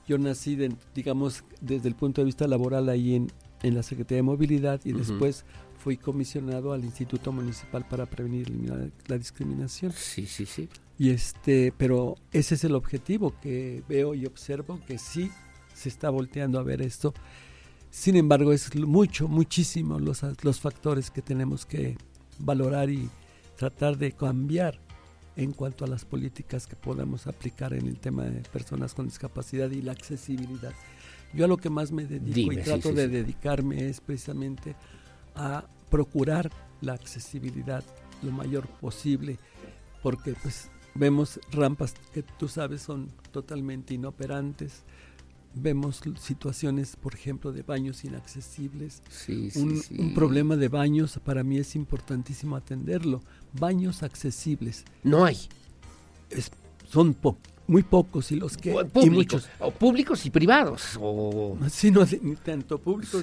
[0.09, 0.59] yo nací,
[0.95, 3.31] digamos, desde el punto de vista laboral ahí en,
[3.63, 5.45] en la Secretaría de Movilidad y después
[5.79, 9.93] fui comisionado al Instituto Municipal para Prevenir y Eliminar la Discriminación.
[9.93, 10.69] Sí, sí, sí.
[10.97, 15.31] Y este, pero ese es el objetivo que veo y observo que sí
[15.83, 17.13] se está volteando a ver esto.
[17.91, 21.97] Sin embargo, es mucho, muchísimo los, los factores que tenemos que
[22.39, 23.11] valorar y
[23.57, 24.79] tratar de cambiar
[25.37, 29.71] en cuanto a las políticas que podamos aplicar en el tema de personas con discapacidad
[29.71, 30.73] y la accesibilidad.
[31.35, 34.77] Yo a lo que más me dedico y trato de dedicarme es precisamente
[35.35, 36.51] a procurar
[36.81, 37.85] la accesibilidad
[38.23, 39.39] lo mayor posible,
[40.03, 44.85] porque pues vemos rampas que tú sabes son totalmente inoperantes,
[45.55, 49.03] vemos situaciones, por ejemplo, de baños inaccesibles.
[49.11, 53.23] Sí, un, un, problema de baños para mí es importantísimo atenderlo.
[53.53, 54.85] Baños accesibles.
[55.03, 55.37] No hay.
[56.31, 56.51] Es,
[56.89, 57.17] son
[57.67, 62.05] muy pocos y los que públicos, y muchos o públicos y privados o sí no
[62.21, 63.23] ni tanto públicos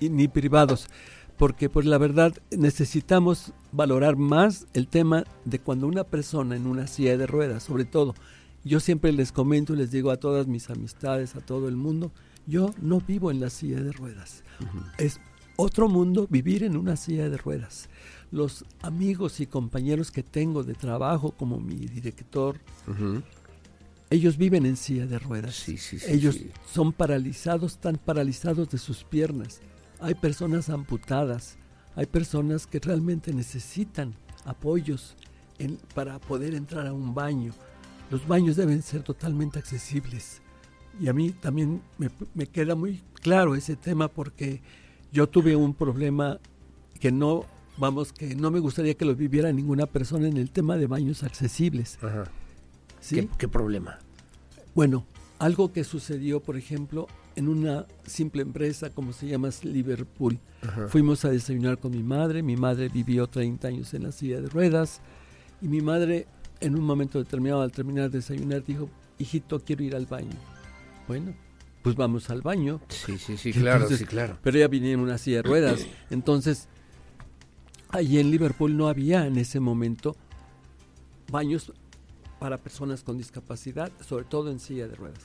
[0.00, 0.88] ni, ni, privados
[1.36, 6.86] porque pues la verdad necesitamos valorar más el tema de cuando una persona en una
[6.86, 8.14] silla de ruedas sobre todo
[8.64, 12.12] yo siempre les comento y les digo a todas mis amistades, a todo el mundo,
[12.46, 14.42] yo no vivo en la silla de ruedas.
[14.98, 15.20] Es
[15.56, 17.88] otro mundo vivir en una silla de ruedas.
[18.30, 22.58] Los amigos y compañeros que tengo de trabajo, como mi director,
[24.10, 25.54] ellos viven en silla de ruedas.
[26.08, 26.38] ellos
[26.72, 29.60] son paralizados, están paralizados de sus piernas.
[30.00, 31.56] Hay personas amputadas,
[31.94, 34.14] hay personas que realmente necesitan
[34.44, 35.16] apoyos
[35.94, 37.52] para poder entrar a un baño.
[38.10, 40.42] Los baños deben ser totalmente accesibles.
[41.00, 41.80] Y a mí también
[42.34, 44.60] me, queda muy claro ese tema porque
[45.12, 46.38] yo tuve un problema
[46.98, 47.46] que no,
[47.78, 51.22] vamos, que no me gustaría que lo viviera ninguna persona en el tema de baños
[51.22, 51.98] accesibles.
[53.38, 53.98] ¿Qué, problema?
[54.74, 55.06] Bueno,
[55.38, 57.06] algo que sucedió, por ejemplo,
[57.36, 60.38] en una simple empresa como se llama Liverpool.
[60.88, 64.48] Fuimos a desayunar con mi madre, mi madre vivió 30 años en la silla de
[64.48, 65.00] ruedas
[65.62, 66.26] y mi madre
[66.60, 68.88] en un momento determinado al terminar de desayunar dijo,
[69.18, 70.36] hijito, quiero ir al baño.
[71.08, 71.34] Bueno,
[71.82, 72.80] pues vamos al baño.
[72.88, 74.38] Sí, sí, sí, claro, sí, claro.
[74.42, 75.86] Pero ella venía en una silla de ruedas.
[76.10, 76.68] Entonces,
[77.88, 80.16] allí en Liverpool no había en ese momento
[81.30, 81.72] baños
[82.38, 85.20] para personas con discapacidad, sobre todo en silla de ruedas.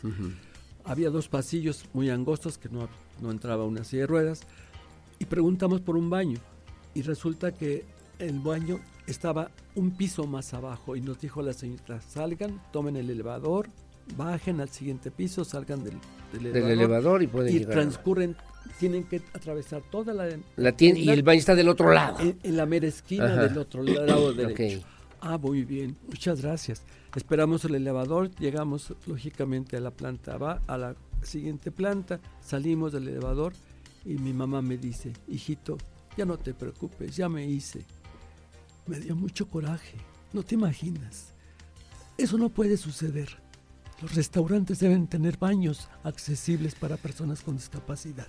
[0.84, 2.90] Había dos pasillos muy angostos que no,
[3.22, 4.42] no entraba una silla de ruedas
[5.18, 6.40] y preguntamos por un baño
[6.94, 7.86] y resulta que
[8.20, 13.10] el baño estaba un piso más abajo y nos dijo la señorita, salgan, tomen el
[13.10, 13.70] elevador,
[14.18, 16.00] bajen al siguiente piso, salgan del,
[16.56, 18.36] elevador, y pueden y transcurren,
[18.80, 22.18] tienen que atravesar toda la, la tienda y el baño está del otro lado.
[22.20, 24.86] En, la mera esquina del otro lado derecho.
[25.22, 26.84] Ah, muy bien, muchas gracias.
[27.16, 33.08] Esperamos el elevador, llegamos lógicamente a la planta, va a la siguiente planta, salimos del
[33.08, 33.54] elevador
[34.04, 35.78] y mi mamá me dice, hijito,
[36.18, 37.86] ya no te preocupes, ya me hice
[38.88, 39.98] me dio mucho coraje.
[40.34, 41.34] No te imaginas.
[42.18, 43.38] Eso no puede suceder.
[44.02, 48.28] Los restaurantes deben tener baños accesibles para personas con discapacidad.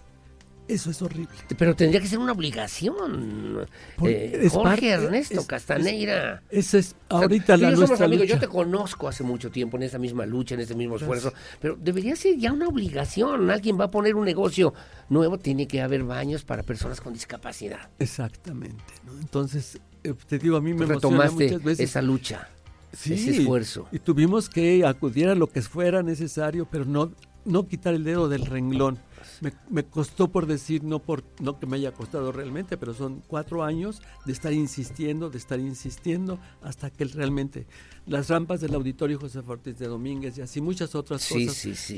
[0.69, 1.35] Eso es horrible.
[1.57, 3.67] Pero tendría que ser una obligación.
[4.03, 6.43] Eh, Jorge Ernesto Castaneira.
[6.51, 8.25] Esa es ahorita la nuestra lucha.
[8.25, 11.33] Yo te conozco hace mucho tiempo en esa misma lucha, en ese mismo esfuerzo.
[11.61, 13.49] Pero debería ser ya una obligación.
[13.51, 14.75] Alguien va a poner un negocio
[15.09, 17.89] nuevo, tiene que haber baños para personas con discapacidad.
[18.01, 18.83] Exactamente.
[19.21, 19.81] Entonces, eh,
[20.15, 21.91] te digo, a mí me Retomaste muchas veces.
[21.91, 22.49] esa lucha,
[22.93, 23.87] ese esfuerzo.
[23.93, 27.13] Y tuvimos que acudir a lo que fuera necesario, pero no,
[27.45, 28.99] no quitar el dedo del renglón.
[29.41, 33.23] Me, me, costó por decir, no por no que me haya costado realmente, pero son
[33.27, 37.67] cuatro años de estar insistiendo, de estar insistiendo, hasta que realmente
[38.07, 41.89] las rampas del auditorio José Ortiz de Domínguez y así muchas otras cosas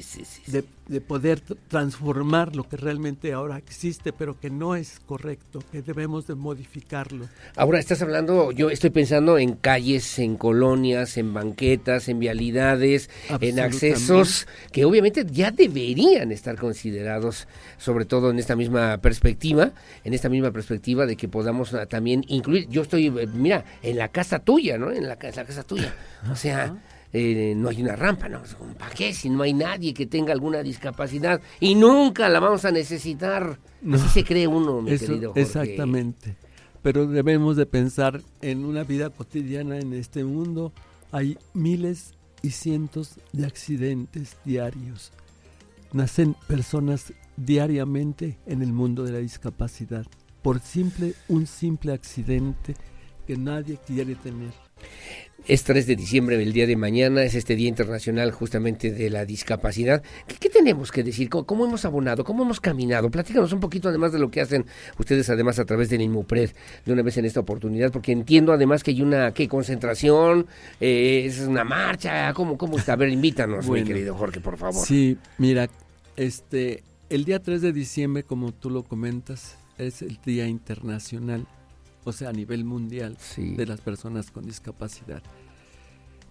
[0.47, 5.83] de, de, poder transformar lo que realmente ahora existe pero que no es correcto que
[5.83, 7.29] debemos de modificarlo.
[7.57, 13.11] Ahora estás hablando yo estoy pensando en calles en colonias en banquetas en vialidades
[13.41, 17.28] en accesos que obviamente ya deberían estar considerados
[17.77, 19.73] sobre todo en esta misma perspectiva
[20.05, 23.99] en esta misma perspectiva de que podamos ah, también incluir yo estoy eh, mira en
[23.99, 25.95] la casa tuya no en la, en la casa tuya
[26.31, 26.75] o sea,
[27.13, 28.43] eh, no hay una rampa, ¿no?
[28.79, 29.13] ¿Para qué?
[29.15, 33.59] Si no hay nadie que tenga alguna discapacidad y nunca la vamos a necesitar.
[33.93, 35.41] Así se cree uno, mi querido Jorge.
[35.41, 36.37] Exactamente.
[36.83, 40.73] Pero debemos de pensar en una vida cotidiana en este mundo.
[41.13, 45.13] Hay miles y cientos de accidentes diarios.
[45.93, 50.07] Nacen personas diariamente en el mundo de la discapacidad
[50.43, 52.75] por simple un simple accidente
[53.27, 54.68] que nadie quiere tener.
[55.49, 59.25] Es 3 de diciembre del día de mañana, es este Día Internacional justamente de la
[59.25, 60.03] Discapacidad.
[60.27, 61.31] ¿Qué, tenemos que decir?
[61.31, 62.23] ¿Cómo, hemos abonado?
[62.23, 63.11] ¿Cómo hemos caminado?
[63.11, 64.67] Platícanos un poquito además de lo que hacen
[64.99, 66.51] ustedes además a través del INMUPRED
[66.85, 70.47] de una vez en esta oportunidad, porque entiendo además que hay una ¿qué, concentración,
[70.81, 72.93] eh, es una marcha, ¿cómo, cómo está?
[72.93, 74.87] A ver, invítanos, mi querido Jorge, por favor.
[74.87, 75.71] Sí, mira,
[76.17, 81.47] este, el día 3 de diciembre, como tú lo comentas, es el Día Internacional
[82.05, 85.23] o sea, a nivel mundial de las personas con discapacidad.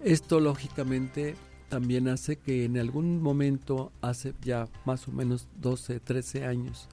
[0.04, 1.36] Esto lógicamente
[1.70, 6.88] también hace que en algún momento, hace ya más o menos 12, 13 años,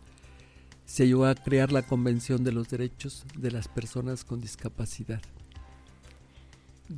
[0.85, 5.23] se llegó a crear la Convención de los Derechos de las Personas con Discapacidad.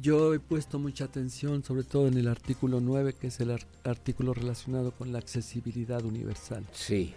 [0.03, 4.35] Yo he puesto mucha atención, sobre todo en el artículo 9, que es el artículo
[4.35, 6.67] relacionado con la accesibilidad universal.
[6.73, 7.15] Sí.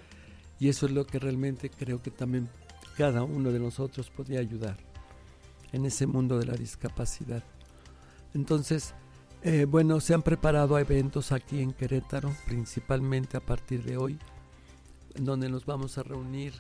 [0.59, 2.47] Y eso es lo que realmente creo que también
[2.99, 4.75] cada uno de nosotros podía ayudar
[5.71, 7.41] en ese mundo de la discapacidad.
[8.33, 8.93] Entonces,
[9.41, 14.19] eh, bueno, se han preparado eventos aquí en Querétaro, principalmente a partir de hoy,
[15.15, 16.51] en donde nos vamos a reunir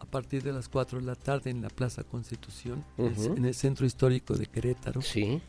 [0.00, 3.86] a partir de las 4 de la tarde en la Plaza Constitución, en el centro
[3.86, 5.40] histórico de Querétaro, sí.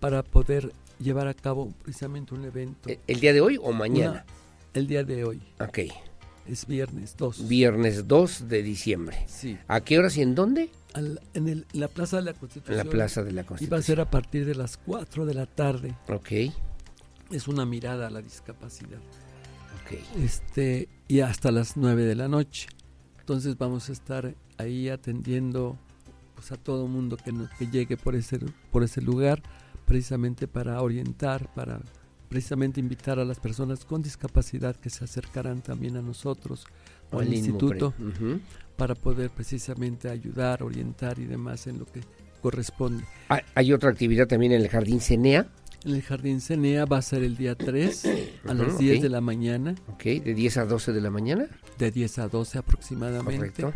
[0.00, 2.88] para poder llevar a cabo precisamente un evento.
[2.88, 4.10] ¿E-, ¿El día de hoy o mañana?
[4.12, 4.24] Una-
[4.72, 5.42] el día de hoy.
[5.60, 5.80] Ok.
[6.46, 7.48] Es viernes 2.
[7.48, 9.24] Viernes 2 de diciembre.
[9.28, 9.56] Sí.
[9.68, 10.70] ¿A qué horas y en dónde?
[10.92, 12.78] Al- en, el- en la Plaza de la Constitución.
[12.80, 13.82] En la Plaza de la Y va a Constitución.
[13.84, 15.96] ser a partir de las 4 de la tarde.
[16.08, 16.32] Ok.
[17.30, 18.98] Es una mirada a la discapacidad.
[19.84, 19.98] Ok.
[20.22, 22.68] Este, y hasta las 9 de la noche.
[23.20, 25.78] Entonces vamos a estar ahí atendiendo
[26.34, 28.40] pues, a todo mundo que, no- que llegue por ese,
[28.72, 29.42] por ese lugar,
[29.86, 31.80] precisamente para orientar, para
[32.32, 36.64] precisamente invitar a las personas con discapacidad que se acercarán también a nosotros
[37.10, 37.92] o Al instituto
[38.76, 42.00] para poder precisamente ayudar, orientar y demás en lo que
[42.40, 43.04] corresponde.
[43.28, 45.46] Ah, Hay otra actividad también en el Jardín Cenea.
[45.84, 48.04] En el Jardín Cenea va a ser el día 3
[48.48, 49.02] a las Ujú, 10 ok.
[49.02, 49.74] de la mañana.
[49.88, 51.46] Ok, de 10 a 12 de la mañana.
[51.78, 53.36] De 10 a 12 aproximadamente.
[53.36, 53.72] Correcto.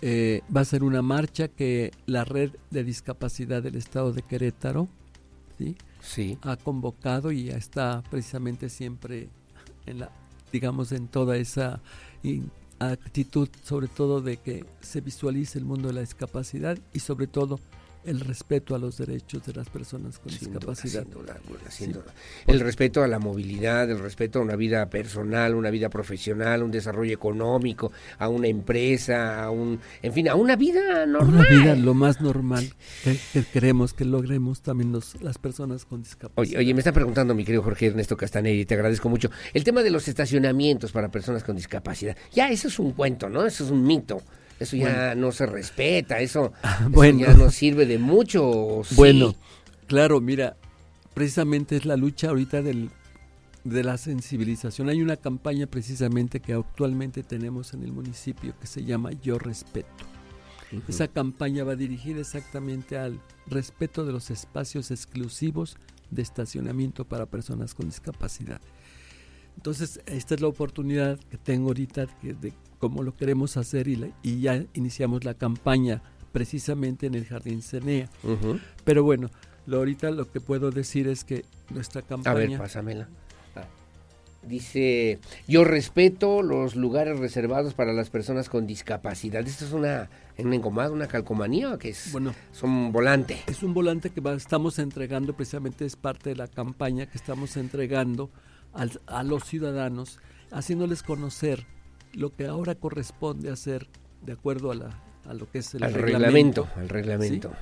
[0.00, 4.88] Eh, va a ser una marcha que la red de discapacidad del estado de Querétaro
[5.58, 5.76] ¿sí?
[6.42, 9.28] Ha convocado y está precisamente siempre
[9.86, 10.10] en la
[10.52, 11.80] digamos en toda esa
[12.78, 17.58] actitud sobre todo de que se visualice el mundo de la discapacidad y sobre todo
[18.04, 21.02] el respeto a los derechos de las personas con Sin duda, discapacidad.
[21.04, 21.36] sin duda
[21.70, 21.92] sin Sí.
[21.92, 22.12] duda.
[22.46, 26.70] El respeto a la movilidad, el respeto a una vida personal, una vida profesional, un
[26.70, 31.46] desarrollo económico, a una empresa, a un, en fin, a una vida normal.
[31.48, 32.72] Una vida lo más normal
[33.04, 36.40] que, que queremos que logremos también los, las personas con discapacidad.
[36.40, 39.30] Oye, oye, me está preguntando mi querido Jorge Ernesto Castaneri, y te agradezco mucho.
[39.54, 42.16] El tema de los estacionamientos para personas con discapacidad.
[42.32, 43.44] Ya, eso es un cuento, ¿no?
[43.46, 44.22] Eso es un mito.
[44.62, 45.26] Eso ya Bueno.
[45.26, 46.52] no se respeta, eso,
[47.18, 48.82] ya no sirve de mucho.
[48.92, 49.34] Bueno,
[49.86, 50.56] claro, mira,
[51.14, 52.90] precisamente es la lucha ahorita del,
[53.64, 54.88] de la sensibilización.
[54.88, 60.06] Hay una campaña precisamente que actualmente tenemos en el municipio que se llama Yo Respeto.
[60.88, 65.76] Esa campaña va dirigida exactamente al respeto de los espacios exclusivos
[66.10, 68.60] de estacionamiento para personas con discapacidad.
[69.56, 74.10] Entonces, esta es la oportunidad que tengo ahorita de cómo lo queremos hacer y, la-
[74.22, 76.02] y ya iniciamos la campaña
[76.32, 78.08] precisamente en el Jardín Cenea.
[78.84, 79.30] Pero bueno,
[79.66, 82.34] lo ahorita lo que puedo decir es que nuestra A campaña...
[82.34, 83.08] ver, pásamela.
[83.54, 83.64] Ah.
[84.48, 89.46] Dice, yo respeto los lugares reservados para las personas con discapacidad.
[89.46, 92.10] ¿Esto es una, un engomado, una calcomanía o qué es?
[92.10, 93.36] Bueno, es un volante.
[93.46, 97.56] Es un volante que va- estamos entregando, precisamente es parte de la campaña que estamos
[97.56, 98.30] entregando
[98.72, 100.18] al- a los ciudadanos,
[100.50, 101.66] haciéndoles conocer
[102.12, 103.88] lo que ahora corresponde hacer
[104.22, 106.68] de acuerdo a, la, a lo que es el Al reglamento.
[106.76, 107.48] al reglamento.
[107.50, 107.54] ¿sí?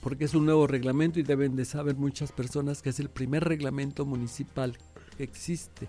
[0.00, 3.44] Porque es un nuevo reglamento y deben de saber muchas personas que es el primer
[3.44, 4.76] reglamento municipal
[5.16, 5.88] que existe.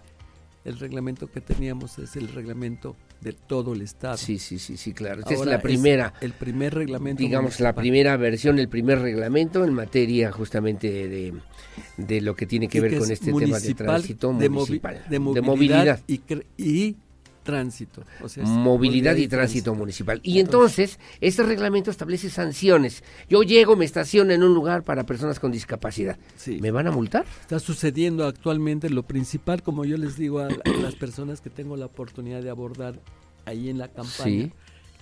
[0.65, 4.15] El reglamento que teníamos es el reglamento de todo el estado.
[4.18, 5.19] Sí, sí, sí, sí, claro.
[5.19, 6.14] Esta es la primera.
[6.22, 7.19] el primer reglamento.
[7.22, 11.34] digamos, la primera versión, el primer reglamento en materia justamente de,
[11.98, 14.27] de lo que tiene que y ver que con es este tema de municipal, tránsito
[14.34, 15.03] de movi- municipal.
[15.10, 16.95] de movilidad, Y, cre- y
[17.44, 18.03] tránsito.
[18.22, 20.20] O sea, es Movilidad y tránsito municipal.
[20.24, 23.03] Y entonces, este reglamento establece sanciones.
[23.30, 26.18] Yo llego, me estaciono en un lugar para personas con discapacidad.
[26.60, 27.26] ¿Me van a multar?
[27.41, 31.49] Está sucediendo actualmente lo principal, como yo les digo a, la- a las personas que
[31.49, 32.99] tengo la oportunidad de abordar
[33.45, 34.52] ahí en la campaña, Sí.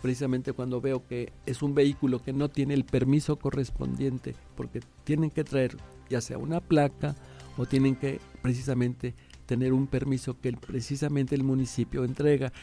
[0.02, 5.30] precisamente cuando veo que es un vehículo que no tiene el permiso correspondiente, porque tienen
[5.30, 5.78] que traer
[6.10, 7.16] ya sea una placa
[7.58, 9.14] o tienen que precisamente
[9.52, 12.54] tener un permiso que precisamente el municipio entrega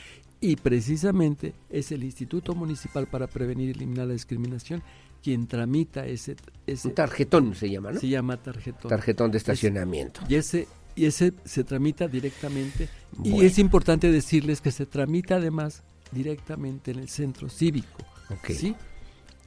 [0.40, 4.82] y precisamente es el Instituto Municipal para Prevenir y Eliminar la Discriminación
[5.22, 6.36] quien tramita ese,
[6.66, 8.00] ese Un tarjetón se llama, ¿no?
[8.00, 8.88] se llama tarjetón.
[8.88, 10.22] Tarjetón de Es- estacionamiento.
[10.30, 10.66] y ese
[10.96, 12.88] y ese se tramita directamente
[13.22, 18.02] y es importante decirles que se tramita además directamente en el centro cívico.
[18.30, 18.48] Ok.
[18.56, 18.74] ¿sí?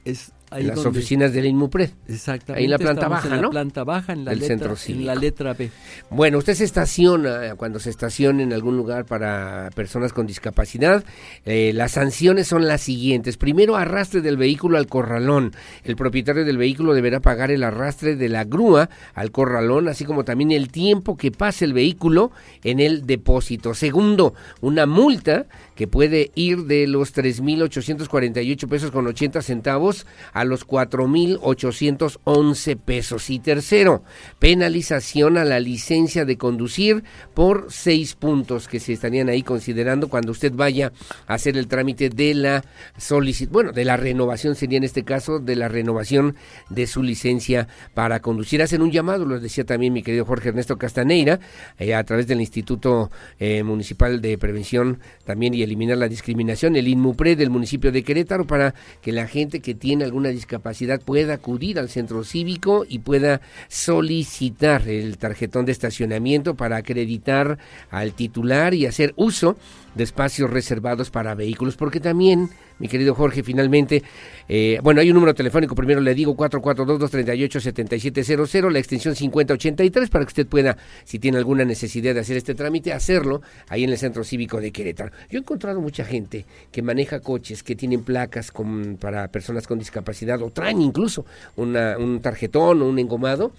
[0.04, 1.90] Es ahí En las donde- oficinas del INMUPRED.
[2.08, 2.58] Exactamente.
[2.60, 3.50] Ahí en la planta baja, en la ¿no?
[3.50, 5.70] planta baja, en la Del letra, en la letra B.
[6.10, 11.04] Bueno, usted se estaciona, cuando se estaciona en algún lugar para personas con discapacidad,
[11.44, 13.36] eh, las sanciones son las siguientes.
[13.36, 15.52] Primero, arrastre del vehículo al corralón.
[15.84, 20.24] El propietario del vehículo deberá pagar el arrastre de la grúa al corralón, así como
[20.24, 22.30] también el tiempo que pase el vehículo
[22.62, 23.74] en el depósito.
[23.74, 30.66] Segundo, una multa que puede ir de los 3.848 pesos con 80 centavos a los
[30.66, 33.30] 4.811 pesos.
[33.30, 34.02] Y tercero,
[34.38, 37.04] penalización a la licencia de conducir
[37.34, 40.92] por seis puntos que se estarían ahí considerando cuando usted vaya
[41.26, 42.64] a hacer el trámite de la
[42.96, 46.36] solicitud, bueno, de la renovación sería en este caso de la renovación
[46.70, 48.62] de su licencia para conducir.
[48.62, 51.40] Hacen un llamado, lo decía también mi querido Jorge Ernesto Castaneira,
[51.78, 56.88] eh, a través del Instituto eh, Municipal de Prevención también y eliminar la discriminación, el
[56.88, 61.78] INMUPRE del municipio de Querétaro, para que la gente que tiene alguna discapacidad pueda acudir
[61.78, 67.58] al centro cívico y pueda solicitar el tarjetón de estacionamiento para acreditar
[67.90, 69.56] al titular y hacer uso
[69.94, 74.02] de espacios reservados para vehículos, porque también, mi querido Jorge, finalmente,
[74.48, 80.30] eh, bueno, hay un número telefónico, primero le digo 442-238-7700, la extensión 5083, para que
[80.30, 84.24] usted pueda, si tiene alguna necesidad de hacer este trámite, hacerlo ahí en el Centro
[84.24, 85.12] Cívico de Querétaro.
[85.30, 89.78] Yo he encontrado mucha gente que maneja coches, que tienen placas con, para personas con
[89.78, 91.24] discapacidad, o traen incluso
[91.56, 93.52] una, un tarjetón o un engomado,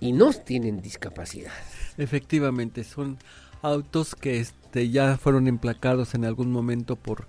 [0.00, 1.52] y no tienen discapacidad.
[1.98, 3.18] Efectivamente, son
[3.62, 4.40] autos que
[4.70, 7.26] este, ya fueron emplacados en algún momento por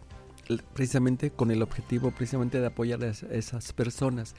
[0.75, 4.35] precisamente con el objetivo precisamente de apoyar a esas personas.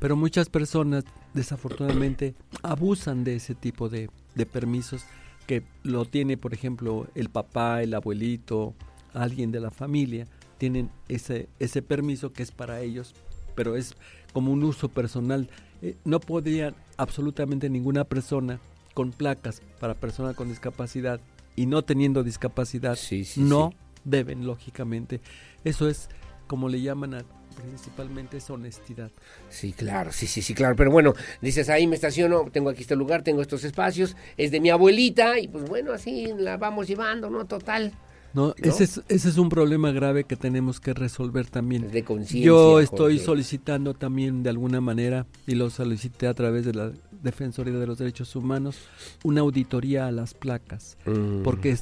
[0.00, 1.04] Pero muchas personas
[1.34, 5.04] desafortunadamente abusan de ese tipo de, de, permisos
[5.46, 8.74] que lo tiene, por ejemplo, el papá, el abuelito,
[9.12, 10.26] alguien de la familia,
[10.56, 13.14] tienen ese, ese permiso que es para ellos,
[13.54, 13.96] pero es
[14.32, 15.50] como un uso personal.
[15.82, 18.60] Eh, no podría absolutamente ninguna persona
[18.94, 21.20] con placas para persona con discapacidad
[21.56, 22.98] y no teniendo discapacidad
[23.36, 23.72] no
[24.04, 25.20] deben, lógicamente.
[25.64, 26.08] Eso es
[26.46, 27.24] como le llaman a,
[27.56, 29.10] principalmente es honestidad.
[29.48, 30.76] Sí, claro, sí, sí, sí, claro.
[30.76, 34.60] Pero bueno, dices, ahí me estaciono, tengo aquí este lugar, tengo estos espacios, es de
[34.60, 37.46] mi abuelita y pues bueno, así la vamos llevando, ¿no?
[37.46, 37.92] Total.
[38.34, 41.90] No, Ese, es, ese es un problema grave que tenemos que resolver también.
[41.90, 42.44] De conciencia.
[42.44, 46.92] Yo estoy solicitando también de alguna manera, y lo solicité a través de la
[47.22, 48.78] Defensoría de los Derechos Humanos,
[49.24, 50.96] una auditoría a las placas.
[51.06, 51.42] Mm.
[51.42, 51.76] Porque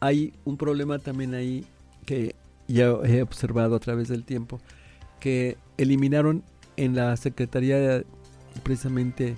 [0.00, 1.64] hay un problema también ahí
[2.06, 2.34] que
[2.68, 4.60] ya he observado a través del tiempo,
[5.18, 6.44] que eliminaron
[6.76, 8.04] en la Secretaría
[8.62, 9.36] precisamente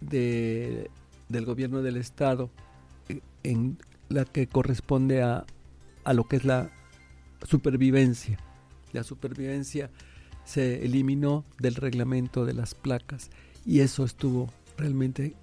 [0.00, 0.90] de,
[1.28, 2.50] del Gobierno del Estado,
[3.42, 3.78] en
[4.08, 5.44] la que corresponde a
[6.04, 6.70] a lo que es la
[7.46, 8.38] supervivencia.
[8.92, 9.90] La supervivencia
[10.44, 13.30] se eliminó del reglamento de las placas
[13.64, 15.34] y eso estuvo realmente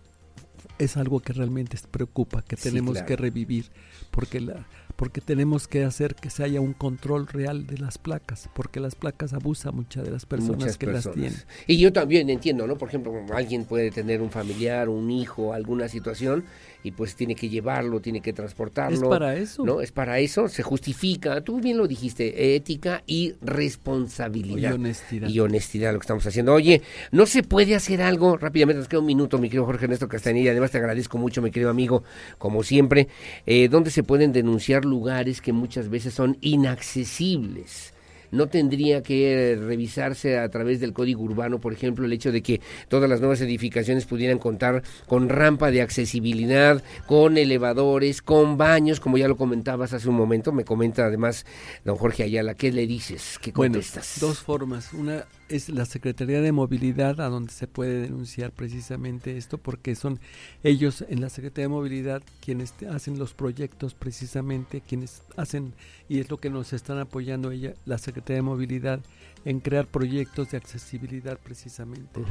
[0.78, 3.66] es algo que realmente preocupa, que tenemos que revivir,
[4.12, 8.50] porque la, porque tenemos que hacer que se haya un control real de las placas,
[8.54, 11.36] porque las placas abusan muchas de las personas que las tienen.
[11.68, 12.78] Y yo también entiendo, ¿no?
[12.78, 16.44] Por ejemplo, alguien puede tener un familiar, un hijo, alguna situación
[16.84, 18.96] y pues tiene que llevarlo, tiene que transportarlo.
[18.96, 19.66] Es para eso.
[19.66, 19.82] ¿No?
[19.82, 24.72] Es para eso, se justifica, tú bien lo dijiste, ética y responsabilidad.
[24.72, 25.30] Y honestidad.
[25.30, 26.54] Y honestidad lo que estamos haciendo.
[26.54, 26.82] Oye,
[27.12, 28.38] ¿no se puede hacer algo?
[28.38, 31.52] Rápidamente, nos queda un minuto, mi querido Jorge Ernesto Castanilla, además te agradezco mucho, mi
[31.52, 32.04] querido amigo,
[32.38, 33.08] como siempre,
[33.46, 37.94] eh, ¿dónde se pueden denunciar lugares que muchas veces son inaccesibles
[38.32, 42.62] no tendría que revisarse a través del código urbano, por ejemplo, el hecho de que
[42.88, 49.18] todas las nuevas edificaciones pudieran contar con rampa de accesibilidad, con elevadores, con baños, como
[49.18, 51.46] ya lo comentabas hace un momento, me comenta además
[51.86, 53.38] don Jorge Ayala, ¿qué le dices?
[53.42, 54.18] ¿Qué contestas?
[54.20, 59.58] dos formas, una es la Secretaría de Movilidad a donde se puede denunciar precisamente esto
[59.58, 60.20] porque son
[60.64, 65.74] ellos en la Secretaría de Movilidad quienes hacen los proyectos precisamente, quienes hacen
[66.08, 69.00] y es lo que nos están apoyando ella, la Secretaría de Movilidad
[69.46, 72.22] en crear proyectos de accesibilidad precisamente.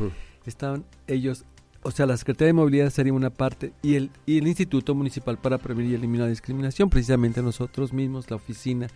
[0.47, 1.45] Están ellos
[1.83, 5.39] o sea, la Secretaría de Movilidad sería una parte y el, y el Instituto Municipal
[5.39, 8.89] para Prevenir y Eliminar la Discriminación, precisamente nosotros mismos, la oficina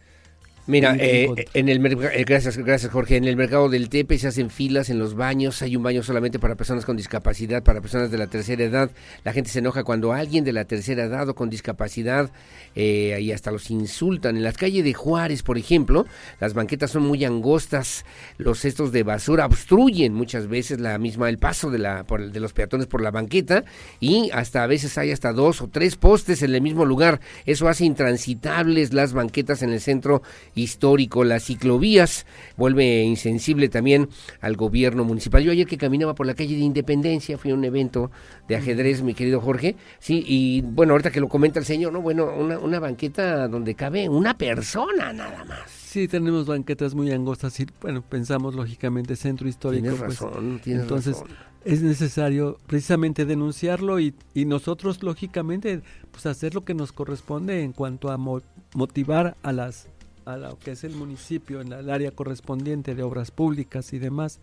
[0.67, 3.17] Mira, eh, en el eh, gracias, gracias Jorge.
[3.17, 5.61] En el mercado del Tepe se hacen filas en los baños.
[5.61, 8.89] Hay un baño solamente para personas con discapacidad, para personas de la tercera edad.
[9.23, 12.31] La gente se enoja cuando alguien de la tercera edad o con discapacidad
[12.75, 14.37] eh, y hasta los insultan.
[14.37, 16.07] En las calles de Juárez, por ejemplo,
[16.39, 18.03] las banquetas son muy angostas.
[18.39, 22.53] Los cestos de basura obstruyen muchas veces la misma el paso de la de los
[22.53, 23.65] peatones por la banqueta
[23.99, 27.19] y hasta a veces hay hasta dos o tres postes en el mismo lugar.
[27.45, 30.23] Eso hace intransitables las banquetas en el centro
[30.55, 32.25] histórico, las ciclovías,
[32.57, 34.09] vuelve insensible también
[34.41, 35.43] al gobierno municipal.
[35.43, 38.11] Yo ayer que caminaba por la calle de Independencia, fui a un evento
[38.47, 42.01] de ajedrez, mi querido Jorge, sí, y bueno, ahorita que lo comenta el señor, ¿no?
[42.01, 45.69] Bueno, una, una banqueta donde cabe una persona nada más.
[45.69, 49.83] Sí, tenemos banquetas muy angostas y bueno, pensamos lógicamente centro histórico.
[49.83, 51.29] Tienes pues, razón, tienes entonces, razón.
[51.63, 57.71] es necesario precisamente denunciarlo y, y nosotros lógicamente pues hacer lo que nos corresponde en
[57.71, 59.87] cuanto a motivar a las
[60.25, 64.39] a lo que es el municipio en el área correspondiente de obras públicas y demás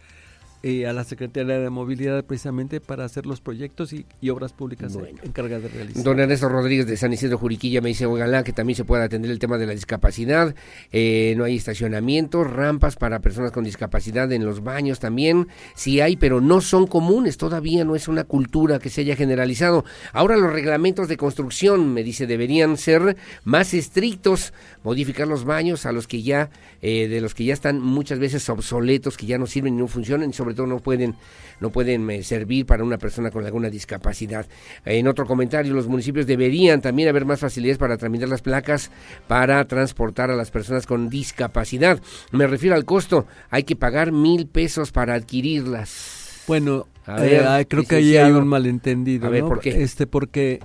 [0.63, 5.65] eh, a la Secretaría de Movilidad precisamente para hacer los proyectos y, obras públicas encargadas
[5.65, 6.03] de realizar.
[6.05, 9.31] Don Ernesto Rodríguez de San Isidro Juriquilla me dice, oigan, que también se pueda atender
[9.31, 10.55] el tema de la discapacidad,
[10.91, 16.17] eh, no hay estacionamientos, rampas para personas con discapacidad en los baños también, sí hay,
[16.17, 19.85] pero no son comunes, todavía no es una cultura que se haya generalizado.
[20.13, 24.53] Ahora los reglamentos de construcción, me dice, deberían ser más estrictos,
[24.83, 28.49] modificar los baños a los que ya, eh, de los que ya están muchas veces
[28.49, 31.15] obsoletos, que ya no sirven y no funcionan, y sobre todo no pueden,
[31.61, 34.47] no pueden eh, servir para una persona con alguna discapacidad.
[34.85, 38.91] En otro comentario, los municipios deberían también haber más facilidades para tramitar las placas
[39.29, 42.01] para transportar a las personas con discapacidad.
[42.31, 46.45] Me refiero al costo, hay que pagar mil pesos para adquirirlas.
[46.47, 49.27] Bueno, eh, creo que ahí hay un malentendido.
[49.27, 49.83] A ver, ¿por qué?
[49.83, 50.61] Este, porque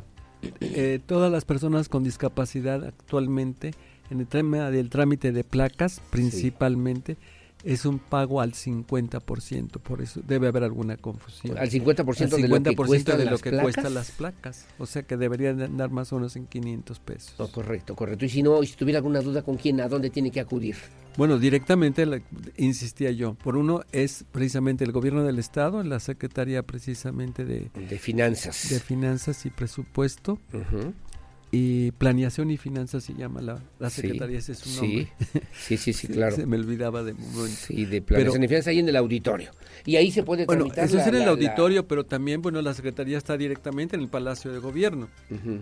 [0.59, 3.73] eh, todas las personas con discapacidad actualmente,
[4.09, 7.17] en el tema del trámite de placas principalmente,
[7.67, 11.57] es un pago al 50%, por eso debe haber alguna confusión.
[11.57, 15.17] Al 50%, de lo que, cuesta de lo que cuestan las placas, o sea que
[15.17, 17.51] deberían andar más o menos en 500 pesos.
[17.51, 18.23] correcto, correcto.
[18.23, 20.77] Y si no, si tuviera alguna duda, ¿con quién, a dónde tiene que acudir?
[21.17, 22.05] Bueno, directamente,
[22.55, 27.69] insistía yo, por uno es precisamente el gobierno del Estado, la Secretaría precisamente de...
[27.73, 28.69] De Finanzas.
[28.69, 30.39] De Finanzas y Presupuesto
[31.51, 35.07] y planeación y finanzas se llama la, la secretaría, ese es su nombre.
[35.57, 36.35] Sí, sí, sí, claro.
[36.35, 37.47] Se me olvidaba de momento.
[37.47, 39.51] Sí, de planeación y finanzas ahí en el auditorio.
[39.85, 43.17] Y ahí se puede Bueno, eso es en el auditorio, pero también, bueno, la secretaría
[43.17, 45.07] está directamente en el Palacio de Gobierno.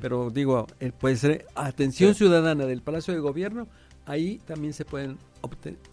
[0.02, 3.68] Pero digo, eh, puede ser atención ciudadana del Palacio de Gobierno,
[4.06, 5.18] ahí también se pueden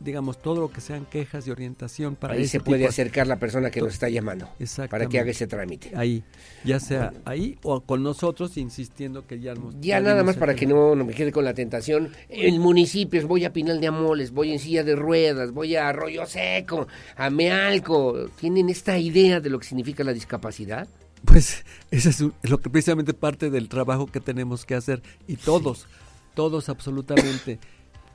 [0.00, 3.70] digamos, todo lo que sean quejas de orientación para Ahí se puede acercar la persona
[3.70, 4.48] que nos está llamando
[4.90, 5.92] para que haga ese trámite.
[5.94, 6.24] Ahí,
[6.64, 10.94] ya sea ahí o con nosotros insistiendo que ya Ya nada más para que no,
[10.96, 12.10] me quede con la tentación.
[12.28, 16.26] En municipios, voy a Pinal de Amoles, voy en silla de ruedas, voy a Arroyo
[16.26, 16.86] Seco,
[17.16, 18.30] a Mealco.
[18.40, 20.88] ¿Tienen esta idea de lo que significa la discapacidad?
[21.24, 25.86] Pues ese es, lo que precisamente parte del trabajo que tenemos que hacer y todos,
[26.34, 27.60] todos absolutamente.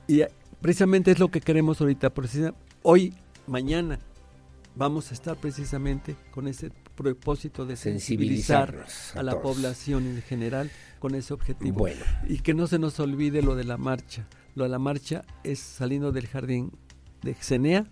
[0.08, 0.22] Y
[0.60, 2.12] precisamente es lo que queremos ahorita.
[2.82, 3.14] Hoy,
[3.46, 4.00] mañana,
[4.74, 11.14] vamos a estar precisamente con ese propósito de sensibilizar a, la población en general con
[11.14, 11.78] ese objetivo.
[11.78, 12.04] Bueno.
[12.26, 14.26] Y que no se nos olvide lo de la marcha.
[14.54, 16.72] Lo de la marcha es saliendo del jardín
[17.22, 17.86] de Xenea,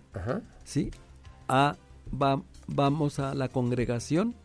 [0.65, 0.89] ¿sí?
[1.47, 1.77] A,
[2.67, 4.35] vamos a la congregación.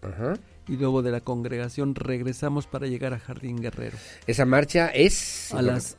[0.68, 3.96] y luego de la congregación regresamos para llegar a Jardín Guerrero.
[4.26, 5.96] Esa marcha es a las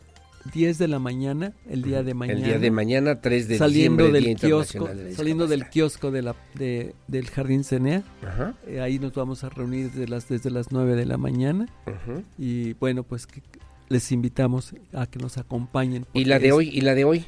[0.51, 2.39] 10 de la mañana, el día de mañana.
[2.39, 6.35] El día de mañana, 3 de saliendo diciembre, del kiosco, Saliendo del kiosco de la,
[6.55, 8.03] de, del Jardín Cenea.
[8.67, 11.67] Eh, ahí nos vamos a reunir desde las, desde las 9 de la mañana.
[12.37, 13.27] Y bueno, pues
[13.89, 16.05] les invitamos a que nos acompañen.
[16.13, 16.69] ¿Y la de hoy?
[16.69, 17.25] ¿Y la de hoy?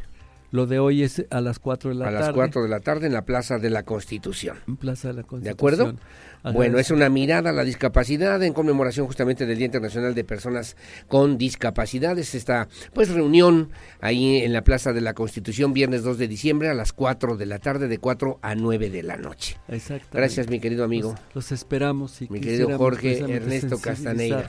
[0.56, 2.18] Lo de hoy es a las 4 de la tarde.
[2.18, 4.57] A las 4 de la tarde en la Plaza de la Constitución.
[4.69, 5.44] En Plaza de la Constitución.
[5.44, 5.95] ¿De acuerdo?
[6.53, 10.77] Bueno, es una mirada a la discapacidad en conmemoración justamente del Día Internacional de Personas
[11.10, 12.36] con Discapacidades.
[12.36, 16.73] Esta pues reunión ahí en la Plaza de la Constitución, viernes 2 de diciembre a
[16.73, 19.57] las 4 de la tarde, de 4 a 9 de la noche.
[19.68, 20.07] Exacto.
[20.14, 21.15] Gracias, mi querido amigo.
[21.34, 22.22] Los, esperamos.
[22.22, 24.48] Y mi querido Jorge Ernesto Castaneira.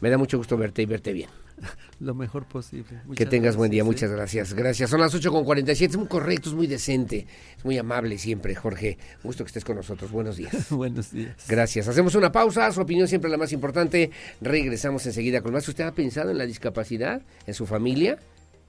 [0.00, 1.28] Me da mucho gusto verte y verte bien.
[2.00, 3.00] lo mejor posible.
[3.14, 4.54] que tengas buen día, muchas gracias.
[4.54, 4.90] Gracias.
[4.90, 7.26] Son las 8 con 47, es muy correcto, es muy decente,
[7.56, 8.98] es muy amable siempre, Jorge.
[9.22, 10.10] Gusto que estés con nosotros.
[10.10, 10.70] Buenos días.
[10.70, 11.36] Buenos días.
[11.48, 11.88] Gracias.
[11.88, 14.10] Hacemos una pausa, su opinión siempre la más importante.
[14.40, 15.66] Regresamos enseguida con más.
[15.68, 18.18] ¿Usted ha pensado en la discapacidad, en su familia,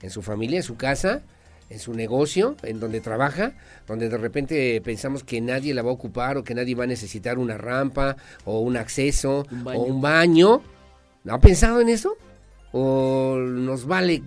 [0.01, 1.23] en su familia, en su casa?
[1.69, 3.53] en su negocio, en donde trabaja,
[3.87, 6.87] donde de repente pensamos que nadie la va a ocupar o que nadie va a
[6.87, 10.61] necesitar una rampa o un acceso o un baño.
[11.23, 12.17] ¿No ha pensado en eso?
[12.71, 14.23] O nos vale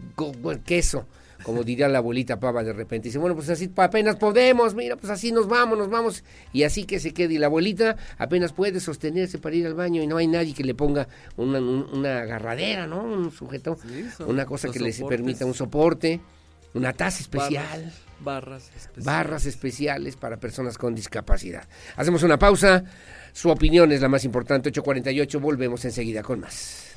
[0.65, 1.07] queso,
[1.43, 3.09] como diría la abuelita Pava de repente.
[3.09, 6.85] Dice, bueno, pues así apenas podemos, mira, pues así nos vamos, nos vamos, y así
[6.85, 7.35] que se quede.
[7.35, 10.65] Y la abuelita apenas puede sostenerse para ir al baño y no hay nadie que
[10.65, 13.03] le ponga una, una agarradera, ¿no?
[13.03, 13.79] Un sujeto,
[14.27, 16.21] una cosa que les permita un soporte,
[16.75, 17.93] una taza especial.
[18.21, 19.05] Barras, especiales.
[19.05, 21.69] Barras especiales para personas con discapacidad.
[21.97, 22.85] Hacemos una pausa.
[23.33, 24.71] Su opinión es la más importante.
[24.71, 25.41] 848.
[25.41, 26.97] Volvemos enseguida con más.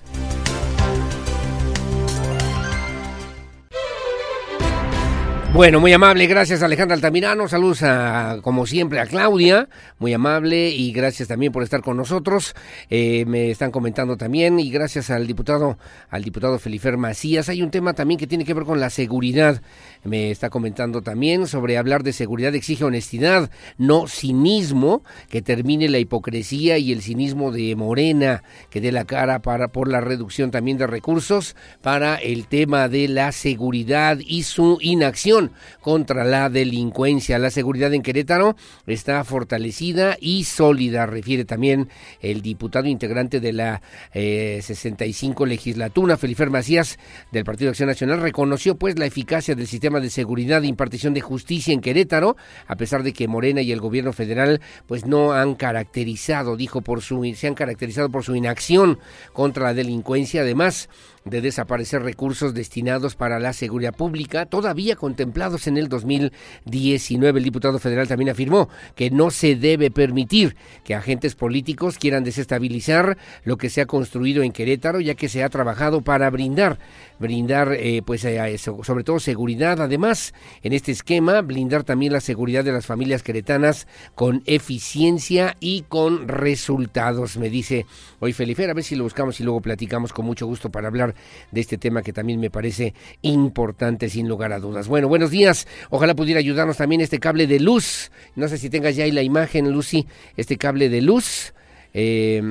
[5.53, 10.91] Bueno, muy amable, gracias Alejandra Altamirano, saludos a, como siempre a Claudia, muy amable y
[10.91, 12.53] gracias también por estar con nosotros.
[12.90, 15.80] Eh, me están comentando también y gracias al diputado,
[16.10, 17.49] al diputado Felifer Macías.
[17.49, 19.61] Hay un tema también que tiene que ver con la seguridad.
[20.03, 25.98] Me está comentando también sobre hablar de seguridad exige honestidad, no cinismo, que termine la
[25.98, 30.78] hipocresía y el cinismo de Morena, que dé la cara para por la reducción también
[30.78, 35.47] de recursos para el tema de la seguridad y su inacción.
[35.82, 37.40] Contra la delincuencia.
[37.40, 38.56] La seguridad en Querétaro
[38.86, 41.90] está fortalecida y sólida, refiere también
[42.22, 43.82] el diputado integrante de la
[44.14, 46.98] 65 eh, legislatura, Felifer Macías,
[47.32, 51.22] del Partido Acción Nacional, reconoció pues la eficacia del sistema de seguridad e impartición de
[51.22, 52.38] justicia en Querétaro,
[52.68, 57.02] a pesar de que Morena y el gobierno federal pues no han caracterizado, dijo por
[57.02, 58.99] su se han caracterizado por su inacción
[59.34, 60.90] contra la delincuencia, además
[61.29, 67.39] de desaparecer recursos destinados para la seguridad pública, todavía contemplados en el 2019.
[67.39, 73.17] El diputado federal también afirmó que no se debe permitir que agentes políticos quieran desestabilizar
[73.43, 76.79] lo que se ha construido en Querétaro, ya que se ha trabajado para brindar,
[77.19, 79.81] brindar, eh, pues, eh, sobre todo seguridad.
[79.81, 80.33] Además,
[80.63, 86.27] en este esquema, blindar también la seguridad de las familias queretanas con eficiencia y con
[86.27, 87.85] resultados, me dice
[88.19, 88.69] hoy Felifer.
[88.69, 91.15] A ver si lo buscamos y luego platicamos con mucho gusto para hablar
[91.52, 94.88] de este tema que también me parece importante sin lugar a dudas.
[94.88, 95.68] Bueno, buenos días.
[95.89, 98.11] Ojalá pudiera ayudarnos también este cable de luz.
[98.35, 101.53] No sé si tengas ya ahí la imagen, Lucy, este cable de luz
[101.99, 102.44] eh,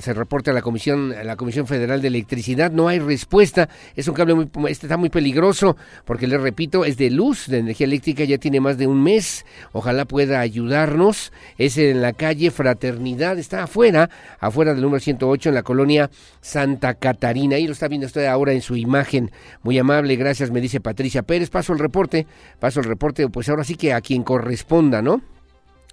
[0.00, 4.12] se reporta a la Comisión, la Comisión Federal de Electricidad, no hay respuesta, es un
[4.12, 8.24] cable muy, este está muy peligroso, porque les repito, es de luz, de energía eléctrica,
[8.24, 13.62] ya tiene más de un mes, ojalá pueda ayudarnos, es en la calle Fraternidad, está
[13.62, 16.10] afuera, afuera del número 108 en la colonia
[16.42, 19.30] Santa Catarina, ahí lo está viendo usted ahora en su imagen,
[19.62, 22.26] muy amable, gracias, me dice Patricia Pérez, paso el reporte,
[22.60, 25.22] paso el reporte, pues ahora sí que a quien corresponda, ¿no?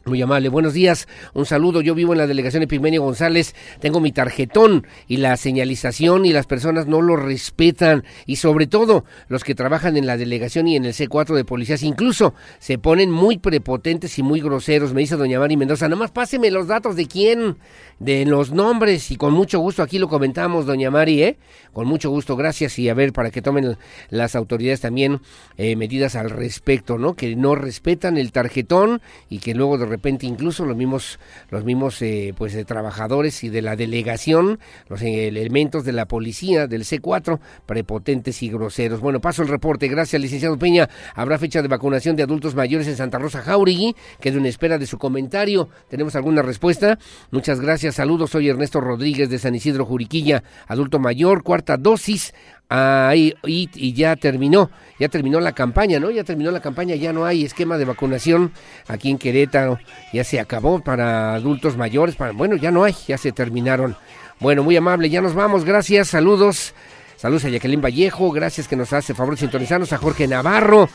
[0.05, 4.11] Muy amable, buenos días, un saludo, yo vivo en la delegación Epigmenio González, tengo mi
[4.11, 8.03] tarjetón y la señalización y las personas no lo respetan.
[8.25, 11.83] Y sobre todo los que trabajan en la delegación y en el C4 de policías
[11.83, 16.51] incluso se ponen muy prepotentes y muy groseros, me dice doña Mari Mendoza, nomás páseme
[16.51, 17.55] los datos de quién,
[17.99, 21.37] de los nombres y con mucho gusto aquí lo comentamos doña Mari, ¿eh?
[21.71, 23.77] con mucho gusto, gracias y a ver para que tomen
[24.09, 25.21] las autoridades también
[25.55, 27.13] eh, medidas al respecto, ¿no?
[27.13, 32.01] Que no respetan el tarjetón y que luego de repente incluso los mismos, los mismos
[32.01, 34.59] eh, pues de trabajadores y de la delegación,
[34.89, 38.99] los eh, elementos de la policía del C4, prepotentes y groseros.
[38.99, 39.87] Bueno, paso el reporte.
[39.87, 40.89] Gracias, licenciado Peña.
[41.15, 43.95] Habrá fecha de vacunación de adultos mayores en Santa Rosa Jauregui.
[44.19, 45.69] Quedo en espera de su comentario.
[45.89, 46.97] ¿Tenemos alguna respuesta?
[47.31, 47.95] Muchas gracias.
[47.95, 48.31] Saludos.
[48.31, 52.33] Soy Ernesto Rodríguez de San Isidro Juriquilla, adulto mayor, cuarta dosis
[52.69, 56.09] Ahí, y, ya terminó, ya terminó la campaña, ¿no?
[56.09, 58.51] Ya terminó la campaña, ya no hay esquema de vacunación
[58.87, 59.77] aquí en Querétaro,
[60.11, 63.95] ya se acabó para adultos mayores, para, bueno, ya no hay, ya se terminaron.
[64.39, 66.73] Bueno, muy amable, ya nos vamos, gracias, saludos,
[67.15, 70.89] saludos a Jacqueline Vallejo, gracias que nos hace favor de sintonizarnos, a Jorge Navarro,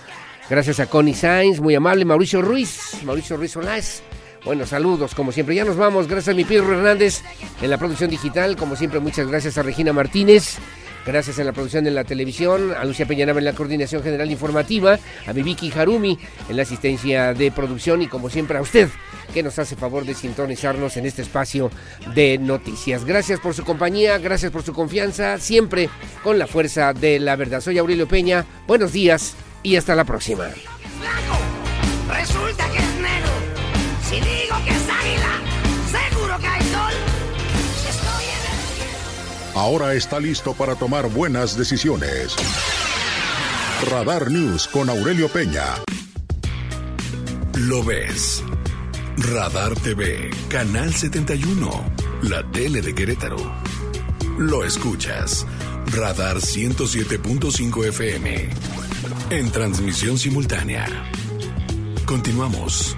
[0.51, 4.03] gracias a Connie Sainz, muy amable, Mauricio Ruiz, Mauricio Ruiz Solás.
[4.49, 5.55] Bueno, saludos, como siempre.
[5.55, 6.09] Ya nos vamos.
[6.09, 7.21] Gracias a mi Pirro Hernández
[7.61, 8.57] en la producción digital.
[8.57, 10.57] Como siempre, muchas gracias a Regina Martínez.
[11.05, 14.99] Gracias en la producción de la televisión, a Lucia Peñanaba en la coordinación general informativa,
[15.27, 16.19] a mi Vicky Harumi
[16.49, 18.89] en la asistencia de producción y como siempre a usted
[19.35, 21.71] que nos hace favor de sintonizarnos en este espacio
[22.15, 23.05] de noticias.
[23.05, 25.91] Gracias por su compañía, gracias por su confianza, siempre
[26.25, 27.61] con la fuerza de la verdad.
[27.61, 30.47] Soy Aurelio Peña, buenos días y hasta la próxima.
[32.09, 32.98] Resulta que.
[34.09, 35.41] Si digo que es águila,
[35.91, 37.19] seguro que hay sol.
[39.59, 42.35] ahora está listo para tomar buenas decisiones.
[43.91, 45.65] Radar News con Aurelio Peña.
[47.55, 48.43] Lo ves.
[49.17, 51.71] Radar TV, Canal 71,
[52.23, 53.37] la tele de Querétaro.
[54.39, 55.45] Lo escuchas.
[55.87, 58.49] Radar 107.5 FM.
[59.31, 60.87] En transmisión simultánea.
[62.07, 62.97] Continuamos.